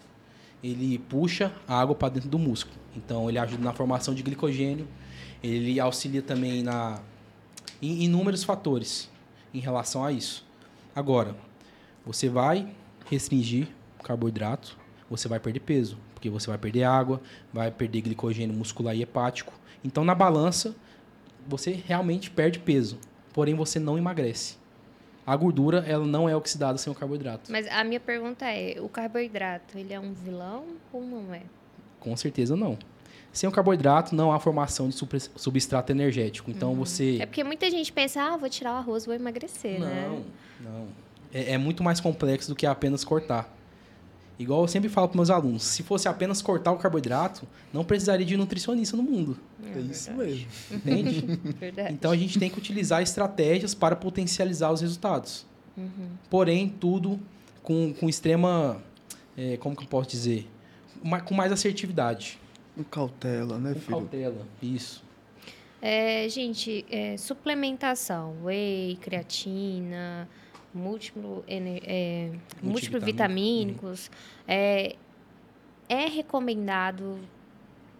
ele 0.63 0.99
puxa 0.99 1.51
a 1.67 1.81
água 1.81 1.95
para 1.95 2.09
dentro 2.09 2.29
do 2.29 2.37
músculo. 2.37 2.75
Então, 2.95 3.27
ele 3.27 3.39
ajuda 3.39 3.63
na 3.63 3.73
formação 3.73 4.13
de 4.13 4.21
glicogênio, 4.21 4.87
ele 5.41 5.79
auxilia 5.79 6.21
também 6.21 6.61
na 6.61 7.01
em 7.81 8.03
inúmeros 8.03 8.43
fatores 8.43 9.09
em 9.51 9.59
relação 9.59 10.05
a 10.05 10.11
isso. 10.11 10.45
Agora, 10.95 11.35
você 12.05 12.29
vai 12.29 12.71
restringir 13.09 13.67
o 13.99 14.03
carboidrato, 14.03 14.77
você 15.09 15.27
vai 15.27 15.39
perder 15.39 15.61
peso, 15.61 15.97
porque 16.13 16.29
você 16.29 16.47
vai 16.47 16.57
perder 16.57 16.83
água, 16.83 17.19
vai 17.51 17.71
perder 17.71 18.01
glicogênio 18.01 18.55
muscular 18.55 18.95
e 18.95 19.01
hepático. 19.01 19.53
Então, 19.83 20.05
na 20.05 20.13
balança, 20.13 20.75
você 21.47 21.71
realmente 21.71 22.29
perde 22.29 22.59
peso, 22.59 22.99
porém 23.33 23.55
você 23.55 23.79
não 23.79 23.97
emagrece. 23.97 24.57
A 25.25 25.35
gordura, 25.35 25.83
ela 25.87 26.05
não 26.05 26.27
é 26.29 26.35
oxidada 26.35 26.77
sem 26.77 26.91
o 26.91 26.95
carboidrato. 26.95 27.51
Mas 27.51 27.67
a 27.67 27.83
minha 27.83 27.99
pergunta 27.99 28.45
é, 28.45 28.79
o 28.79 28.89
carboidrato, 28.89 29.77
ele 29.77 29.93
é 29.93 29.99
um 29.99 30.13
vilão 30.13 30.65
ou 30.91 31.01
não 31.01 31.33
é? 31.33 31.41
Com 31.99 32.15
certeza 32.15 32.55
não. 32.55 32.77
Sem 33.33 33.49
o 33.49 33.51
carboidrato, 33.51 34.15
não 34.15 34.31
há 34.31 34.39
formação 34.39 34.87
de 34.87 34.95
substrato 35.35 35.91
energético. 35.91 36.51
Então, 36.51 36.75
você... 36.75 37.17
É 37.19 37.25
porque 37.25 37.43
muita 37.43 37.69
gente 37.71 37.91
pensa, 37.91 38.21
ah, 38.21 38.37
vou 38.37 38.47
tirar 38.47 38.73
o 38.73 38.77
arroz, 38.77 39.07
vou 39.07 39.15
emagrecer, 39.15 39.79
né? 39.79 40.07
Não, 40.07 40.71
não. 40.71 40.87
É, 41.33 41.53
é 41.53 41.57
muito 41.57 41.83
mais 41.83 41.99
complexo 41.99 42.47
do 42.49 42.55
que 42.55 42.65
apenas 42.67 43.03
cortar. 43.03 43.51
Igual 44.37 44.61
eu 44.61 44.67
sempre 44.67 44.87
falo 44.89 45.07
para 45.07 45.15
meus 45.17 45.29
alunos, 45.29 45.63
se 45.63 45.83
fosse 45.83 46.07
apenas 46.07 46.41
cortar 46.41 46.71
o 46.71 46.77
carboidrato, 46.77 47.47
não 47.71 47.83
precisaria 47.83 48.25
de 48.25 48.35
nutricionista 48.35 48.97
no 48.97 49.03
mundo, 49.03 49.37
É 49.63 49.79
isso 49.79 50.11
verdade. 50.11 50.47
mesmo. 50.71 50.75
entende? 50.75 51.39
Verdade. 51.59 51.93
então 51.93 52.11
a 52.11 52.15
gente 52.17 52.39
tem 52.39 52.49
que 52.49 52.57
utilizar 52.57 53.01
estratégias 53.01 53.73
para 53.75 53.95
potencializar 53.95 54.71
os 54.71 54.81
resultados. 54.81 55.45
Uhum. 55.77 56.09
Porém, 56.29 56.67
tudo 56.67 57.19
com, 57.61 57.93
com 57.93 58.09
extrema, 58.09 58.81
é, 59.37 59.57
como 59.57 59.75
que 59.75 59.83
eu 59.83 59.87
posso 59.87 60.09
dizer, 60.09 60.47
com 61.25 61.33
mais 61.35 61.51
assertividade. 61.51 62.39
Com 62.75 62.83
cautela, 62.83 63.57
né, 63.57 63.73
Com 63.73 63.79
filho? 63.79 63.97
cautela, 63.97 64.47
isso. 64.61 65.03
É, 65.81 66.29
gente, 66.29 66.85
é, 66.89 67.17
suplementação, 67.17 68.37
whey, 68.43 68.97
creatina, 69.01 70.29
múltiplo, 70.73 71.43
é, 71.47 72.31
múltiplo 72.61 72.99
vitamínicos, 72.99 74.09
é, 74.47 74.95
é 75.89 76.05
recomendado 76.07 77.19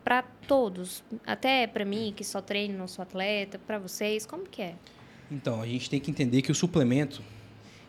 para 0.03 0.21
todos, 0.47 1.03
até 1.25 1.67
para 1.67 1.85
mim 1.85 2.13
que 2.15 2.23
só 2.23 2.41
treino, 2.41 2.77
não 2.77 2.87
sou 2.87 3.03
atleta, 3.03 3.59
para 3.59 3.79
vocês, 3.79 4.25
como 4.25 4.43
que 4.43 4.61
é? 4.61 4.75
Então, 5.31 5.61
a 5.61 5.65
gente 5.67 5.89
tem 5.89 5.99
que 5.99 6.11
entender 6.11 6.41
que 6.41 6.51
o 6.51 6.55
suplemento, 6.55 7.21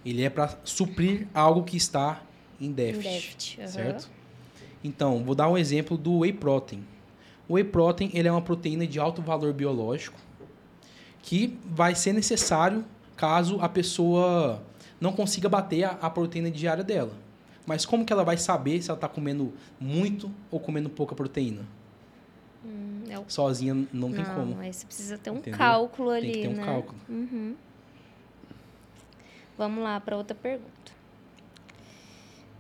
ele 0.05 0.23
é 0.23 0.31
para 0.31 0.59
suprir 0.65 1.27
algo 1.35 1.65
que 1.65 1.77
está 1.77 2.23
em 2.61 2.71
déficit, 2.71 3.09
déficit, 3.09 3.61
aham. 3.61 3.69
certo? 3.69 4.11
Então, 4.85 5.25
vou 5.25 5.35
dar 5.35 5.49
um 5.49 5.57
exemplo 5.57 5.97
do 5.97 6.19
whey 6.19 6.33
protein. 6.33 6.85
O 7.49 7.55
whey 7.55 7.65
protein, 7.65 8.11
ele 8.13 8.29
é 8.29 8.31
uma 8.31 8.43
proteína 8.43 8.87
de 8.87 9.01
alto 9.01 9.23
valor 9.23 9.53
biológico 9.55 10.19
que 11.23 11.59
vai 11.65 11.95
ser 11.95 12.13
necessário 12.13 12.85
caso 13.17 13.59
a 13.61 13.69
pessoa 13.69 14.63
não 15.01 15.11
consiga 15.11 15.49
bater 15.49 15.85
a, 15.85 15.91
a 15.93 16.11
proteína 16.11 16.51
diária 16.51 16.85
dela. 16.85 17.13
Mas 17.67 17.87
como 17.87 18.05
que 18.05 18.13
ela 18.13 18.25
vai 18.25 18.37
saber 18.37 18.83
se 18.83 18.91
ela 18.91 18.99
está 18.99 19.09
comendo 19.09 19.53
muito 19.81 20.31
ou 20.51 20.61
comendo 20.61 20.91
pouca 20.91 21.15
proteína? 21.15 21.63
Hum, 22.63 23.05
é 23.09 23.19
Sozinha 23.27 23.75
não 23.91 24.13
tem 24.13 24.23
não, 24.23 24.35
como. 24.35 24.59
aí 24.61 24.71
você 24.73 24.85
precisa 24.85 25.17
ter 25.17 25.31
um 25.31 25.37
Entendeu? 25.37 25.59
cálculo 25.59 26.11
Tem 26.11 26.19
ali, 26.19 26.33
que 26.33 26.41
ter 26.43 26.49
um 26.49 26.53
né? 26.57 26.65
cálculo. 26.65 26.99
Uhum. 27.09 27.55
Vamos 29.57 29.83
lá 29.83 29.99
para 30.01 30.17
outra 30.17 30.35
pergunta. 30.35 30.93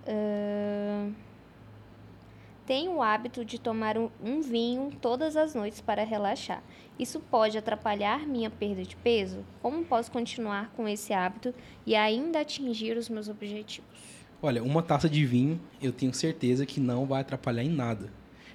Ahn, 0.06 1.12
Tenho 2.66 2.92
o 2.92 3.02
hábito 3.02 3.44
de 3.44 3.60
tomar 3.60 3.96
um, 3.98 4.40
vinho 4.40 4.90
todas 5.00 5.36
as 5.36 5.54
noites 5.54 5.82
para 5.82 6.02
relaxar. 6.02 6.62
Isso 6.98 7.20
pode 7.20 7.58
atrapalhar 7.58 8.26
minha 8.26 8.48
perda 8.48 8.82
de 8.82 8.96
peso? 8.96 9.44
Como 9.60 9.84
posso 9.84 10.10
continuar 10.10 10.70
com 10.74 10.88
esse 10.88 11.12
hábito 11.12 11.52
e 11.86 11.94
ainda 11.94 12.40
atingir 12.40 12.96
os 12.96 13.08
meus 13.08 13.28
objetivos? 13.28 13.90
Olha, 14.40 14.62
uma 14.62 14.82
taça 14.82 15.08
de 15.08 15.26
vinho, 15.26 15.60
eu 15.82 15.92
tenho 15.92 16.14
certeza 16.14 16.64
que 16.64 16.80
não 16.80 17.04
vai 17.04 17.20
atrapalhar 17.20 17.62
em 17.62 17.70
nada. 17.70 18.10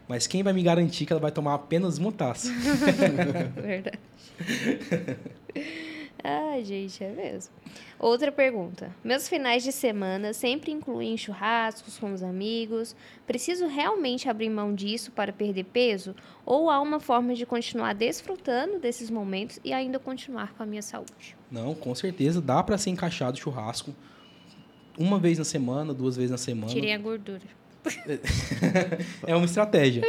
Mas 0.08 0.26
quem 0.26 0.42
vai 0.42 0.54
me 0.54 0.64
garantir 0.64 1.06
que 1.06 1.14
ela 1.14 1.22
vai 1.22 1.32
tomar 1.32 1.54
apenas 1.54 2.00
uma 2.00 2.12
taça? 2.12 2.52
Verdade. 3.62 4.00
Ai, 6.24 6.66
gente, 6.66 7.04
é 7.04 7.10
mesmo. 7.10 7.54
Outra 7.98 8.32
pergunta. 8.32 8.94
Meus 9.04 9.28
finais 9.28 9.64
de 9.64 9.72
semana 9.72 10.34
sempre 10.34 10.72
incluem 10.72 11.18
churrascos 11.18 11.98
com 11.98 12.14
os 12.14 12.22
amigos. 12.22 12.96
Preciso 13.26 13.68
realmente 13.68 14.28
abrir 14.28 14.50
mão 14.50 14.74
disso 14.74 15.12
para 15.12 15.32
perder 15.32 15.66
peso? 15.66 16.14
Ou 16.46 16.70
há 16.70 16.82
uma 16.82 17.00
forma 17.00 17.34
de 17.34 17.46
continuar 17.46 17.94
desfrutando 17.94 18.80
desses 18.80 19.10
momentos 19.10 19.60
e 19.64 19.72
ainda 19.72 19.98
continuar 19.98 20.54
com 20.54 20.64
a 20.64 20.66
minha 20.66 20.82
saúde? 20.82 21.38
Não, 21.50 21.74
com 21.74 21.96
certeza 21.96 22.42
dá 22.42 22.62
para 22.62 22.78
ser 22.78 22.90
encaixado 22.90 23.38
churrasco 23.38 23.94
uma 24.98 25.18
vez 25.18 25.38
na 25.38 25.46
semana, 25.46 25.94
duas 25.94 26.18
vezes 26.18 26.32
na 26.32 26.38
semana. 26.38 26.74
Tirem 26.74 26.94
a 26.94 26.98
gordura. 26.98 27.60
é 29.26 29.34
uma 29.34 29.46
estratégia. 29.46 30.04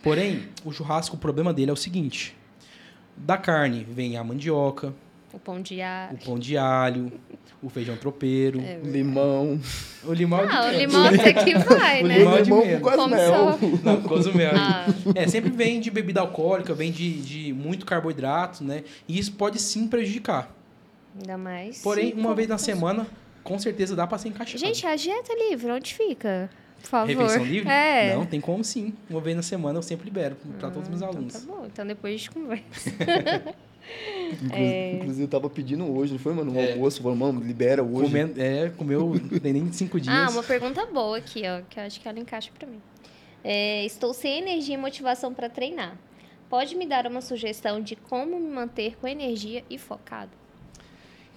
Porém, 0.00 0.48
o 0.64 0.72
churrasco, 0.72 1.16
o 1.16 1.18
problema 1.18 1.52
dele 1.52 1.70
é 1.70 1.74
o 1.74 1.76
seguinte: 1.76 2.36
da 3.16 3.36
carne 3.36 3.84
vem 3.84 4.16
a 4.16 4.22
mandioca, 4.22 4.94
O 5.36 5.38
pão 5.38 5.60
de 5.60 5.82
alho. 5.82 6.14
o 6.14 6.24
pão 6.24 6.38
de 6.38 6.56
alho, 6.56 7.12
o 7.62 7.68
feijão 7.68 7.94
tropeiro, 7.96 8.58
É 8.60 8.78
Limão. 8.82 9.60
o 10.04 10.12
limão 10.12 10.40
é 10.40 10.46
de 10.46 10.52
Ah, 10.56 10.60
o 10.60 10.64
menos. 10.66 10.78
limão 10.80 11.04
até 11.06 11.32
que 11.34 11.58
vai, 11.58 12.02
O 12.02 12.06
né? 12.06 12.18
limão 12.18 12.36
é 12.36 12.42
de 12.42 12.50
limão 12.50 12.64
menos. 12.66 12.82
com 12.82 12.90
Come 12.96 13.14
mel. 13.14 13.28
só. 13.28 13.58
Não, 13.84 14.02
cozumel. 14.02 14.52
Ah, 14.56 14.86
É, 15.14 15.28
sempre 15.28 15.50
vem 15.50 15.78
de 15.80 15.90
bebida 15.90 16.20
alcoólica, 16.20 16.72
vem 16.74 16.90
de, 16.90 17.20
de 17.20 17.52
muito 17.52 17.84
carboidrato, 17.84 18.64
né? 18.64 18.82
E 19.06 19.18
isso 19.18 19.32
pode 19.32 19.60
sim 19.60 19.86
prejudicar. 19.86 20.50
ainda 21.18 21.36
mais. 21.36 21.82
Porém, 21.82 22.14
uma 22.14 22.34
vez 22.34 22.48
na 22.48 22.58
semana, 22.58 23.06
com 23.44 23.58
certeza 23.58 23.94
dá 23.94 24.06
pra 24.06 24.16
ser 24.18 24.28
encaixado. 24.30 24.58
Gente, 24.58 24.86
a 24.86 24.96
dieta 24.96 25.32
livre, 25.50 25.70
onde 25.70 25.92
fica? 25.94 26.48
Por 26.82 26.88
favor. 26.88 27.08
Refeição 27.08 27.44
livre? 27.44 27.68
É. 27.68 28.14
Não, 28.14 28.24
tem 28.26 28.40
como 28.40 28.62
sim. 28.62 28.92
Uma 29.10 29.20
vez 29.20 29.34
na 29.36 29.42
semana 29.42 29.78
eu 29.78 29.82
sempre 29.82 30.04
libero 30.04 30.36
para 30.58 30.70
todos 30.70 30.84
os 30.84 30.88
meus 30.88 31.00
Então 31.02 31.08
alunos. 31.14 31.32
tá 31.34 31.40
bom, 31.46 31.66
então 31.66 31.86
depois 31.86 32.14
a 32.14 32.16
gente 32.16 32.30
conversa. 32.30 32.90
Inclusive, 34.42 34.90
inclusive, 34.96 35.22
eu 35.22 35.28
tava 35.28 35.48
pedindo 35.48 35.84
hoje, 35.84 36.12
não 36.12 36.18
foi, 36.18 36.34
mano? 36.34 36.52
No 36.52 36.58
É. 36.58 36.72
almoço, 36.72 37.00
falando, 37.02 37.18
mano, 37.18 37.40
libera 37.40 37.82
hoje. 37.82 38.02
Comendo, 38.10 38.40
é, 38.42 38.70
comeu 38.70 39.14
não 39.30 39.38
tem 39.38 39.52
nem 39.52 39.72
cinco 39.72 40.00
dias. 40.00 40.14
Ah, 40.14 40.28
uma 40.30 40.42
pergunta 40.42 40.84
boa 40.86 41.16
aqui, 41.18 41.42
ó, 41.46 41.62
que 41.70 41.78
eu 41.78 41.84
acho 41.84 42.00
que 42.00 42.08
ela 42.08 42.18
encaixa 42.18 42.50
pra 42.58 42.66
mim. 42.66 42.80
É, 43.44 43.84
estou 43.84 44.12
sem 44.12 44.38
energia 44.38 44.74
e 44.74 44.78
motivação 44.78 45.32
para 45.32 45.48
treinar. 45.48 45.96
Pode 46.50 46.74
me 46.76 46.86
dar 46.86 47.06
uma 47.06 47.20
sugestão 47.20 47.80
de 47.80 47.94
como 47.96 48.38
me 48.40 48.48
manter 48.48 48.96
com 48.96 49.06
energia 49.06 49.62
e 49.70 49.78
focado? 49.78 50.30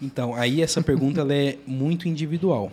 Então, 0.02 0.34
aí 0.34 0.62
essa 0.62 0.82
pergunta 0.82 1.22
ela 1.22 1.34
é 1.34 1.58
muito 1.68 2.08
individual. 2.08 2.72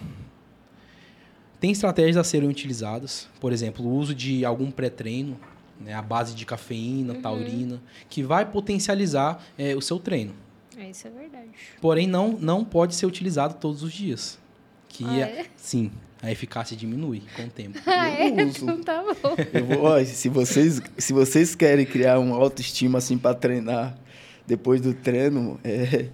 Tem 1.60 1.70
estratégias 1.72 2.16
a 2.16 2.24
serem 2.24 2.48
utilizadas, 2.48 3.28
por 3.40 3.52
exemplo, 3.52 3.84
o 3.84 3.90
uso 3.94 4.14
de 4.14 4.44
algum 4.44 4.70
pré-treino, 4.70 5.36
né, 5.80 5.94
a 5.94 6.02
base 6.02 6.34
de 6.34 6.44
cafeína, 6.46 7.14
Uhum. 7.14 7.20
taurina, 7.22 7.82
que 8.08 8.22
vai 8.22 8.44
potencializar 8.46 9.44
é, 9.58 9.74
o 9.74 9.80
seu 9.80 9.98
treino. 9.98 10.32
É, 10.78 10.90
isso 10.90 11.06
é 11.06 11.10
verdade. 11.10 11.48
Porém, 11.80 12.06
não, 12.06 12.32
não 12.32 12.64
pode 12.64 12.94
ser 12.94 13.06
utilizado 13.06 13.54
todos 13.54 13.82
os 13.82 13.92
dias. 13.92 14.38
Que 14.88 15.04
Ah, 15.04 15.16
é- 15.18 15.20
é? 15.40 15.46
sim, 15.56 15.90
a 16.22 16.30
eficácia 16.30 16.76
diminui 16.76 17.22
com 17.34 17.42
o 17.44 17.48
tempo. 17.48 17.78
Ah, 17.86 18.08
é? 18.08 18.28
Eu 18.30 18.46
uso. 18.48 18.64
Então 18.64 18.82
tá 18.82 19.02
bom. 19.02 19.36
Eu 19.52 19.64
vou, 19.64 19.82
ó, 19.84 20.04
se 20.04 20.28
vocês, 20.28 20.80
se 20.98 21.12
vocês 21.12 21.54
querem 21.54 21.84
criar 21.86 22.18
uma 22.18 22.36
autoestima 22.36 22.98
assim 22.98 23.16
para 23.18 23.34
treinar 23.34 23.96
depois 24.46 24.80
do 24.80 24.92
treino, 24.94 25.58
é, 25.64 26.08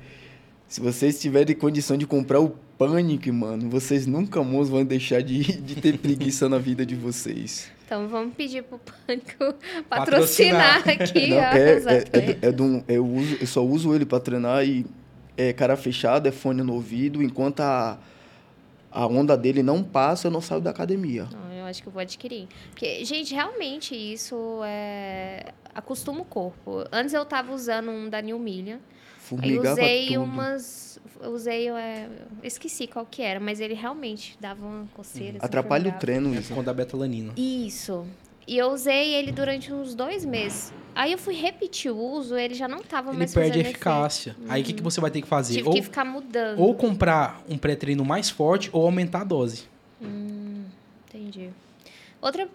se 0.68 0.80
vocês 0.80 1.20
tiverem 1.20 1.54
condição 1.54 1.96
de 1.96 2.06
comprar 2.06 2.40
o 2.40 2.50
Panic, 2.78 3.30
mano, 3.30 3.68
vocês 3.68 4.06
nunca 4.06 4.42
mais 4.42 4.68
vão 4.68 4.84
deixar 4.84 5.22
de, 5.22 5.42
de 5.60 5.74
ter 5.76 5.98
preguiça 5.98 6.48
na 6.48 6.58
vida 6.58 6.84
de 6.86 6.94
vocês. 6.96 7.70
Então 7.92 8.08
vamos 8.08 8.34
pedir 8.34 8.62
pro 8.62 8.78
Pânico 8.78 9.54
patrocinar, 9.86 10.82
Patrocinar. 10.82 10.88
aqui 10.88 11.26
Não, 11.26 11.36
a 11.38 11.40
é, 11.40 11.58
é, 11.58 11.72
é, 11.72 11.98
atletas. 11.98 12.54
do- 12.54 12.64
é 12.64 12.72
um- 12.78 12.84
eu, 12.88 13.06
uso, 13.06 13.36
eu 13.38 13.46
só 13.46 13.62
uso 13.62 13.94
ele 13.94 14.06
para 14.06 14.18
treinar 14.18 14.64
e 14.66 14.86
é 15.36 15.52
cara 15.52 15.76
fechada, 15.76 16.26
é 16.26 16.32
fone 16.32 16.62
no 16.62 16.72
ouvido, 16.72 17.22
enquanto 17.22 17.60
a, 17.60 17.98
a 18.90 19.06
onda 19.06 19.36
dele 19.36 19.62
não 19.62 19.82
passa, 19.84 20.26
eu 20.28 20.30
não 20.30 20.40
saio 20.40 20.62
da 20.62 20.70
academia. 20.70 21.28
Não, 21.30 21.52
eu 21.52 21.66
acho 21.66 21.82
que 21.82 21.88
eu 21.88 21.92
vou 21.92 22.00
adquirir. 22.00 22.48
Porque, 22.70 23.04
gente, 23.04 23.34
realmente 23.34 23.94
isso 23.94 24.62
é... 24.64 25.52
acostuma 25.74 26.20
o 26.20 26.24
corpo. 26.24 26.84
Antes 26.90 27.12
eu 27.12 27.26
tava 27.26 27.52
usando 27.52 27.90
um 27.90 28.08
da 28.08 28.22
New 28.22 28.38
Million. 28.38 28.76
Aí 28.76 28.80
Formigava 29.18 29.80
usei 29.82 30.06
tudo. 30.08 30.22
umas. 30.22 30.98
Usei. 31.30 31.68
É, 31.70 32.08
esqueci 32.42 32.86
qual 32.86 33.06
que 33.06 33.22
era, 33.22 33.38
mas 33.40 33.60
ele 33.60 33.74
realmente 33.74 34.36
dava 34.40 34.64
uma 34.66 34.86
coceira. 34.94 35.38
assim, 35.38 35.46
Atrapalha 35.46 35.90
o 35.90 35.92
treino 35.98 36.34
É 36.34 36.38
isso. 36.38 36.50
conta 36.54 36.66
da 36.66 36.74
betalanina. 36.74 37.32
Isso. 37.36 38.06
E 38.46 38.58
eu 38.58 38.70
usei 38.72 39.14
ele 39.14 39.30
durante 39.30 39.72
uns 39.72 39.94
dois 39.94 40.24
meses. 40.24 40.72
Aí 40.94 41.12
eu 41.12 41.18
fui 41.18 41.34
repetir 41.34 41.90
o 41.90 41.96
uso, 41.96 42.36
ele 42.36 42.54
já 42.54 42.66
não 42.68 42.80
tava 42.80 43.10
Ele 43.10 43.18
mais 43.18 43.32
perde 43.32 43.50
a 43.50 43.52
fazendo 43.54 43.66
eficácia. 43.70 44.36
Aí 44.48 44.60
o 44.62 44.64
que, 44.64 44.72
que 44.74 44.82
você 44.82 45.00
vai 45.00 45.10
ter 45.10 45.22
que 45.22 45.28
fazer? 45.28 45.54
efeito. 45.54 45.70
Tive 45.70 45.80
que 45.80 45.86
ficar 45.90 46.04
mudando. 46.04 46.58
ou 46.58 46.74
comprar 46.74 47.40
um 47.48 47.56
pré-treino 47.56 48.04
mais 48.04 48.28
forte 48.28 48.68
ou 48.72 48.84
aumentar 48.84 49.20
a 49.20 49.24
dose. 49.24 49.64
Entendi. 51.08 51.50
Outra 52.20 52.48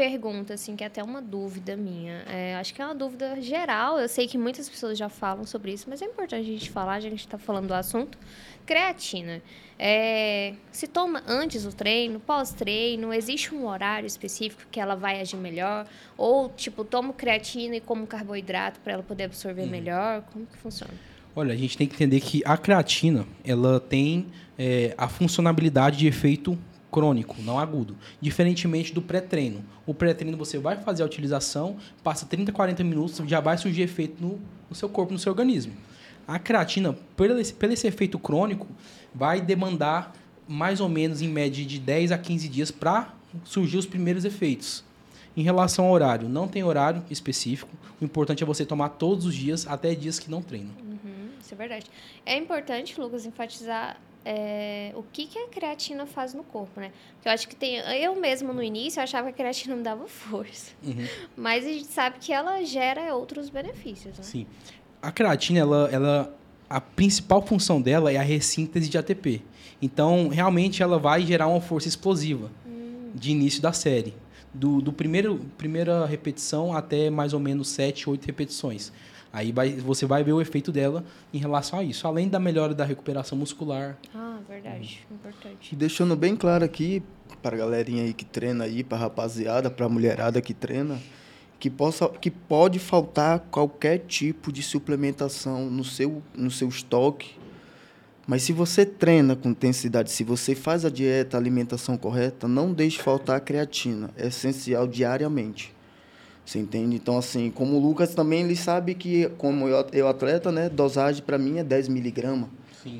pergunta, 0.00 0.54
assim, 0.54 0.74
que 0.74 0.82
é 0.82 0.86
até 0.86 1.04
uma 1.04 1.20
dúvida 1.20 1.76
minha. 1.76 2.22
É, 2.26 2.54
acho 2.54 2.72
que 2.72 2.80
é 2.80 2.86
uma 2.86 2.94
dúvida 2.94 3.38
geral. 3.42 4.00
Eu 4.00 4.08
sei 4.08 4.26
que 4.26 4.38
muitas 4.38 4.66
pessoas 4.66 4.96
já 4.96 5.10
falam 5.10 5.44
sobre 5.44 5.74
isso, 5.74 5.90
mas 5.90 6.00
é 6.00 6.06
importante 6.06 6.40
a 6.40 6.42
gente 6.42 6.70
falar, 6.70 6.94
a 6.94 7.00
gente 7.00 7.20
está 7.20 7.36
falando 7.36 7.68
do 7.68 7.74
assunto. 7.74 8.16
Creatina. 8.64 9.42
É, 9.78 10.54
se 10.72 10.86
toma 10.86 11.22
antes 11.28 11.64
do 11.64 11.72
treino, 11.74 12.18
pós-treino? 12.18 13.12
Existe 13.12 13.54
um 13.54 13.66
horário 13.66 14.06
específico 14.06 14.62
que 14.70 14.80
ela 14.80 14.94
vai 14.94 15.20
agir 15.20 15.36
melhor? 15.36 15.86
Ou, 16.16 16.48
tipo, 16.48 16.82
tomo 16.82 17.12
creatina 17.12 17.76
e 17.76 17.80
como 17.80 18.06
carboidrato 18.06 18.80
para 18.80 18.94
ela 18.94 19.02
poder 19.02 19.24
absorver 19.24 19.66
melhor? 19.66 20.22
Como 20.32 20.46
que 20.46 20.56
funciona? 20.56 20.94
Olha, 21.36 21.52
a 21.52 21.56
gente 21.56 21.76
tem 21.76 21.86
que 21.86 21.94
entender 21.94 22.20
que 22.20 22.40
a 22.46 22.56
creatina 22.56 23.26
ela 23.44 23.78
tem 23.78 24.28
é, 24.58 24.94
a 24.96 25.10
funcionalidade 25.10 25.98
de 25.98 26.06
efeito 26.06 26.58
crônico, 26.90 27.36
não 27.40 27.58
agudo. 27.58 27.96
Diferentemente 28.20 28.92
do 28.92 29.00
pré-treino. 29.00 29.64
O 29.86 29.94
pré-treino 29.94 30.36
você 30.36 30.58
vai 30.58 30.76
fazer 30.76 31.02
a 31.02 31.06
utilização, 31.06 31.76
passa 32.02 32.26
30, 32.26 32.52
40 32.52 32.84
minutos, 32.84 33.22
já 33.26 33.40
vai 33.40 33.56
surgir 33.56 33.82
efeito 33.82 34.22
no, 34.22 34.40
no 34.68 34.74
seu 34.74 34.88
corpo, 34.88 35.12
no 35.12 35.18
seu 35.18 35.30
organismo. 35.30 35.72
A 36.26 36.38
creatina, 36.38 36.96
pelo 37.16 37.38
esse, 37.38 37.54
esse 37.60 37.86
efeito 37.86 38.18
crônico, 38.18 38.66
vai 39.14 39.40
demandar 39.40 40.12
mais 40.46 40.80
ou 40.80 40.88
menos 40.88 41.22
em 41.22 41.28
média 41.28 41.64
de 41.64 41.78
10 41.78 42.12
a 42.12 42.18
15 42.18 42.48
dias 42.48 42.70
para 42.70 43.14
surgir 43.44 43.78
os 43.78 43.86
primeiros 43.86 44.24
efeitos. 44.24 44.84
Em 45.36 45.42
relação 45.42 45.86
ao 45.86 45.92
horário, 45.92 46.28
não 46.28 46.48
tem 46.48 46.64
horário 46.64 47.02
específico. 47.08 47.70
O 48.00 48.04
importante 48.04 48.42
é 48.42 48.46
você 48.46 48.64
tomar 48.64 48.90
todos 48.90 49.24
os 49.24 49.34
dias, 49.34 49.66
até 49.66 49.94
dias 49.94 50.18
que 50.18 50.30
não 50.30 50.42
treinam. 50.42 50.72
Uhum, 50.82 51.30
isso 51.40 51.54
é 51.54 51.56
verdade. 51.56 51.86
É 52.26 52.36
importante, 52.36 53.00
Lucas, 53.00 53.24
enfatizar 53.24 53.96
é, 54.24 54.92
o 54.94 55.02
que, 55.02 55.26
que 55.26 55.38
a 55.38 55.48
creatina 55.48 56.06
faz 56.06 56.34
no 56.34 56.42
corpo, 56.42 56.80
né? 56.80 56.92
Porque 57.14 57.28
eu 57.28 57.32
acho 57.32 57.48
que 57.48 57.56
tem. 57.56 57.76
Eu 57.76 58.14
mesmo 58.16 58.52
no 58.52 58.62
início 58.62 59.00
eu 59.00 59.04
achava 59.04 59.28
que 59.28 59.34
a 59.34 59.36
creatina 59.36 59.74
me 59.76 59.82
dava 59.82 60.06
força. 60.08 60.72
Uhum. 60.82 61.06
Mas 61.36 61.64
a 61.64 61.68
gente 61.68 61.86
sabe 61.86 62.18
que 62.20 62.32
ela 62.32 62.62
gera 62.64 63.14
outros 63.14 63.48
benefícios, 63.48 64.16
né? 64.18 64.24
Sim. 64.24 64.46
A 65.00 65.10
creatina, 65.10 65.60
ela, 65.60 65.88
ela, 65.90 66.36
a 66.68 66.80
principal 66.80 67.40
função 67.40 67.80
dela 67.80 68.12
é 68.12 68.16
a 68.16 68.22
ressíntese 68.22 68.88
de 68.88 68.98
ATP. 68.98 69.42
Então, 69.80 70.28
realmente, 70.28 70.82
ela 70.82 70.98
vai 70.98 71.22
gerar 71.22 71.46
uma 71.46 71.60
força 71.60 71.88
explosiva 71.88 72.50
de 73.14 73.30
início 73.30 73.62
da 73.62 73.72
série. 73.72 74.14
Do, 74.52 74.80
do 74.80 74.92
primeiro 74.92 75.40
primeira 75.56 76.04
repetição 76.04 76.76
até 76.76 77.08
mais 77.08 77.32
ou 77.32 77.40
menos 77.40 77.68
7, 77.68 78.10
8 78.10 78.24
repetições. 78.26 78.92
Aí 79.32 79.52
vai, 79.52 79.72
você 79.74 80.06
vai 80.06 80.24
ver 80.24 80.32
o 80.32 80.40
efeito 80.40 80.72
dela 80.72 81.04
em 81.32 81.38
relação 81.38 81.78
a 81.78 81.84
isso. 81.84 82.06
Além 82.06 82.28
da 82.28 82.40
melhora 82.40 82.74
da 82.74 82.84
recuperação 82.84 83.38
muscular. 83.38 83.96
Ah, 84.14 84.38
verdade. 84.48 85.06
Importante. 85.10 85.72
E 85.72 85.76
deixando 85.76 86.16
bem 86.16 86.34
claro 86.34 86.64
aqui, 86.64 87.02
para 87.40 87.54
a 87.54 87.58
galerinha 87.58 88.02
aí 88.02 88.12
que 88.12 88.24
treina 88.24 88.64
aí, 88.64 88.82
para 88.82 88.98
rapaziada, 88.98 89.70
para 89.70 89.86
a 89.86 89.88
mulherada 89.88 90.40
que 90.40 90.52
treina, 90.52 90.98
que, 91.60 91.70
possa, 91.70 92.08
que 92.08 92.30
pode 92.30 92.78
faltar 92.78 93.38
qualquer 93.50 93.98
tipo 93.98 94.50
de 94.50 94.62
suplementação 94.62 95.70
no 95.70 95.84
seu, 95.84 96.22
no 96.34 96.50
seu 96.50 96.68
estoque. 96.68 97.38
Mas 98.26 98.42
se 98.42 98.52
você 98.52 98.84
treina 98.84 99.36
com 99.36 99.50
intensidade, 99.50 100.10
se 100.10 100.24
você 100.24 100.54
faz 100.54 100.84
a 100.84 100.90
dieta, 100.90 101.36
a 101.36 101.40
alimentação 101.40 101.96
correta, 101.96 102.48
não 102.48 102.72
deixe 102.72 103.00
faltar 103.00 103.36
a 103.36 103.40
creatina. 103.40 104.10
É 104.16 104.26
essencial 104.26 104.86
diariamente. 104.86 105.74
Você 106.50 106.58
entende? 106.58 106.96
Então, 106.96 107.16
assim, 107.16 107.48
como 107.48 107.76
o 107.76 107.78
Lucas 107.78 108.12
também, 108.12 108.42
ele 108.42 108.56
sabe 108.56 108.96
que, 108.96 109.28
como 109.38 109.68
eu, 109.68 109.86
eu 109.92 110.08
atleta, 110.08 110.50
né, 110.50 110.68
dosagem 110.68 111.22
para 111.22 111.38
mim 111.38 111.58
é 111.58 111.62
10 111.62 111.86
miligramas 111.86 112.48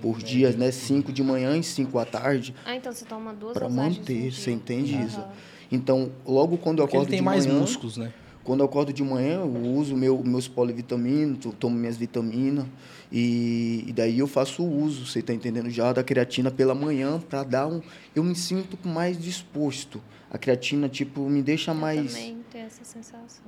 por 0.00 0.20
é, 0.20 0.22
dia, 0.22 0.52
né? 0.52 0.70
5 0.70 1.10
de 1.12 1.20
manhã 1.20 1.56
e 1.56 1.62
5 1.64 1.98
à 1.98 2.04
tarde. 2.04 2.54
Ah, 2.64 2.76
então 2.76 2.92
você 2.92 3.04
toma 3.04 3.34
duas 3.34 3.54
Para 3.54 3.68
manter, 3.68 4.30
você 4.30 4.52
entende 4.52 4.94
Aham. 4.94 5.02
isso? 5.04 5.24
Então, 5.72 6.12
logo 6.24 6.58
quando 6.58 6.78
eu 6.78 6.84
Porque 6.84 6.96
ele 6.96 7.02
acordo 7.02 7.10
tem 7.10 7.18
de 7.18 7.24
mais 7.24 7.44
manhã, 7.44 7.58
músculos, 7.58 7.96
né? 7.96 8.12
quando 8.44 8.60
eu 8.60 8.66
acordo 8.66 8.92
de 8.92 9.02
manhã, 9.02 9.40
eu 9.40 9.52
uso 9.52 9.96
meu, 9.96 10.22
meus 10.22 10.46
polivitaminas, 10.46 11.38
to- 11.38 11.52
tomo 11.52 11.74
minhas 11.74 11.96
vitaminas 11.96 12.66
e, 13.10 13.82
e 13.84 13.92
daí 13.92 14.20
eu 14.20 14.28
faço 14.28 14.62
o 14.62 14.80
uso, 14.84 15.06
você 15.06 15.18
está 15.18 15.34
entendendo 15.34 15.70
já, 15.70 15.92
da 15.92 16.04
creatina 16.04 16.52
pela 16.52 16.72
manhã 16.72 17.18
para 17.18 17.42
dar 17.42 17.66
um... 17.66 17.82
Eu 18.14 18.22
me 18.22 18.36
sinto 18.36 18.78
mais 18.86 19.20
disposto. 19.20 20.00
A 20.30 20.38
creatina, 20.38 20.88
tipo, 20.88 21.28
me 21.28 21.42
deixa 21.42 21.72
Eu 21.72 21.74
mais... 21.74 22.12
também 22.12 22.39
essa 22.70 22.84
sensação. 22.84 23.44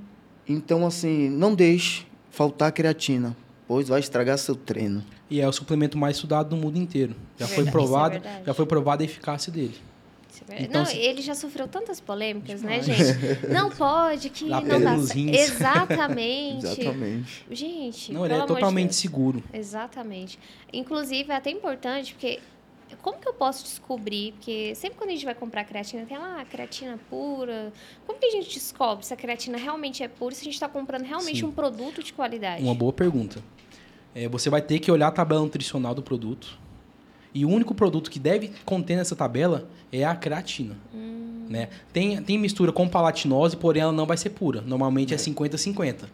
Então, 0.49 0.87
assim, 0.87 1.29
não 1.31 1.55
deixe 1.55 2.07
faltar 2.31 2.73
creatina, 2.73 3.37
pois 3.67 3.89
vai 3.89 4.01
estragar 4.01 4.37
seu 4.39 4.55
treino. 4.55 5.05
E 5.31 5.41
é 5.41 5.49
o 5.49 5.53
suplemento 5.53 5.97
mais 5.97 6.17
estudado 6.17 6.55
no 6.55 6.61
mundo 6.61 6.77
inteiro. 6.79 7.15
Já 7.39 7.47
foi 7.47 7.65
Verdade, 7.65 7.71
provado, 7.73 8.15
isso 8.17 8.19
é 8.19 8.29
verdade. 8.29 8.47
já 8.47 8.55
foi 8.55 8.67
provada 8.67 9.03
a 9.03 9.07
eficácia 9.07 9.53
dele. 9.53 9.75
É. 10.49 10.63
Então, 10.65 10.81
não, 10.83 10.91
se- 10.91 10.97
ele 10.97 11.23
já 11.23 11.35
sofreu 11.35 11.69
tantas 11.69 12.01
polêmicas, 12.01 12.63
né, 12.63 12.81
Demais. 12.81 13.07
gente? 13.09 13.47
Não 13.53 13.71
pode, 13.71 14.29
que 14.31 14.49
Dá 14.49 14.61
não 14.61 14.81
dá. 14.81 14.95
Exatamente. 14.97 16.67
Exatamente. 16.67 17.45
Gente, 17.51 18.13
Não, 18.13 18.25
ele 18.25 18.35
é 18.35 18.41
de 18.41 18.47
totalmente 18.47 18.89
Deus. 18.89 18.97
seguro. 18.97 19.43
Exatamente. 19.53 20.39
Inclusive, 20.73 21.31
é 21.31 21.37
até 21.37 21.51
importante, 21.51 22.15
porque 22.15 22.41
como 23.03 23.19
que 23.19 23.29
eu 23.29 23.35
posso 23.35 23.65
descobrir? 23.65 24.33
Porque 24.33 24.75
sempre 24.75 24.99
quando 24.99 25.11
a 25.11 25.13
gente 25.13 25.25
vai 25.25 25.35
comprar 25.35 25.65
creatina, 25.65 26.05
tem 26.05 26.19
lá 26.19 26.41
a 26.41 26.45
creatina 26.45 26.99
pura. 27.09 27.73
Como 28.07 28.19
que 28.19 28.27
a 28.27 28.31
gente 28.31 28.53
descobre 28.53 29.07
se 29.07 29.15
a 29.15 29.17
creatina 29.17 29.57
realmente 29.57 30.03
é 30.03 30.09
pura, 30.09 30.35
se 30.35 30.43
a 30.43 30.45
gente 30.45 30.55
está 30.55 30.69
comprando 30.69 31.05
realmente 31.05 31.41
Sim. 31.41 31.47
um 31.47 31.53
produto 31.53 32.03
de 32.03 32.13
qualidade? 32.13 32.63
Uma 32.63 32.75
boa 32.75 32.93
pergunta. 32.93 33.43
É, 34.15 34.29
você 34.29 34.51
vai 34.51 34.61
ter 34.61 34.79
que 34.79 34.91
olhar 34.91 35.09
a 35.09 35.13
tabela 35.13 35.41
nutricional 35.41 35.95
do 35.95 36.03
produto. 36.03 36.59
E 37.35 37.47
o 37.47 37.49
único 37.49 37.75
produto 37.75 38.11
que 38.11 38.19
deve 38.19 38.53
conter 38.65 38.97
nessa 38.97 39.17
tabela 39.17 39.69
é 39.91 40.05
a 40.05 40.15
creatina. 40.15 40.77
Hum. 40.95 41.47
Né? 41.49 41.69
Tem, 41.93 42.23
tem 42.23 42.39
mistura 42.39 42.73
com 42.73 42.89
palatinose, 42.89 43.57
porém 43.57 43.83
ela 43.83 43.93
não 43.93 44.07
vai 44.07 44.17
ser 44.17 44.31
pura. 44.31 44.61
Normalmente 44.61 45.15
é 45.15 45.17
50-50. 45.17 46.05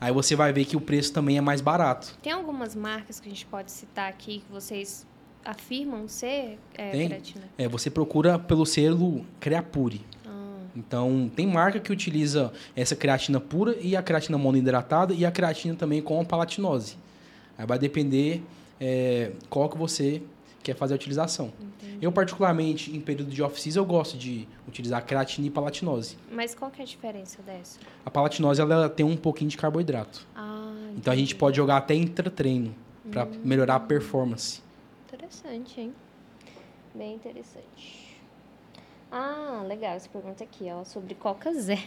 Aí 0.00 0.12
você 0.12 0.34
vai 0.34 0.52
ver 0.52 0.64
que 0.64 0.76
o 0.76 0.80
preço 0.80 1.12
também 1.12 1.38
é 1.38 1.40
mais 1.40 1.60
barato. 1.60 2.18
Tem 2.20 2.32
algumas 2.32 2.74
marcas 2.74 3.20
que 3.20 3.28
a 3.28 3.30
gente 3.30 3.46
pode 3.46 3.70
citar 3.70 4.08
aqui 4.08 4.42
que 4.44 4.52
vocês 4.52 5.06
afirmam 5.44 6.06
ser 6.08 6.58
é, 6.74 6.90
Tem. 6.90 7.08
creatina? 7.08 7.44
É, 7.58 7.68
você 7.68 7.90
procura 7.90 8.38
pelo 8.38 8.64
selo 8.66 9.24
Creapure. 9.40 10.00
Ah, 10.26 10.30
Então, 10.76 11.30
tem 11.34 11.46
marca 11.46 11.78
que 11.80 11.92
utiliza 11.92 12.52
essa 12.76 12.94
creatina 12.96 13.40
pura 13.40 13.76
e 13.80 13.96
a 13.96 14.02
creatina 14.02 14.38
monohidratada 14.38 15.12
e 15.14 15.24
a 15.24 15.30
creatina 15.30 15.74
também 15.74 16.00
com 16.02 16.24
palatinose. 16.24 16.96
Aí 17.58 17.66
vai 17.66 17.78
depender 17.78 18.42
é, 18.80 19.32
qual 19.50 19.68
que 19.68 19.76
você 19.76 20.22
quer 20.62 20.74
fazer 20.76 20.94
a 20.94 20.96
utilização. 20.96 21.52
Eu, 22.00 22.10
particularmente, 22.10 22.94
em 22.96 23.00
período 23.00 23.30
de 23.30 23.42
off-season, 23.42 23.80
eu 23.80 23.84
gosto 23.84 24.16
de 24.18 24.46
utilizar 24.66 25.04
creatina 25.04 25.46
e 25.46 25.50
palatinose. 25.50 26.16
mas 26.32 26.52
qual 26.54 26.68
que 26.70 26.80
é 26.80 26.84
a 26.84 26.86
diferença 26.86 27.40
dessa? 27.42 27.78
A 28.04 28.10
palatinose, 28.10 28.60
ela 28.60 28.88
tem 28.88 29.06
um 29.06 29.16
pouquinho 29.16 29.50
de 29.50 29.56
carboidrato. 29.56 30.26
Ah, 30.34 30.72
Então, 30.96 31.12
a 31.12 31.16
gente 31.16 31.26
entendi. 31.28 31.34
pode 31.36 31.56
jogar 31.56 31.76
até 31.76 31.94
intratreino 31.94 32.74
para 33.10 33.26
melhorar 33.44 33.76
a 33.76 33.80
performance. 33.80 34.60
Interessante, 35.32 35.80
hein? 35.80 35.94
Bem 36.94 37.14
interessante. 37.14 38.20
Ah, 39.10 39.64
legal 39.66 39.94
essa 39.94 40.06
pergunta 40.06 40.44
aqui, 40.44 40.70
ó, 40.70 40.84
sobre 40.84 41.14
Coca 41.14 41.54
Zero. 41.54 41.80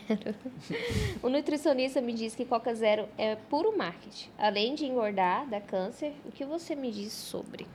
o 1.22 1.30
nutricionista 1.30 2.02
me 2.02 2.12
diz 2.12 2.34
que 2.34 2.43
Coca 2.43 2.74
Zero 2.74 3.08
é 3.20 3.36
puro 3.36 3.78
marketing. 3.78 4.30
Além 4.36 4.74
de 4.74 4.86
engordar, 4.86 5.48
dá 5.48 5.62
câncer, 5.62 6.14
o 6.26 6.32
que 6.32 6.43
você 6.43 6.76
me 6.76 6.91
diz 6.91 7.14
sobre? 7.14 7.68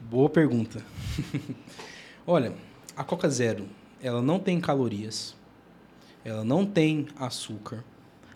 Boa 0.00 0.28
pergunta. 0.28 0.84
Olha, 2.26 2.52
a 2.94 3.02
Coca 3.02 3.28
Zero, 3.30 3.66
ela 4.02 4.20
não 4.20 4.38
tem 4.38 4.60
calorias, 4.60 5.34
ela 6.22 6.44
não 6.44 6.66
tem 6.66 7.06
açúcar, 7.18 7.82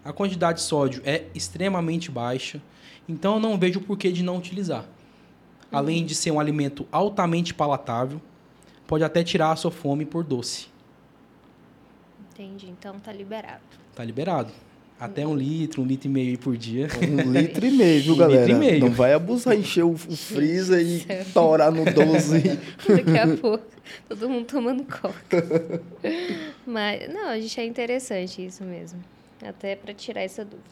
a 0.03 0.15
quantidade 0.15 0.61
de 0.61 0.65
sódio 0.65 1.03
é 1.05 1.27
extremamente 1.35 2.11
baixa, 2.11 2.63
então 3.07 3.35
eu 3.35 3.41
não 3.41 3.59
vejo 3.59 3.81
o 3.81 3.83
porquê 3.83 4.11
de 4.11 4.23
não 4.23 4.39
utilizar. 4.39 4.87
Além 5.71 6.05
de 6.05 6.15
ser 6.15 6.31
um 6.31 6.41
alimento 6.41 6.87
altamente 6.91 7.53
palatável, 7.53 8.21
pode 8.87 9.05
até 9.05 9.23
tirar 9.23 9.53
a 9.53 9.57
sua 9.57 9.71
fome 9.71 10.05
por 10.05 10.25
doce. 10.25 10.69
Entendi, 12.33 12.67
então 12.69 12.99
tá 12.99 13.13
liberado. 13.13 13.61
Tá 13.95 14.05
liberado. 14.05 14.53
Até 14.99 15.25
um 15.27 15.35
litro, 15.37 15.83
um 15.83 15.85
litro 15.87 16.09
e 16.09 16.11
meio 16.11 16.39
por 16.39 16.57
dia. 16.57 16.89
Um 17.03 17.31
litro 17.33 17.65
e 17.65 17.71
meio, 17.71 18.03
viu, 18.03 18.15
Um 18.15 18.17
galera? 18.17 18.47
litro 18.47 18.57
e 18.57 18.59
meio. 18.59 18.81
Não 18.81 18.91
vai 18.91 19.13
abusar, 19.13 19.57
encher 19.57 19.85
o, 19.85 19.93
o 19.93 19.99
freezer 20.17 20.81
e 20.81 21.25
torar 21.33 21.71
no 21.71 21.85
12. 21.85 22.41
Daqui 22.89 23.19
a 23.19 23.37
pouco, 23.37 23.65
todo 24.09 24.29
mundo 24.29 24.47
tomando 24.47 24.85
coca. 24.85 25.83
Mas, 26.67 27.13
não, 27.13 27.29
a 27.29 27.41
gente 27.41 27.61
é 27.61 27.65
interessante 27.65 28.45
isso 28.45 28.65
mesmo. 28.65 28.99
Até 29.41 29.77
para 29.77 29.95
tirar 29.95 30.23
essa 30.23 30.45
dúvida. 30.45 30.69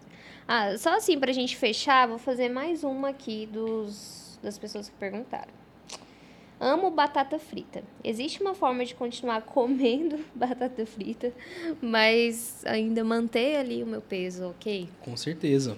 Ah, 0.49 0.77
só 0.77 0.97
assim, 0.97 1.19
pra 1.19 1.33
gente 1.33 1.57
fechar, 1.57 2.09
vou 2.09 2.19
fazer 2.19 2.49
mais 2.49 2.83
uma 2.83 3.11
aqui 3.11 3.49
dos, 3.53 4.26
das 4.43 4.59
pessoas 4.59 4.89
que 4.89 4.95
perguntaram. 4.97 5.53
Amo 6.59 6.91
batata 6.91 7.39
frita. 7.39 7.83
Existe 8.03 8.41
uma 8.41 8.55
forma 8.55 8.85
de 8.85 8.95
continuar 8.95 9.43
comendo 9.47 10.19
batata 10.35 10.87
frita, 10.87 11.33
mas 11.83 12.63
ainda 12.65 13.05
manter 13.05 13.57
ali 13.57 13.83
o 13.83 13.87
meu 13.87 14.01
peso, 14.01 14.47
ok? 14.49 14.89
Com 15.03 15.17
certeza. 15.17 15.77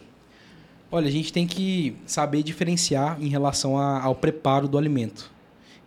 Olha, 0.91 1.09
a 1.09 1.11
gente 1.11 1.33
tem 1.33 1.47
que 1.47 1.97
saber 2.07 2.43
diferenciar 2.43 3.21
em 3.21 3.29
relação 3.29 3.77
a- 3.77 4.03
ao 4.03 4.15
preparo 4.15 4.67
do 4.69 4.79
alimento. 4.79 5.31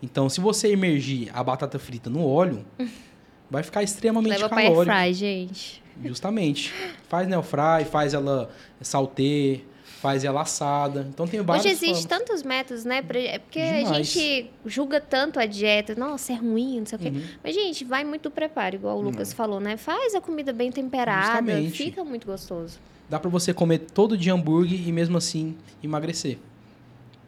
Então, 0.03 0.27
se 0.29 0.41
você 0.41 0.71
emergir 0.71 1.31
a 1.33 1.43
batata 1.43 1.79
frita 1.79 2.09
no 2.09 2.25
óleo, 2.25 2.65
vai 3.49 3.63
ficar 3.63 3.81
extremamente 3.83 4.33
Leva 4.33 4.49
pra 4.49 4.61
calórico. 4.61 4.91
air 4.93 5.05
fry, 5.07 5.13
gente. 5.13 5.81
Justamente. 6.03 6.71
Faz 7.07 7.31
air 7.31 7.41
fry, 7.43 7.85
faz 7.89 8.13
ela 8.13 8.51
saltê, 8.81 9.61
faz 10.01 10.23
ela 10.23 10.41
assada. 10.41 11.05
Então 11.09 11.27
tem 11.27 11.41
várias 11.41 11.63
Hoje 11.65 11.73
existe 11.75 12.07
formas. 12.07 12.19
tantos 12.27 12.43
métodos, 12.43 12.83
né? 12.83 13.01
pra- 13.01 13.19
é 13.19 13.37
Porque 13.37 13.59
a 13.59 13.77
Demais. 13.83 14.07
gente 14.07 14.49
julga 14.65 14.99
tanto 14.99 15.39
a 15.39 15.45
dieta. 15.45 15.93
Nossa, 15.95 16.33
é 16.33 16.35
ruim, 16.35 16.79
não 16.79 16.85
sei 16.87 16.97
o 16.97 17.01
quê. 17.01 17.09
Uhum. 17.09 17.21
Mas, 17.43 17.53
gente, 17.53 17.83
vai 17.85 18.03
muito 18.03 18.23
do 18.23 18.31
preparo, 18.31 18.75
igual 18.75 18.97
o 18.97 19.01
Lucas 19.01 19.31
falou, 19.31 19.59
né? 19.59 19.77
Faz 19.77 20.15
a 20.15 20.21
comida 20.21 20.51
bem 20.51 20.71
temperada, 20.71 21.39
Justamente. 21.39 21.71
fica 21.77 22.03
muito 22.03 22.25
gostoso. 22.25 22.79
Dá 23.09 23.19
pra 23.19 23.29
você 23.29 23.53
comer 23.53 23.79
todo 23.79 24.17
dia 24.17 24.33
hambúrguer 24.33 24.87
e 24.87 24.91
mesmo 24.91 25.17
assim 25.17 25.55
emagrecer. 25.83 26.37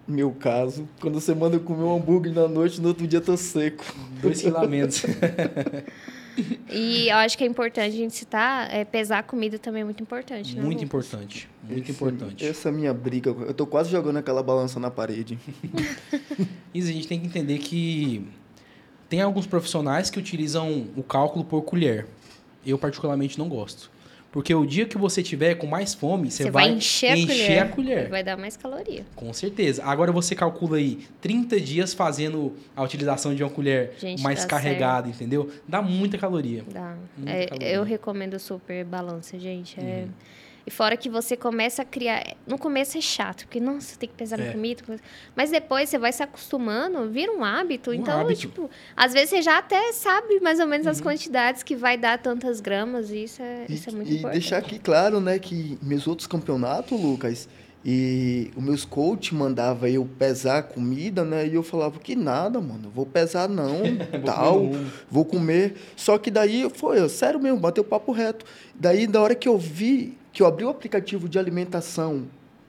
Meu 0.07 0.31
caso, 0.31 0.87
quando 0.99 1.19
você 1.21 1.33
manda 1.35 1.55
eu 1.55 1.59
comer 1.61 1.83
um 1.83 1.95
hambúrguer 1.95 2.33
na 2.33 2.47
noite, 2.47 2.81
no 2.81 2.89
outro 2.89 3.05
dia 3.07 3.21
tô 3.21 3.37
seco. 3.37 3.83
Dois 4.21 4.41
filamentos. 4.43 5.03
E 6.71 7.09
eu 7.09 7.15
acho 7.17 7.37
que 7.37 7.43
é 7.43 7.47
importante 7.47 7.93
a 7.93 7.97
gente 7.97 8.13
citar, 8.15 8.73
é, 8.73 8.83
pesar 8.83 9.19
a 9.19 9.23
comida 9.23 9.59
também 9.59 9.81
é 9.81 9.85
muito 9.85 10.01
importante, 10.01 10.55
né? 10.55 10.61
muito 10.61 10.83
Lucas? 10.83 10.83
importante. 10.83 11.49
Muito 11.63 11.81
Esse- 11.83 11.91
importante. 11.91 12.45
Essa 12.45 12.69
é 12.69 12.71
a 12.71 12.73
minha 12.73 12.93
briga. 12.93 13.29
Eu 13.29 13.53
tô 13.53 13.65
quase 13.67 13.89
jogando 13.91 14.17
aquela 14.17 14.41
balança 14.41 14.79
na 14.79 14.89
parede. 14.89 15.37
Isso 16.73 16.89
a 16.89 16.93
gente 16.93 17.07
tem 17.07 17.19
que 17.19 17.27
entender 17.27 17.59
que 17.59 18.25
tem 19.09 19.21
alguns 19.21 19.45
profissionais 19.45 20.09
que 20.09 20.17
utilizam 20.19 20.87
o 20.95 21.03
cálculo 21.03 21.45
por 21.45 21.61
colher. 21.61 22.07
Eu 22.65 22.77
particularmente 22.77 23.37
não 23.37 23.47
gosto. 23.47 23.91
Porque 24.33 24.53
o 24.55 24.65
dia 24.65 24.87
que 24.87 24.97
você 24.97 25.21
tiver 25.21 25.53
com 25.53 25.67
mais 25.67 25.93
fome, 25.93 26.31
você, 26.31 26.43
Você 26.45 26.49
vai 26.51 26.67
encher 26.71 27.11
a 27.11 27.15
colher. 27.27 27.59
a 27.61 27.65
colher. 27.69 28.09
Vai 28.09 28.23
dar 28.23 28.35
mais 28.35 28.57
caloria. 28.57 29.05
Com 29.15 29.31
certeza. 29.31 29.83
Agora 29.85 30.11
você 30.11 30.33
calcula 30.33 30.77
aí 30.77 31.05
30 31.21 31.59
dias 31.61 31.93
fazendo 31.93 32.51
a 32.75 32.81
utilização 32.81 33.35
de 33.35 33.43
uma 33.43 33.49
colher 33.51 33.93
Gente, 33.99 34.23
mais 34.23 34.39
dá 34.41 34.47
carregada, 34.47 35.07
entendeu? 35.07 35.51
Dá 35.67 35.83
muita 35.83 36.17
caloria. 36.17 36.63
Dá. 36.73 36.95
Muita 37.15 37.31
É, 37.31 37.45
caloria. 37.45 37.69
eu 37.73 37.83
recomendo 37.83 38.39
super 38.39 38.83
balança, 38.83 39.37
gente. 39.37 39.79
É... 39.79 39.83
Uhum. 40.05 40.09
E 40.65 40.71
fora 40.71 40.95
que 40.95 41.09
você 41.09 41.35
começa 41.35 41.81
a 41.81 41.85
criar. 41.85 42.35
No 42.47 42.57
começo 42.57 42.97
é 42.97 43.01
chato, 43.01 43.39
porque, 43.45 43.59
nossa, 43.59 43.97
tem 43.99 44.07
que 44.07 44.15
pesar 44.15 44.39
É. 44.39 44.45
na 44.45 44.51
comida. 44.53 44.81
Mas 45.35 45.51
depois 45.51 45.89
você 45.89 45.97
vai 45.97 46.13
se 46.13 46.23
acostumando, 46.23 47.09
vira 47.09 47.31
um 47.33 47.43
hábito. 47.43 47.91
Um 47.91 47.93
então, 47.95 48.21
hábito. 48.21 48.39
tipo, 48.39 48.69
às 48.95 49.11
vezes 49.11 49.31
você 49.31 49.41
já 49.41 49.57
até 49.57 49.91
sabe 49.91 50.39
mais 50.39 50.61
ou 50.61 50.65
menos 50.67 50.87
as 50.87 50.99
Uhum. 50.99 51.03
quantidades 51.03 51.63
que 51.63 51.75
vai 51.75 51.97
dar 51.97 52.17
tantas 52.17 52.61
gramas. 52.61 53.09
E 53.11 53.25
isso 53.25 53.41
é, 53.41 53.65
isso 53.67 53.89
é 53.89 53.91
muito 53.93 54.09
e 54.09 54.15
importante. 54.19 54.39
deixar 54.39 54.57
aqui 54.57 54.79
claro, 54.79 55.19
né, 55.19 55.37
que 55.37 55.77
meus 55.81 56.07
outros 56.07 56.27
campeonatos, 56.27 56.97
Lucas, 56.97 57.49
e 57.85 58.49
os 58.55 58.63
meus 58.63 58.85
coach 58.85 59.35
mandava 59.35 59.89
eu 59.89 60.05
pesar 60.17 60.59
a 60.59 60.63
comida, 60.63 61.25
né, 61.25 61.45
e 61.45 61.55
eu 61.55 61.63
falava 61.63 61.99
que 61.99 62.15
nada, 62.15 62.61
mano, 62.61 62.89
vou 62.95 63.05
pesar 63.05 63.49
não, 63.49 63.81
tal, 64.25 64.59
comer 64.61 64.85
vou 65.11 65.25
comer. 65.25 65.75
Só 65.97 66.17
que 66.17 66.31
daí 66.31 66.69
foi, 66.73 67.09
sério 67.09 67.37
mesmo, 67.41 67.59
bateu 67.59 67.83
papo 67.83 68.13
reto. 68.13 68.45
Daí, 68.73 69.05
da 69.05 69.21
hora 69.21 69.35
que 69.35 69.49
eu 69.49 69.57
vi, 69.57 70.17
que 70.33 70.41
eu 70.41 70.47
abri 70.47 70.65
o 70.65 70.69
aplicativo 70.69 71.29
de 71.29 71.39
alimentação 71.39 72.25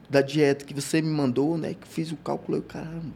da 0.09 0.21
dieta 0.21 0.65
que 0.65 0.75
você 0.75 1.01
me 1.01 1.09
mandou, 1.09 1.57
né, 1.57 1.71
que 1.71 1.87
eu 1.87 1.91
fiz 1.91 2.13
o 2.13 2.17
cálculo, 2.17 2.59
eu, 2.59 2.63
caramba. 2.63 3.15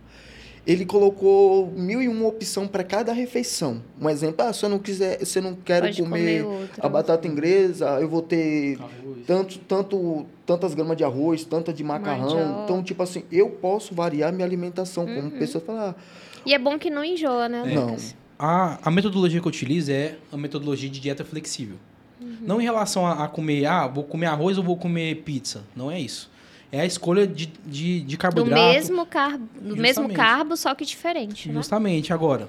ele 0.66 0.86
colocou 0.86 1.70
mil 1.70 2.01
e 2.01 2.09
uma 2.09 2.26
opção 2.26 2.66
para 2.66 2.82
cada 2.82 3.12
refeição. 3.12 3.82
Um 4.01 4.09
exemplo, 4.09 4.46
ah, 4.46 4.53
se 4.53 4.64
eu 4.64 4.70
não 4.70 4.78
quiser, 4.78 5.24
se 5.24 5.38
eu 5.38 5.42
não 5.42 5.55
quero 5.55 5.86
Pode 5.86 6.03
comer, 6.03 6.42
comer 6.44 6.70
a 6.80 6.88
batata 6.88 7.28
inglesa, 7.28 8.01
eu 8.01 8.09
vou 8.09 8.22
ter 8.22 8.78
Arroz. 8.80 9.26
tanto, 9.26 9.59
tanto, 9.61 10.26
tantas 10.46 10.74
gramas 10.74 10.96
de 10.96 11.05
arroz, 11.05 11.44
tanta 11.44 11.72
de 11.72 11.84
macarrão. 11.84 12.22
Mandioca. 12.22 12.64
Então, 12.64 12.82
tipo 12.82 13.03
assim, 13.03 13.24
eu 13.30 13.51
posso 13.51 13.94
variar 13.94 14.32
minha 14.32 14.46
alimentação. 14.46 15.07
Como 15.07 15.30
pessoa 15.32 15.62
fala, 15.62 15.94
ah, 15.96 16.40
E 16.46 16.55
é 16.55 16.59
bom 16.59 16.78
que 16.78 16.88
não 16.88 17.05
enjoa, 17.05 17.49
né, 17.51 17.62
Não. 17.74 17.96
A, 18.38 18.78
a 18.82 18.90
metodologia 18.90 19.40
que 19.40 19.46
eu 19.46 19.51
utilizo 19.51 19.90
é 19.92 20.16
a 20.32 20.36
metodologia 20.36 20.88
de 20.88 21.01
dieta 21.01 21.24
flexível. 21.24 21.76
Não 22.20 22.60
em 22.60 22.64
relação 22.64 23.06
a, 23.06 23.24
a 23.24 23.28
comer, 23.28 23.66
ah, 23.66 23.86
vou 23.86 24.04
comer 24.04 24.26
arroz 24.26 24.58
ou 24.58 24.64
vou 24.64 24.76
comer 24.76 25.22
pizza. 25.22 25.62
Não 25.74 25.90
é 25.90 26.00
isso. 26.00 26.30
É 26.70 26.80
a 26.80 26.86
escolha 26.86 27.26
de, 27.26 27.46
de, 27.64 28.00
de 28.00 28.16
Do 28.16 28.20
carboidrato. 28.20 28.62
mesmo, 28.62 29.06
car... 29.06 29.38
do 29.38 29.76
mesmo 29.76 30.12
carbo, 30.12 30.56
só 30.56 30.74
que 30.74 30.84
diferente, 30.84 31.48
né? 31.48 31.54
Justamente. 31.54 32.12
Agora, 32.12 32.48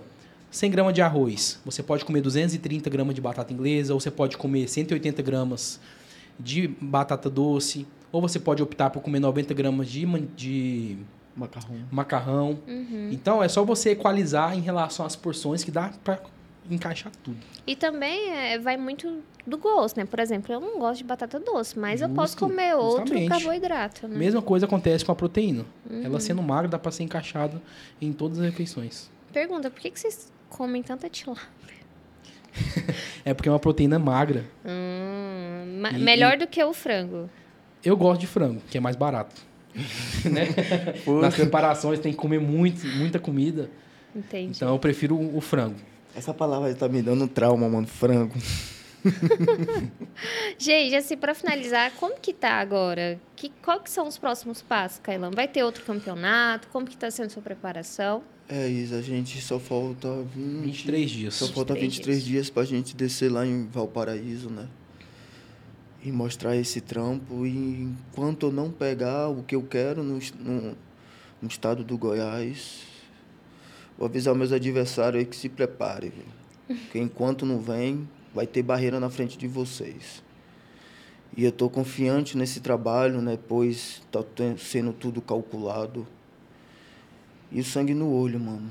100 0.52 0.72
gramas 0.72 0.94
de 0.94 1.02
arroz, 1.02 1.60
você 1.64 1.82
pode 1.82 2.04
comer 2.04 2.22
230 2.22 2.90
gramas 2.90 3.16
de 3.16 3.22
batata 3.22 3.54
inglesa, 3.54 3.94
ou 3.94 4.00
você 4.00 4.12
pode 4.12 4.38
comer 4.38 4.68
180 4.68 5.22
gramas 5.22 5.80
de 6.40 6.68
batata 6.82 7.30
doce, 7.30 7.88
ou 8.12 8.22
você 8.22 8.40
pode 8.40 8.62
optar 8.62 8.90
por 8.90 9.02
comer 9.02 9.20
90 9.20 9.54
gramas 9.54 9.88
de, 9.88 10.06
de 10.36 10.98
macarrão. 11.36 11.76
macarrão. 11.92 12.60
Uhum. 12.68 13.10
Então, 13.12 13.42
é 13.42 13.48
só 13.48 13.64
você 13.64 13.92
equalizar 13.92 14.58
em 14.58 14.62
relação 14.62 15.06
às 15.06 15.16
porções 15.16 15.64
que 15.64 15.72
dá 15.72 15.92
pra 16.04 16.20
encaixar 16.70 17.12
tudo. 17.24 17.38
E 17.66 17.76
também 17.76 18.30
é, 18.32 18.60
vai 18.60 18.78
muito 18.78 19.20
do 19.46 19.58
gosto, 19.58 19.98
né? 19.98 20.06
Por 20.06 20.20
exemplo, 20.20 20.54
eu 20.54 20.60
não 20.60 20.78
gosto 20.80 21.00
de 21.00 21.04
batata 21.04 21.40
doce, 21.40 21.78
mas 21.80 22.02
eu 22.02 22.10
posso 22.10 22.34
Justo, 22.34 22.48
comer 22.48 22.76
outro 22.76 23.00
justamente. 23.08 23.30
carboidrato, 23.30 24.08
né? 24.08 24.18
Mesma 24.18 24.42
coisa 24.42 24.66
acontece 24.66 25.04
com 25.04 25.12
a 25.12 25.16
proteína. 25.16 25.66
Uhum. 25.90 26.04
Ela 26.04 26.20
sendo 26.20 26.42
magra, 26.44 26.68
dá 26.68 26.78
pra 26.80 26.92
ser 26.92 27.04
encaixada 27.04 27.62
em 28.02 28.14
todas 28.14 28.40
as 28.40 28.46
refeições. 28.46 29.10
Pergunta, 29.34 29.70
por 29.70 29.80
que, 29.80 29.90
que 29.92 30.00
vocês 30.00 30.32
comem 30.50 30.82
tanta 30.84 31.10
tilápia? 31.10 31.50
É 33.24 33.34
porque 33.34 33.48
é 33.48 33.52
uma 33.52 33.60
proteína 33.60 34.00
magra. 34.00 34.44
Hum, 34.66 35.80
ma- 35.82 35.92
E- 35.92 36.00
melhor 36.00 36.38
do 36.38 36.48
que 36.48 36.64
o 36.64 36.74
frango. 36.74 37.30
Eu 37.84 37.96
gosto 37.96 38.22
de 38.22 38.28
frango, 38.28 38.62
que 38.70 38.78
é 38.78 38.82
mais 38.82 38.96
barato. 38.96 39.36
né? 40.26 40.48
Nas 41.22 41.36
preparações 41.36 42.00
tem 42.00 42.12
que 42.12 42.18
comer 42.18 42.40
muito, 42.40 42.86
muita 42.88 43.20
comida. 43.20 43.70
Entendi. 44.16 44.52
Então 44.56 44.70
eu 44.70 44.80
prefiro 44.80 45.16
o 45.20 45.40
frango. 45.40 45.76
Essa 46.20 46.34
palavra 46.34 46.76
tá 46.76 46.90
me 46.90 47.02
dando 47.02 47.30
trauma, 47.30 47.70
mano. 47.70 47.88
Frango. 47.88 48.36
Gente, 50.60 50.94
assim, 50.94 51.16
pra 51.16 51.34
finalizar, 51.34 51.94
como 51.94 52.20
que 52.20 52.34
tá 52.34 52.60
agora? 52.60 53.18
Que, 53.38 53.48
qual 53.64 53.80
que 53.80 53.90
são 53.90 54.06
os 54.06 54.18
próximos 54.18 54.62
passos, 54.62 55.00
Kailan? 55.00 55.32
Vai 55.32 55.48
ter 55.48 55.64
outro 55.64 55.82
campeonato? 55.86 56.68
Como 56.74 56.86
que 56.86 56.98
tá 56.98 57.10
sendo 57.10 57.30
sua 57.30 57.42
preparação? 57.42 58.22
É 58.50 58.68
isso, 58.68 58.96
a 58.96 59.02
gente 59.02 59.40
só 59.42 59.62
falta 59.62 60.10
20, 60.36 60.66
23 60.66 61.10
dias. 61.10 61.34
Só 61.36 61.48
falta 61.48 61.74
23 61.74 62.18
23 62.18 62.24
dias 62.26 62.50
pra 62.50 62.66
gente 62.66 62.98
descer 62.98 63.32
lá 63.32 63.46
em 63.46 63.66
Valparaíso, 63.68 64.50
né? 64.50 64.68
E 66.04 66.12
mostrar 66.12 66.58
esse 66.58 66.82
trampo. 66.82 67.46
E 67.46 67.96
enquanto 68.10 68.48
eu 68.48 68.52
não 68.52 68.70
pegar 68.70 69.30
o 69.30 69.42
que 69.42 69.56
eu 69.56 69.64
quero 69.64 70.04
no, 70.04 70.20
no, 70.38 70.78
no 71.42 71.48
estado 71.48 71.82
do 71.82 71.98
Goiás, 71.98 72.89
vou 74.00 74.08
avisar 74.08 74.34
meus 74.34 74.54
adversários 74.54 75.20
aí 75.20 75.26
que 75.26 75.36
se 75.36 75.50
preparem, 75.50 76.10
viu? 76.10 76.78
Porque 76.84 76.98
enquanto 76.98 77.46
não 77.46 77.60
vem, 77.60 78.08
vai 78.34 78.48
ter 78.48 78.64
barreira 78.64 78.98
na 78.98 79.10
frente 79.10 79.38
de 79.38 79.46
vocês. 79.46 80.24
E 81.36 81.44
eu 81.44 81.52
tô 81.52 81.70
confiante 81.70 82.38
nesse 82.38 82.62
trabalho, 82.62 83.22
né? 83.22 83.38
Pois 83.48 84.02
tá 84.10 84.24
sendo 84.58 84.94
tudo 84.94 85.22
calculado. 85.22 86.08
E 87.52 87.60
o 87.60 87.64
sangue 87.64 87.94
no 87.94 88.10
olho, 88.10 88.40
mano. 88.40 88.70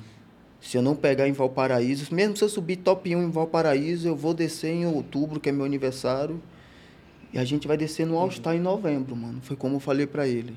Se 0.60 0.76
eu 0.78 0.82
não 0.82 0.96
pegar 0.96 1.28
em 1.28 1.32
Valparaíso, 1.32 2.12
mesmo 2.12 2.36
se 2.36 2.42
eu 2.42 2.48
subir 2.48 2.76
top 2.76 3.14
1 3.14 3.22
em 3.22 3.30
Valparaíso, 3.30 4.08
eu 4.08 4.16
vou 4.16 4.32
descer 4.32 4.72
em 4.72 4.86
outubro, 4.86 5.38
que 5.38 5.50
é 5.50 5.52
meu 5.52 5.64
aniversário. 5.64 6.42
E 7.32 7.38
a 7.38 7.44
gente 7.44 7.68
vai 7.68 7.76
descer 7.76 8.06
no 8.06 8.16
All 8.16 8.30
Star 8.30 8.56
em 8.56 8.60
novembro, 8.60 9.14
mano. 9.14 9.40
Foi 9.42 9.56
como 9.56 9.76
eu 9.76 9.80
falei 9.80 10.06
pra 10.06 10.26
ele. 10.26 10.56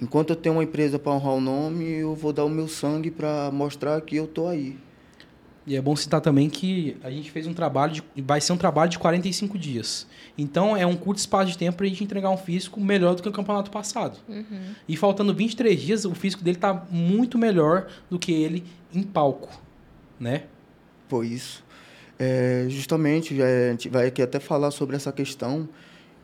Enquanto 0.00 0.30
eu 0.30 0.36
tenho 0.36 0.56
uma 0.56 0.64
empresa 0.64 0.98
pra 0.98 1.12
honrar 1.12 1.34
o 1.34 1.40
nome, 1.40 1.84
eu 1.84 2.14
vou 2.14 2.32
dar 2.32 2.44
o 2.44 2.48
meu 2.48 2.66
sangue 2.66 3.10
pra 3.10 3.50
mostrar 3.52 4.00
que 4.00 4.16
eu 4.16 4.26
tô 4.26 4.48
aí. 4.48 4.78
E 5.66 5.76
é 5.76 5.80
bom 5.80 5.94
citar 5.94 6.20
também 6.20 6.48
que 6.48 6.96
a 7.02 7.10
gente 7.10 7.30
fez 7.30 7.46
um 7.46 7.52
trabalho, 7.52 7.92
de, 7.92 8.02
vai 8.22 8.40
ser 8.40 8.52
um 8.52 8.56
trabalho 8.56 8.90
de 8.90 8.98
45 8.98 9.58
dias. 9.58 10.06
Então 10.36 10.76
é 10.76 10.86
um 10.86 10.96
curto 10.96 11.18
espaço 11.18 11.52
de 11.52 11.58
tempo 11.58 11.76
para 11.76 11.86
a 11.86 11.88
gente 11.88 12.02
entregar 12.02 12.30
um 12.30 12.36
físico 12.36 12.80
melhor 12.80 13.14
do 13.14 13.22
que 13.22 13.28
o 13.28 13.32
campeonato 13.32 13.70
passado. 13.70 14.18
E 14.88 14.96
faltando 14.96 15.34
23 15.34 15.78
dias, 15.78 16.04
o 16.04 16.14
físico 16.14 16.42
dele 16.42 16.56
tá 16.56 16.86
muito 16.90 17.38
melhor 17.38 17.88
do 18.08 18.18
que 18.18 18.32
ele 18.32 18.64
em 18.92 19.02
palco, 19.02 19.50
né? 20.18 20.44
Foi 21.08 21.26
isso. 21.26 21.62
É, 22.18 22.66
justamente, 22.68 23.36
já 23.36 23.46
é, 23.46 23.68
a 23.68 23.70
gente 23.72 23.88
vai 23.88 24.06
aqui 24.06 24.22
até 24.22 24.40
falar 24.40 24.70
sobre 24.70 24.96
essa 24.96 25.12
questão 25.12 25.68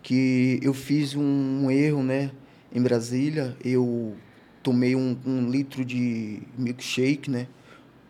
que 0.03 0.61
eu 0.63 0.75
fiz 0.75 1.15
um, 1.15 1.71
erro, 1.71 2.03
né? 2.03 2.31
Em 2.77 2.83
Brasília, 2.83 3.57
eu 3.65 4.15
tomei 4.63 4.95
um, 4.95 5.17
um 5.25 5.49
litro 5.51 5.83
de 5.83 6.43
milkshake, 6.59 7.31
né? 7.31 7.47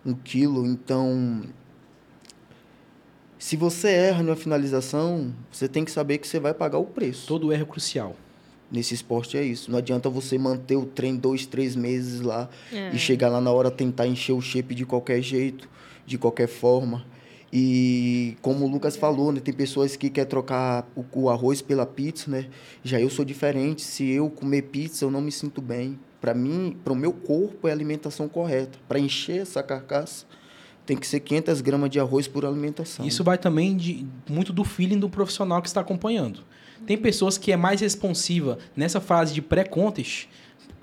Um 0.04 0.12
quilo, 0.12 0.66
então... 0.66 1.42
Se 3.38 3.54
você 3.56 3.88
erra 3.90 4.24
numa 4.24 4.34
finalização, 4.34 5.32
você 5.52 5.68
tem 5.68 5.84
que 5.84 5.90
saber 5.92 6.18
que 6.18 6.26
você 6.26 6.40
vai 6.40 6.52
pagar 6.52 6.78
o 6.78 6.84
preço. 6.84 7.28
Todo 7.28 7.52
erro 7.52 7.62
é 7.62 7.64
crucial. 7.66 8.16
Nesse 8.68 8.92
esporte 8.92 9.38
é 9.38 9.44
isso. 9.44 9.70
Não 9.70 9.78
adianta 9.78 10.10
você 10.10 10.36
manter 10.36 10.74
o 10.74 10.84
trem 10.84 11.14
dois, 11.14 11.46
três 11.46 11.76
meses 11.76 12.20
lá 12.20 12.48
É. 12.72 12.90
e 12.92 12.98
chegar 12.98 13.28
lá 13.28 13.40
na 13.40 13.52
hora 13.52 13.70
tentar 13.70 14.08
encher 14.08 14.32
o 14.32 14.40
shape 14.40 14.74
de 14.74 14.84
qualquer 14.84 15.22
jeito, 15.22 15.68
de 16.04 16.18
qualquer 16.18 16.48
forma. 16.48 17.04
E 17.52 18.36
como 18.42 18.64
o 18.64 18.68
Lucas 18.68 18.96
falou, 18.96 19.30
né, 19.30 19.40
tem 19.40 19.54
pessoas 19.54 19.96
que 19.96 20.10
querem 20.10 20.28
trocar 20.28 20.86
o, 20.96 21.04
o 21.12 21.30
arroz 21.30 21.62
pela 21.62 21.86
pizza, 21.86 22.30
né? 22.30 22.46
Já 22.82 23.00
eu 23.00 23.08
sou 23.08 23.24
diferente. 23.24 23.82
Se 23.82 24.08
eu 24.10 24.28
comer 24.28 24.62
pizza, 24.62 25.04
eu 25.04 25.10
não 25.10 25.20
me 25.20 25.30
sinto 25.30 25.62
bem. 25.62 25.98
Para 26.20 26.34
mim, 26.34 26.76
para 26.82 26.92
o 26.92 26.96
meu 26.96 27.12
corpo, 27.12 27.68
é 27.68 27.70
a 27.70 27.74
alimentação 27.74 28.28
correta. 28.28 28.78
Para 28.88 28.98
encher 28.98 29.42
essa 29.42 29.62
carcaça, 29.62 30.26
tem 30.84 30.96
que 30.96 31.06
ser 31.06 31.20
500 31.20 31.60
gramas 31.60 31.90
de 31.90 32.00
arroz 32.00 32.26
por 32.26 32.44
alimentação. 32.44 33.06
Isso 33.06 33.22
vai 33.22 33.38
também 33.38 33.76
de, 33.76 34.06
muito 34.28 34.52
do 34.52 34.64
feeling 34.64 34.98
do 34.98 35.08
profissional 35.08 35.62
que 35.62 35.68
está 35.68 35.80
acompanhando. 35.80 36.40
Tem 36.86 36.96
pessoas 36.96 37.38
que 37.38 37.52
é 37.52 37.56
mais 37.56 37.80
responsiva 37.80 38.58
nessa 38.76 39.00
fase 39.00 39.34
de 39.34 39.42
pré-contest 39.42 40.28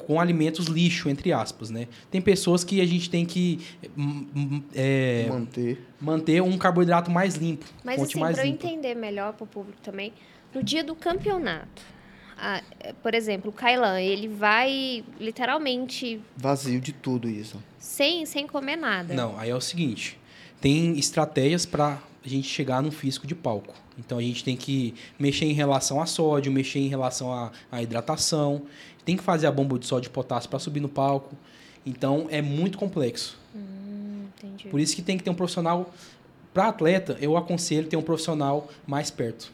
com 0.06 0.20
alimentos 0.20 0.68
lixo, 0.68 1.10
entre 1.10 1.32
aspas, 1.34 1.70
né? 1.70 1.88
Tem 2.12 2.22
pessoas 2.22 2.64
que 2.64 2.80
a 2.82 2.86
gente 2.86 3.10
tem 3.10 3.26
que 3.26 3.60
hum, 3.98 4.28
hum, 4.36 4.64
é, 4.76 5.26
manter. 5.30 5.86
manter 6.00 6.42
um 6.42 6.58
carboidrato 6.58 7.10
mais 7.10 7.36
limpo, 7.36 7.66
Mas 7.84 8.02
assim, 8.02 8.20
mais 8.20 8.38
para 8.38 8.46
eu 8.48 8.52
entender 8.52 8.96
melhor 8.96 9.34
para 9.34 9.44
o 9.44 9.48
público 9.48 9.80
também, 9.82 10.14
no 10.54 10.62
dia 10.64 10.84
do 10.84 10.94
campeonato, 10.96 11.82
a- 12.38 12.62
é, 12.80 12.94
por 12.94 13.14
exemplo, 13.14 13.50
o 13.50 13.54
Kailan, 13.54 14.00
ele 14.02 14.28
vai 14.28 15.04
literalmente 15.20 16.20
Vazio 16.38 16.80
de 16.80 16.92
tudo 16.94 17.30
isso. 17.30 17.62
sem, 17.80 18.26
sem 18.26 18.46
comer 18.48 18.76
nada. 18.76 19.14
Não, 19.14 19.38
aí 19.40 19.50
é 19.50 19.56
o 19.56 19.62
seguinte, 19.62 20.18
tem 20.62 20.98
estratégias 20.98 21.66
para 21.66 22.02
a 22.24 22.30
gente 22.30 22.48
chegar 22.48 22.82
num 22.82 22.92
físico 22.92 23.28
de 23.28 23.36
palco. 23.36 23.74
Então 23.98 24.18
a 24.18 24.22
gente 24.22 24.44
tem 24.44 24.56
que 24.56 24.94
mexer 25.20 25.46
em 25.46 25.54
relação 25.54 26.02
a 26.02 26.06
sódio, 26.06 26.52
mexer 26.52 26.80
em 26.80 26.88
relação 26.88 27.32
à, 27.32 27.52
à 27.72 27.82
hidratação, 27.82 28.64
tem 29.06 29.18
que 29.18 29.24
fazer 29.24 29.48
a 29.48 29.52
bomba 29.52 29.78
de 29.78 29.86
sódio 29.86 30.08
e 30.08 30.12
potássio 30.12 30.50
para 30.50 30.60
subir 30.60 30.80
no 30.80 30.90
palco. 30.90 31.36
Então 31.86 32.28
é 32.30 32.42
muito 32.42 32.78
complexo. 32.78 33.38
Hum. 33.56 34.26
Por 34.70 34.80
isso 34.80 34.96
que 34.96 35.02
tem 35.02 35.18
que 35.18 35.24
ter 35.24 35.30
um 35.30 35.36
profissional 35.36 35.94
para 36.54 36.68
atleta, 36.68 37.18
eu 37.20 37.36
aconselho 37.36 37.88
ter 37.88 37.98
um 37.98 38.02
profissional 38.02 38.70
mais 38.86 39.10
perto, 39.10 39.52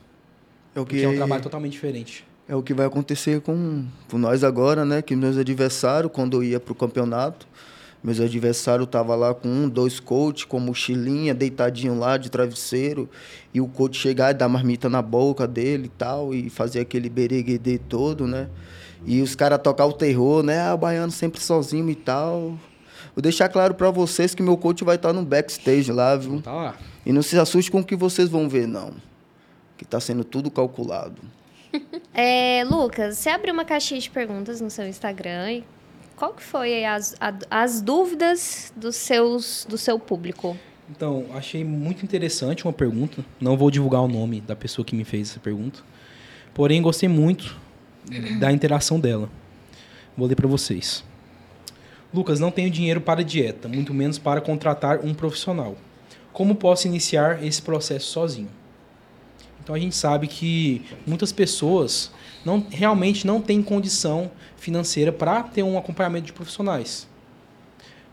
É 0.76 0.80
o 0.80 0.86
porque 0.86 1.02
é 1.02 1.08
um 1.08 1.16
trabalho 1.16 1.42
totalmente 1.42 1.72
diferente. 1.72 2.26
É 2.48 2.56
o 2.56 2.64
que 2.64 2.74
vai 2.74 2.86
acontecer 2.86 3.42
com, 3.42 3.86
com 4.10 4.18
nós 4.18 4.44
agora, 4.44 4.84
né? 4.84 5.02
Que 5.02 5.16
meus 5.16 5.38
adversários, 5.38 6.12
quando 6.12 6.38
eu 6.38 6.44
ia 6.44 6.60
pro 6.60 6.76
campeonato, 6.76 7.48
meus 8.04 8.20
adversários 8.20 8.86
estavam 8.86 9.16
lá 9.18 9.34
com 9.34 9.48
um, 9.48 9.68
dois 9.68 10.00
coach, 10.00 10.48
com 10.48 10.60
mochilinha, 10.60 11.34
deitadinho 11.34 11.98
lá 11.98 12.18
de 12.18 12.30
travesseiro, 12.30 13.10
e 13.54 13.60
o 13.60 13.68
coach 13.68 13.98
chegar 13.98 14.32
e 14.32 14.34
dar 14.34 14.48
marmita 14.48 14.90
na 14.90 15.02
boca 15.02 15.48
dele 15.48 15.86
e 15.86 15.90
tal, 15.90 16.34
e 16.34 16.50
fazer 16.50 16.80
aquele 16.80 17.10
bereguedê 17.10 17.78
todo, 17.78 18.26
né? 18.26 18.48
E 19.06 19.22
os 19.22 19.36
caras 19.36 19.60
tocar 19.62 19.86
o 19.86 19.94
terror, 19.94 20.44
né? 20.44 20.62
Ah, 20.62 20.74
o 20.74 20.78
baiano 20.78 21.12
sempre 21.12 21.42
sozinho 21.42 21.90
e 21.90 21.96
tal. 21.96 22.58
Vou 23.16 23.22
deixar 23.22 23.50
claro 23.50 23.74
para 23.74 23.90
vocês 23.92 24.34
que 24.34 24.42
meu 24.42 24.58
coach 24.58 24.84
vai 24.84 24.96
estar 24.96 25.12
no 25.12 25.24
backstage 25.24 25.92
lá, 25.92 26.16
viu? 26.16 26.42
Tá 26.42 26.54
lá. 26.54 26.76
E 27.06 27.12
não 27.12 27.22
se 27.22 27.38
assuste 27.38 27.72
com 27.72 27.80
o 27.80 27.84
que 27.84 27.96
vocês 27.96 28.30
vão 28.30 28.48
ver, 28.48 28.68
não. 28.68 28.94
Que 29.78 29.86
tá 29.86 30.00
sendo 30.00 30.24
tudo 30.24 30.50
calculado. 30.50 31.22
É, 32.12 32.66
Lucas, 32.66 33.18
você 33.18 33.30
abriu 33.30 33.54
uma 33.54 33.64
caixinha 33.64 34.02
de 34.02 34.10
perguntas 34.10 34.60
no 34.60 34.70
seu 34.70 34.86
Instagram 34.88 35.52
e 35.54 35.64
qual 36.20 36.34
que 36.34 36.44
foi 36.44 36.84
as, 36.84 37.16
as 37.50 37.82
dúvidas 37.82 38.74
dos 38.76 38.98
seus, 38.98 39.66
do 39.70 39.78
seu 39.78 39.98
público? 39.98 40.58
Então, 40.90 41.28
achei 41.34 41.64
muito 41.64 42.04
interessante 42.04 42.66
uma 42.66 42.74
pergunta. 42.74 43.24
Não 43.40 43.56
vou 43.56 43.72
divulgar 43.72 44.02
o 44.02 44.08
nome 44.08 44.42
da 44.42 44.54
pessoa 44.54 44.86
que 44.86 44.94
me 44.94 45.06
fez 45.06 45.30
essa 45.30 45.40
pergunta. 45.40 45.80
Porém, 46.54 46.82
gostei 46.82 47.08
muito 47.08 47.58
da 48.38 48.52
interação 48.52 49.00
dela. 49.00 49.30
Vou 50.18 50.28
ler 50.28 50.36
para 50.36 50.48
vocês. 50.48 51.06
Lucas, 52.14 52.38
não 52.38 52.52
tenho 52.52 52.70
dinheiro 52.70 53.00
para 53.00 53.24
dieta, 53.24 53.70
muito 53.70 53.94
menos 53.94 54.18
para 54.18 54.42
contratar 54.42 55.00
um 55.06 55.14
profissional. 55.14 55.78
Como 56.34 56.54
posso 56.54 56.86
iniciar 56.86 57.42
esse 57.46 57.62
processo 57.62 58.08
sozinho? 58.08 58.50
Então 59.64 59.74
a 59.74 59.80
gente 59.80 59.96
sabe 59.96 60.28
que 60.28 60.82
muitas 61.08 61.32
pessoas 61.32 62.12
não, 62.46 62.66
realmente 62.70 63.28
não 63.28 63.42
têm 63.42 63.62
condição 63.62 64.32
financeira 64.58 65.12
para 65.12 65.44
ter 65.44 65.64
um 65.64 65.78
acompanhamento 65.78 66.28
de 66.28 66.34
profissionais. 66.34 67.08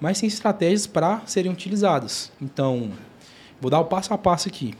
Mas 0.01 0.21
tem 0.21 0.29
estratégias 0.29 0.87
para 0.87 1.23
serem 1.27 1.51
utilizadas. 1.51 2.31
Então, 2.41 2.91
vou 3.61 3.71
dar 3.71 3.81
o 3.81 3.85
passo 3.85 4.13
a 4.13 4.19
passo 4.19 4.49
aqui. 4.49 4.75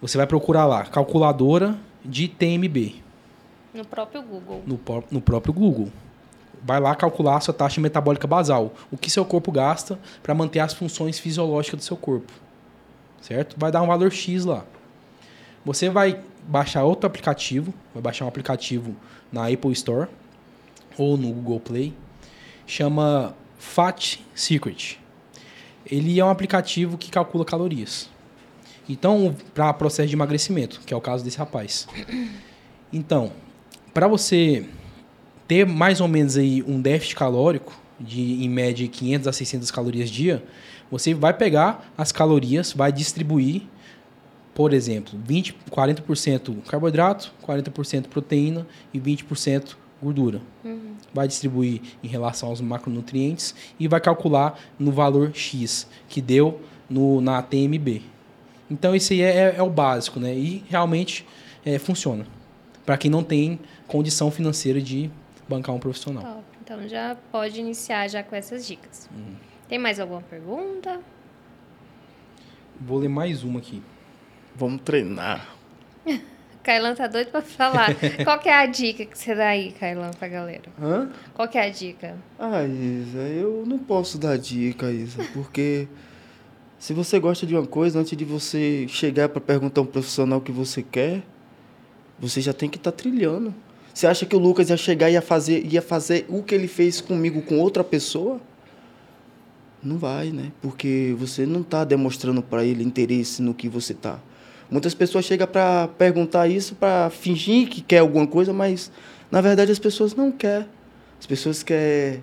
Você 0.00 0.16
vai 0.16 0.26
procurar 0.26 0.66
lá, 0.66 0.84
calculadora 0.84 1.78
de 2.04 2.28
TMB. 2.28 2.96
No 3.74 3.84
próprio 3.84 4.22
Google. 4.22 4.62
No, 4.66 4.80
no 5.10 5.20
próprio 5.20 5.52
Google. 5.52 5.90
Vai 6.62 6.80
lá 6.80 6.94
calcular 6.94 7.36
a 7.36 7.40
sua 7.40 7.54
taxa 7.54 7.80
metabólica 7.80 8.26
basal. 8.26 8.74
O 8.90 8.96
que 8.96 9.10
seu 9.10 9.24
corpo 9.24 9.50
gasta 9.52 9.98
para 10.22 10.34
manter 10.34 10.60
as 10.60 10.72
funções 10.72 11.18
fisiológicas 11.18 11.80
do 11.80 11.84
seu 11.84 11.96
corpo. 11.96 12.32
Certo? 13.20 13.56
Vai 13.58 13.70
dar 13.70 13.82
um 13.82 13.86
valor 13.86 14.10
X 14.10 14.44
lá. 14.44 14.64
Você 15.64 15.88
vai 15.88 16.20
baixar 16.48 16.82
outro 16.82 17.06
aplicativo, 17.06 17.74
vai 17.92 18.02
baixar 18.02 18.24
um 18.24 18.28
aplicativo 18.28 18.96
na 19.30 19.46
Apple 19.48 19.72
Store 19.72 20.08
ou 20.96 21.16
no 21.16 21.30
Google 21.30 21.60
Play, 21.60 21.94
chama 22.66 23.36
Fat 23.58 24.18
Secret. 24.34 24.98
Ele 25.84 26.18
é 26.18 26.24
um 26.24 26.30
aplicativo 26.30 26.96
que 26.96 27.10
calcula 27.10 27.44
calorias. 27.44 28.08
Então, 28.88 29.36
para 29.54 29.72
processo 29.74 30.08
de 30.08 30.16
emagrecimento, 30.16 30.80
que 30.84 30.94
é 30.94 30.96
o 30.96 31.00
caso 31.00 31.22
desse 31.22 31.38
rapaz. 31.38 31.86
Então, 32.90 33.32
para 33.92 34.08
você 34.08 34.64
ter 35.46 35.66
mais 35.66 36.00
ou 36.00 36.08
menos 36.08 36.38
aí 36.38 36.62
um 36.62 36.80
déficit 36.80 37.14
calórico 37.16 37.78
de 38.00 38.42
em 38.42 38.48
média 38.48 38.88
500 38.88 39.28
a 39.28 39.32
600 39.32 39.70
calorias 39.70 40.08
dia, 40.08 40.42
você 40.90 41.12
vai 41.12 41.34
pegar 41.34 41.92
as 41.98 42.12
calorias, 42.12 42.72
vai 42.72 42.90
distribuir 42.90 43.62
por 44.58 44.74
exemplo, 44.74 45.16
20, 45.24 45.54
40% 45.70 46.62
carboidrato, 46.64 47.32
40% 47.46 48.08
proteína 48.08 48.66
e 48.92 48.98
20% 48.98 49.76
gordura. 50.02 50.42
Uhum. 50.64 50.96
Vai 51.14 51.28
distribuir 51.28 51.80
em 52.02 52.08
relação 52.08 52.48
aos 52.48 52.60
macronutrientes 52.60 53.54
e 53.78 53.86
vai 53.86 54.00
calcular 54.00 54.58
no 54.76 54.90
valor 54.90 55.30
X 55.32 55.86
que 56.08 56.20
deu 56.20 56.60
no, 56.90 57.20
na 57.20 57.40
TMB. 57.40 58.02
Então, 58.68 58.96
isso 58.96 59.12
aí 59.12 59.22
é, 59.22 59.28
é, 59.28 59.54
é 59.58 59.62
o 59.62 59.70
básico, 59.70 60.18
né? 60.18 60.34
E 60.34 60.64
realmente 60.68 61.24
é, 61.64 61.78
funciona. 61.78 62.26
Para 62.84 62.98
quem 62.98 63.12
não 63.12 63.22
tem 63.22 63.60
condição 63.86 64.28
financeira 64.28 64.80
de 64.80 65.08
bancar 65.48 65.72
um 65.72 65.78
profissional. 65.78 66.24
Top. 66.24 66.44
Então, 66.64 66.88
já 66.88 67.16
pode 67.30 67.60
iniciar 67.60 68.08
já 68.08 68.24
com 68.24 68.34
essas 68.34 68.66
dicas. 68.66 69.08
Uhum. 69.16 69.36
Tem 69.68 69.78
mais 69.78 70.00
alguma 70.00 70.20
pergunta? 70.20 71.00
Vou 72.80 72.98
ler 72.98 73.08
mais 73.08 73.44
uma 73.44 73.60
aqui. 73.60 73.80
Vamos 74.58 74.82
treinar. 74.82 75.54
Kailan 76.64 76.94
tá 76.96 77.06
doido 77.06 77.30
pra 77.30 77.40
falar. 77.40 77.94
Qual 78.24 78.38
que 78.40 78.48
é 78.48 78.54
a 78.54 78.66
dica 78.66 79.04
que 79.04 79.16
você 79.16 79.34
dá 79.34 79.48
aí, 79.48 79.70
Kailan, 79.70 80.10
pra 80.10 80.26
galera? 80.26 80.64
Hã? 80.82 81.08
Qual 81.32 81.46
que 81.46 81.56
é 81.56 81.68
a 81.68 81.70
dica? 81.70 82.16
Ah, 82.36 82.64
Isa, 82.64 83.20
eu 83.20 83.64
não 83.64 83.78
posso 83.78 84.18
dar 84.18 84.36
dica, 84.36 84.90
Isa, 84.90 85.24
porque 85.32 85.86
se 86.76 86.92
você 86.92 87.20
gosta 87.20 87.46
de 87.46 87.54
uma 87.54 87.66
coisa, 87.66 88.00
antes 88.00 88.18
de 88.18 88.24
você 88.24 88.86
chegar 88.88 89.28
para 89.28 89.40
perguntar 89.40 89.80
a 89.80 89.84
um 89.84 89.86
profissional 89.86 90.40
o 90.40 90.42
que 90.42 90.52
você 90.52 90.82
quer, 90.82 91.22
você 92.18 92.40
já 92.40 92.52
tem 92.52 92.68
que 92.68 92.78
estar 92.78 92.90
tá 92.90 92.96
trilhando. 92.96 93.54
Você 93.94 94.06
acha 94.08 94.26
que 94.26 94.34
o 94.34 94.38
Lucas 94.40 94.70
ia 94.70 94.76
chegar 94.76 95.08
e 95.08 95.14
ia 95.14 95.22
fazer, 95.22 95.64
ia 95.64 95.80
fazer 95.80 96.26
o 96.28 96.42
que 96.42 96.54
ele 96.54 96.68
fez 96.68 97.00
comigo 97.00 97.42
com 97.42 97.60
outra 97.60 97.84
pessoa? 97.84 98.40
Não 99.82 99.96
vai, 99.96 100.30
né? 100.30 100.50
Porque 100.60 101.14
você 101.16 101.46
não 101.46 101.60
está 101.60 101.84
demonstrando 101.84 102.42
para 102.42 102.64
ele 102.64 102.82
interesse 102.82 103.40
no 103.40 103.54
que 103.54 103.68
você 103.68 103.92
está. 103.92 104.20
Muitas 104.70 104.94
pessoas 104.94 105.24
chegam 105.24 105.46
para 105.46 105.88
perguntar 105.88 106.46
isso 106.46 106.74
para 106.74 107.08
fingir 107.10 107.68
que 107.68 107.80
quer 107.80 107.98
alguma 107.98 108.26
coisa, 108.26 108.52
mas 108.52 108.90
na 109.30 109.40
verdade 109.40 109.72
as 109.72 109.78
pessoas 109.78 110.14
não 110.14 110.30
querem. 110.30 110.68
As 111.18 111.26
pessoas 111.26 111.62
querem 111.62 112.22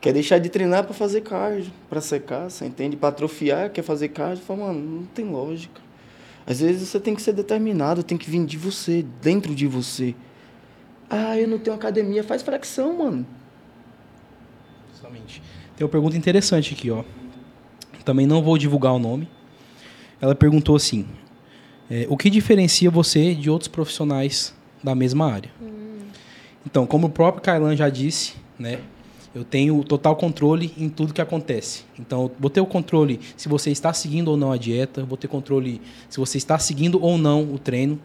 quer 0.00 0.12
deixar 0.12 0.38
de 0.38 0.48
treinar 0.48 0.84
para 0.84 0.94
fazer 0.94 1.22
cardio, 1.22 1.72
para 1.88 2.00
secar, 2.00 2.48
você 2.48 2.64
entende? 2.64 2.96
Para 2.96 3.08
atrofiar, 3.08 3.70
quer 3.70 3.82
fazer 3.82 4.08
cardio, 4.08 4.44
fala, 4.44 4.66
mano, 4.66 5.00
não 5.00 5.06
tem 5.06 5.24
lógica. 5.24 5.80
Às 6.46 6.60
vezes 6.60 6.88
você 6.88 7.00
tem 7.00 7.14
que 7.14 7.20
ser 7.20 7.32
determinado, 7.32 8.02
tem 8.02 8.16
que 8.16 8.30
vir 8.30 8.44
de 8.46 8.56
você, 8.56 9.04
dentro 9.20 9.54
de 9.54 9.66
você. 9.66 10.14
Ah, 11.10 11.36
eu 11.38 11.48
não 11.48 11.58
tenho 11.58 11.76
academia, 11.76 12.22
faz 12.22 12.42
flexão, 12.42 12.96
mano. 12.96 13.26
Justamente. 14.90 15.42
Tem 15.76 15.84
uma 15.84 15.90
pergunta 15.90 16.16
interessante 16.16 16.74
aqui, 16.74 16.90
ó. 16.90 17.04
Também 18.04 18.26
não 18.26 18.42
vou 18.42 18.56
divulgar 18.56 18.94
o 18.94 18.98
nome. 18.98 19.28
Ela 20.20 20.34
perguntou 20.34 20.74
assim: 20.74 21.06
é, 21.90 22.06
o 22.08 22.16
que 22.16 22.28
diferencia 22.28 22.90
você 22.90 23.34
de 23.34 23.48
outros 23.48 23.68
profissionais 23.68 24.54
da 24.82 24.94
mesma 24.94 25.32
área? 25.32 25.50
Hum. 25.60 25.98
Então, 26.66 26.86
como 26.86 27.06
o 27.06 27.10
próprio 27.10 27.42
Kailan 27.42 27.74
já 27.74 27.88
disse, 27.88 28.34
né, 28.58 28.80
eu 29.34 29.44
tenho 29.44 29.82
total 29.84 30.16
controle 30.16 30.72
em 30.76 30.88
tudo 30.88 31.14
que 31.14 31.20
acontece. 31.20 31.84
Então, 31.98 32.30
vou 32.38 32.50
ter 32.50 32.60
o 32.60 32.66
controle 32.66 33.20
se 33.36 33.48
você 33.48 33.70
está 33.70 33.92
seguindo 33.92 34.28
ou 34.28 34.36
não 34.36 34.52
a 34.52 34.56
dieta, 34.56 35.04
vou 35.04 35.16
ter 35.16 35.28
controle 35.28 35.80
se 36.08 36.18
você 36.18 36.38
está 36.38 36.58
seguindo 36.58 37.02
ou 37.02 37.16
não 37.16 37.42
o 37.42 37.58
treino, 37.58 37.98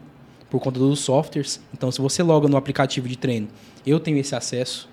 por 0.50 0.60
conta 0.60 0.78
dos 0.78 1.00
softwares. 1.00 1.60
Então, 1.72 1.90
se 1.90 2.00
você 2.00 2.22
loga 2.22 2.46
no 2.46 2.56
aplicativo 2.56 3.08
de 3.08 3.18
treino, 3.18 3.48
eu 3.84 3.98
tenho 3.98 4.18
esse 4.18 4.36
acesso. 4.36 4.88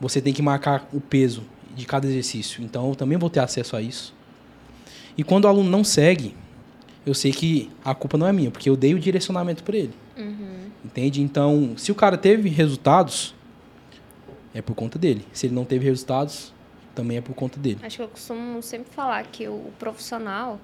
Você 0.00 0.20
tem 0.20 0.32
que 0.32 0.40
marcar 0.40 0.88
o 0.92 1.00
peso 1.00 1.42
de 1.76 1.84
cada 1.84 2.06
exercício. 2.06 2.62
Então, 2.64 2.88
eu 2.88 2.94
também 2.94 3.18
vou 3.18 3.28
ter 3.28 3.40
acesso 3.40 3.76
a 3.76 3.82
isso. 3.82 4.14
E 5.18 5.22
quando 5.22 5.44
o 5.44 5.48
aluno 5.48 5.68
não 5.68 5.84
segue, 5.84 6.34
eu 7.04 7.14
sei 7.14 7.32
que 7.32 7.70
a 7.84 7.94
culpa 7.94 8.16
não 8.18 8.26
é 8.26 8.32
minha, 8.32 8.50
porque 8.50 8.68
eu 8.68 8.76
dei 8.76 8.94
o 8.94 8.98
direcionamento 8.98 9.62
para 9.62 9.76
ele. 9.76 9.94
Uhum. 10.16 10.70
Entende? 10.84 11.22
Então, 11.22 11.74
se 11.76 11.90
o 11.90 11.94
cara 11.94 12.16
teve 12.16 12.48
resultados, 12.48 13.34
é 14.54 14.60
por 14.60 14.74
conta 14.74 14.98
dele. 14.98 15.24
Se 15.32 15.46
ele 15.46 15.54
não 15.54 15.64
teve 15.64 15.84
resultados, 15.84 16.52
também 16.94 17.18
é 17.18 17.20
por 17.20 17.34
conta 17.34 17.58
dele. 17.58 17.78
Acho 17.82 17.96
que 17.96 18.02
eu 18.02 18.08
costumo 18.08 18.62
sempre 18.62 18.92
falar 18.92 19.24
que 19.24 19.48
o 19.48 19.70
profissional 19.78 20.60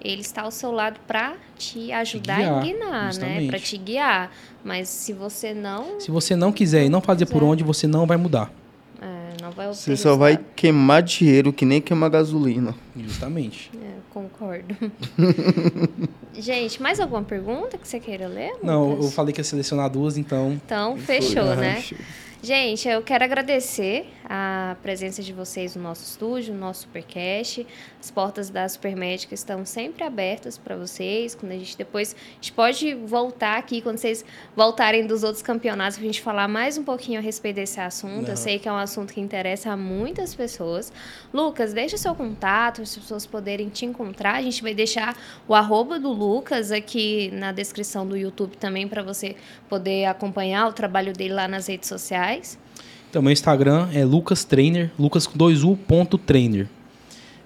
ele 0.00 0.22
está 0.22 0.42
ao 0.42 0.50
seu 0.50 0.72
lado 0.72 0.98
para 1.06 1.34
te 1.58 1.92
ajudar 1.92 2.62
te 2.62 2.72
guiar, 2.72 3.06
justamente. 3.06 3.42
né? 3.42 3.46
Para 3.48 3.58
te 3.58 3.76
guiar. 3.76 4.32
Mas 4.64 4.88
se 4.88 5.12
você 5.12 5.52
não. 5.52 6.00
Se 6.00 6.10
você 6.10 6.34
não 6.34 6.52
quiser 6.52 6.84
e 6.84 6.88
não 6.88 7.00
fazer 7.00 7.26
quiser. 7.26 7.38
por 7.38 7.44
onde, 7.44 7.62
você 7.62 7.86
não 7.86 8.06
vai 8.06 8.16
mudar. 8.16 8.50
É, 9.00 9.42
não 9.42 9.50
vai 9.50 9.68
Você 9.68 9.96
só 9.96 10.16
vai 10.16 10.38
queimar 10.56 11.02
dinheiro 11.02 11.52
que 11.52 11.64
nem 11.64 11.80
queimar 11.80 12.10
gasolina. 12.10 12.74
Justamente. 12.96 13.70
É, 13.82 13.99
concordo. 14.12 14.76
Gente, 16.34 16.80
mais 16.80 17.00
alguma 17.00 17.22
pergunta 17.22 17.76
que 17.76 17.86
você 17.86 17.98
queira 17.98 18.26
ler? 18.28 18.52
Não, 18.62 18.92
eu 19.02 19.10
falei 19.10 19.32
que 19.32 19.40
ia 19.40 19.44
selecionar 19.44 19.90
duas, 19.90 20.16
então. 20.16 20.52
Então, 20.52 20.96
fechou, 20.96 21.56
né? 21.56 21.82
Gente, 22.42 22.88
eu 22.88 23.02
quero 23.02 23.24
agradecer 23.24 24.06
a 24.32 24.76
presença 24.80 25.24
de 25.24 25.32
vocês 25.32 25.74
no 25.74 25.82
nosso 25.82 26.04
estúdio, 26.04 26.54
no 26.54 26.60
nosso 26.60 26.82
Supercast. 26.82 27.66
As 27.98 28.12
portas 28.12 28.48
da 28.48 28.68
Supermédica 28.68 29.34
estão 29.34 29.66
sempre 29.66 30.04
abertas 30.04 30.56
para 30.56 30.76
vocês. 30.76 31.34
Quando 31.34 31.50
a 31.50 31.56
gente 31.56 31.76
depois 31.76 32.14
a 32.14 32.34
gente 32.34 32.52
pode 32.52 32.94
voltar 32.94 33.58
aqui 33.58 33.82
quando 33.82 33.98
vocês 33.98 34.24
voltarem 34.54 35.04
dos 35.04 35.24
outros 35.24 35.42
campeonatos 35.42 35.96
para 35.96 36.04
a 36.04 36.06
gente 36.06 36.22
falar 36.22 36.46
mais 36.46 36.78
um 36.78 36.84
pouquinho 36.84 37.18
a 37.18 37.22
respeito 37.22 37.56
desse 37.56 37.80
assunto. 37.80 38.22
Não. 38.22 38.30
Eu 38.30 38.36
sei 38.36 38.60
que 38.60 38.68
é 38.68 38.72
um 38.72 38.76
assunto 38.76 39.12
que 39.12 39.20
interessa 39.20 39.72
a 39.72 39.76
muitas 39.76 40.32
pessoas. 40.32 40.92
Lucas, 41.34 41.72
deixa 41.72 41.96
seu 41.96 42.14
contato 42.14 42.76
para 42.76 42.84
as 42.84 42.96
pessoas 42.96 43.26
poderem 43.26 43.68
te 43.68 43.84
encontrar. 43.84 44.36
A 44.36 44.42
gente 44.42 44.62
vai 44.62 44.74
deixar 44.74 45.16
o 45.48 45.56
arroba 45.56 45.98
do 45.98 46.12
Lucas 46.12 46.70
aqui 46.70 47.32
na 47.32 47.50
descrição 47.50 48.06
do 48.06 48.16
YouTube 48.16 48.56
também 48.56 48.86
para 48.86 49.02
você 49.02 49.34
poder 49.68 50.04
acompanhar 50.04 50.68
o 50.68 50.72
trabalho 50.72 51.12
dele 51.12 51.34
lá 51.34 51.48
nas 51.48 51.66
redes 51.66 51.88
sociais. 51.88 52.56
Então, 53.10 53.20
meu 53.20 53.32
Instagram 53.32 53.88
é 53.92 54.04
lucastrainer, 54.04 54.92
lucas 54.96 55.26
com 55.26 55.36
2u 55.36 55.76
ponto 55.76 56.16
trainer. 56.16 56.68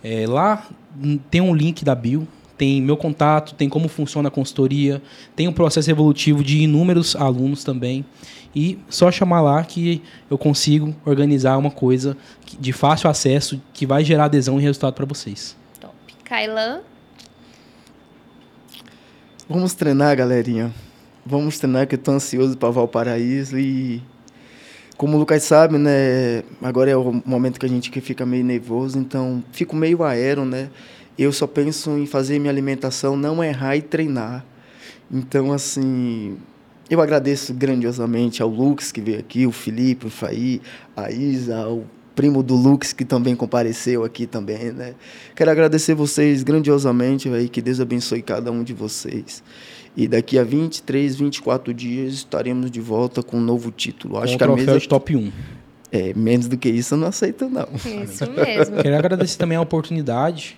É, 0.02 0.26
lá 0.26 0.68
tem 1.30 1.40
um 1.40 1.54
link 1.54 1.82
da 1.82 1.94
bio, 1.94 2.28
tem 2.58 2.82
meu 2.82 2.98
contato, 2.98 3.54
tem 3.54 3.66
como 3.66 3.88
funciona 3.88 4.28
a 4.28 4.30
consultoria, 4.30 5.00
tem 5.34 5.48
um 5.48 5.52
processo 5.54 5.90
evolutivo 5.90 6.44
de 6.44 6.58
inúmeros 6.58 7.16
alunos 7.16 7.64
também. 7.64 8.04
E 8.54 8.78
só 8.90 9.10
chamar 9.10 9.40
lá 9.40 9.64
que 9.64 10.02
eu 10.30 10.36
consigo 10.36 10.94
organizar 11.02 11.56
uma 11.56 11.70
coisa 11.70 12.14
de 12.60 12.70
fácil 12.70 13.08
acesso 13.08 13.58
que 13.72 13.86
vai 13.86 14.04
gerar 14.04 14.26
adesão 14.26 14.60
e 14.60 14.62
resultado 14.62 14.92
para 14.92 15.06
vocês. 15.06 15.56
Top. 15.80 15.94
Kailan? 16.24 16.82
Vamos 19.48 19.72
treinar, 19.72 20.14
galerinha. 20.14 20.70
Vamos 21.24 21.58
treinar 21.58 21.86
que 21.86 21.94
eu 21.94 21.98
tô 21.98 22.12
ansioso 22.12 22.54
para 22.54 22.68
Valparaíso 22.68 23.58
e 23.58 24.02
como 24.96 25.16
o 25.16 25.20
Lucas 25.20 25.42
sabe, 25.42 25.76
né, 25.76 26.42
agora 26.62 26.90
é 26.90 26.96
o 26.96 27.22
momento 27.24 27.58
que 27.58 27.66
a 27.66 27.68
gente 27.68 27.90
fica 28.00 28.24
meio 28.24 28.44
nervoso, 28.44 28.98
então 28.98 29.42
fico 29.52 29.74
meio 29.74 30.02
aéreo, 30.02 30.44
né? 30.44 30.70
Eu 31.18 31.32
só 31.32 31.46
penso 31.46 31.90
em 31.98 32.06
fazer 32.06 32.38
minha 32.38 32.50
alimentação, 32.50 33.16
não 33.16 33.42
errar 33.42 33.76
e 33.76 33.82
treinar. 33.82 34.44
Então, 35.10 35.52
assim, 35.52 36.36
eu 36.90 37.00
agradeço 37.00 37.54
grandiosamente 37.54 38.42
ao 38.42 38.48
Lucas 38.48 38.90
que 38.90 39.00
veio 39.00 39.18
aqui, 39.18 39.46
o 39.46 39.52
Felipe, 39.52 40.06
o 40.06 40.10
Faí, 40.10 40.60
a 40.96 41.10
Isa, 41.10 41.56
ao 41.56 41.84
primo 42.14 42.42
do 42.42 42.54
Lux, 42.54 42.92
que 42.92 43.04
também 43.04 43.34
compareceu 43.34 44.04
aqui 44.04 44.26
também, 44.26 44.72
né? 44.72 44.94
Quero 45.34 45.50
agradecer 45.50 45.94
vocês 45.94 46.42
grandiosamente, 46.42 47.28
véio, 47.28 47.48
que 47.48 47.60
Deus 47.60 47.80
abençoe 47.80 48.22
cada 48.22 48.52
um 48.52 48.62
de 48.62 48.72
vocês. 48.72 49.42
E 49.96 50.08
daqui 50.08 50.38
a 50.38 50.44
23, 50.44 51.16
24 51.16 51.72
dias 51.72 52.14
estaremos 52.14 52.70
de 52.70 52.80
volta 52.80 53.22
com 53.22 53.36
um 53.36 53.40
novo 53.40 53.70
título. 53.70 54.18
Acho 54.18 54.32
com 54.32 54.38
que 54.38 54.44
a 54.44 54.48
mesa 54.48 54.78
de 54.78 54.88
top 54.88 55.14
1. 55.14 55.32
É, 55.92 56.12
menos 56.14 56.48
do 56.48 56.56
que 56.56 56.68
isso 56.68 56.94
eu 56.94 56.98
não 56.98 57.08
aceito 57.08 57.48
não. 57.48 57.68
Isso 58.02 58.28
mesmo. 58.30 58.82
Quero 58.82 58.96
agradecer 58.96 59.38
também 59.38 59.56
a 59.56 59.60
oportunidade 59.60 60.56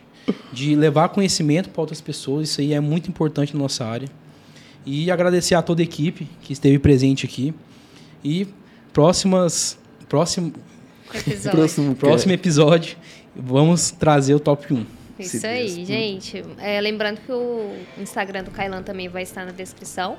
de 0.52 0.74
levar 0.74 1.10
conhecimento 1.10 1.68
para 1.68 1.82
outras 1.82 2.00
pessoas, 2.00 2.48
isso 2.48 2.60
aí 2.60 2.72
é 2.72 2.80
muito 2.80 3.08
importante 3.08 3.54
na 3.54 3.60
nossa 3.60 3.84
área. 3.84 4.08
E 4.84 5.10
agradecer 5.10 5.54
a 5.54 5.62
toda 5.62 5.82
a 5.82 5.84
equipe 5.84 6.26
que 6.40 6.52
esteve 6.52 6.78
presente 6.78 7.26
aqui. 7.26 7.52
E 8.24 8.46
próximas 8.92 9.78
próximo 10.08 10.52
episódio. 11.12 11.50
próximo, 11.50 11.94
próximo 11.94 12.32
episódio 12.32 12.96
vamos 13.34 13.90
trazer 13.90 14.34
o 14.34 14.40
top 14.40 14.72
1. 14.72 14.95
Isso 15.18 15.46
aí, 15.46 15.84
gente. 15.84 16.42
É, 16.58 16.80
lembrando 16.80 17.20
que 17.20 17.32
o 17.32 17.74
Instagram 17.98 18.44
do 18.44 18.50
Kailan 18.50 18.82
também 18.82 19.08
vai 19.08 19.22
estar 19.22 19.44
na 19.46 19.52
descrição 19.52 20.18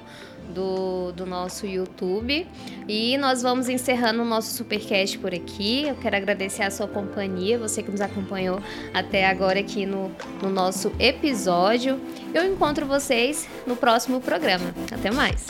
do, 0.53 1.11
do 1.11 1.25
nosso 1.25 1.65
YouTube. 1.65 2.47
E 2.87 3.17
nós 3.17 3.41
vamos 3.41 3.69
encerrando 3.69 4.21
o 4.21 4.25
nosso 4.25 4.53
Supercast 4.53 5.19
por 5.19 5.33
aqui. 5.33 5.87
Eu 5.87 5.95
quero 5.95 6.15
agradecer 6.15 6.63
a 6.63 6.71
sua 6.71 6.87
companhia, 6.87 7.57
você 7.59 7.83
que 7.83 7.91
nos 7.91 8.01
acompanhou 8.01 8.59
até 8.93 9.27
agora 9.27 9.59
aqui 9.59 9.85
no, 9.85 10.11
no 10.41 10.49
nosso 10.49 10.91
episódio. 10.99 11.99
Eu 12.33 12.45
encontro 12.45 12.85
vocês 12.85 13.47
no 13.65 13.75
próximo 13.75 14.19
programa. 14.19 14.73
Até 14.91 15.11
mais. 15.11 15.47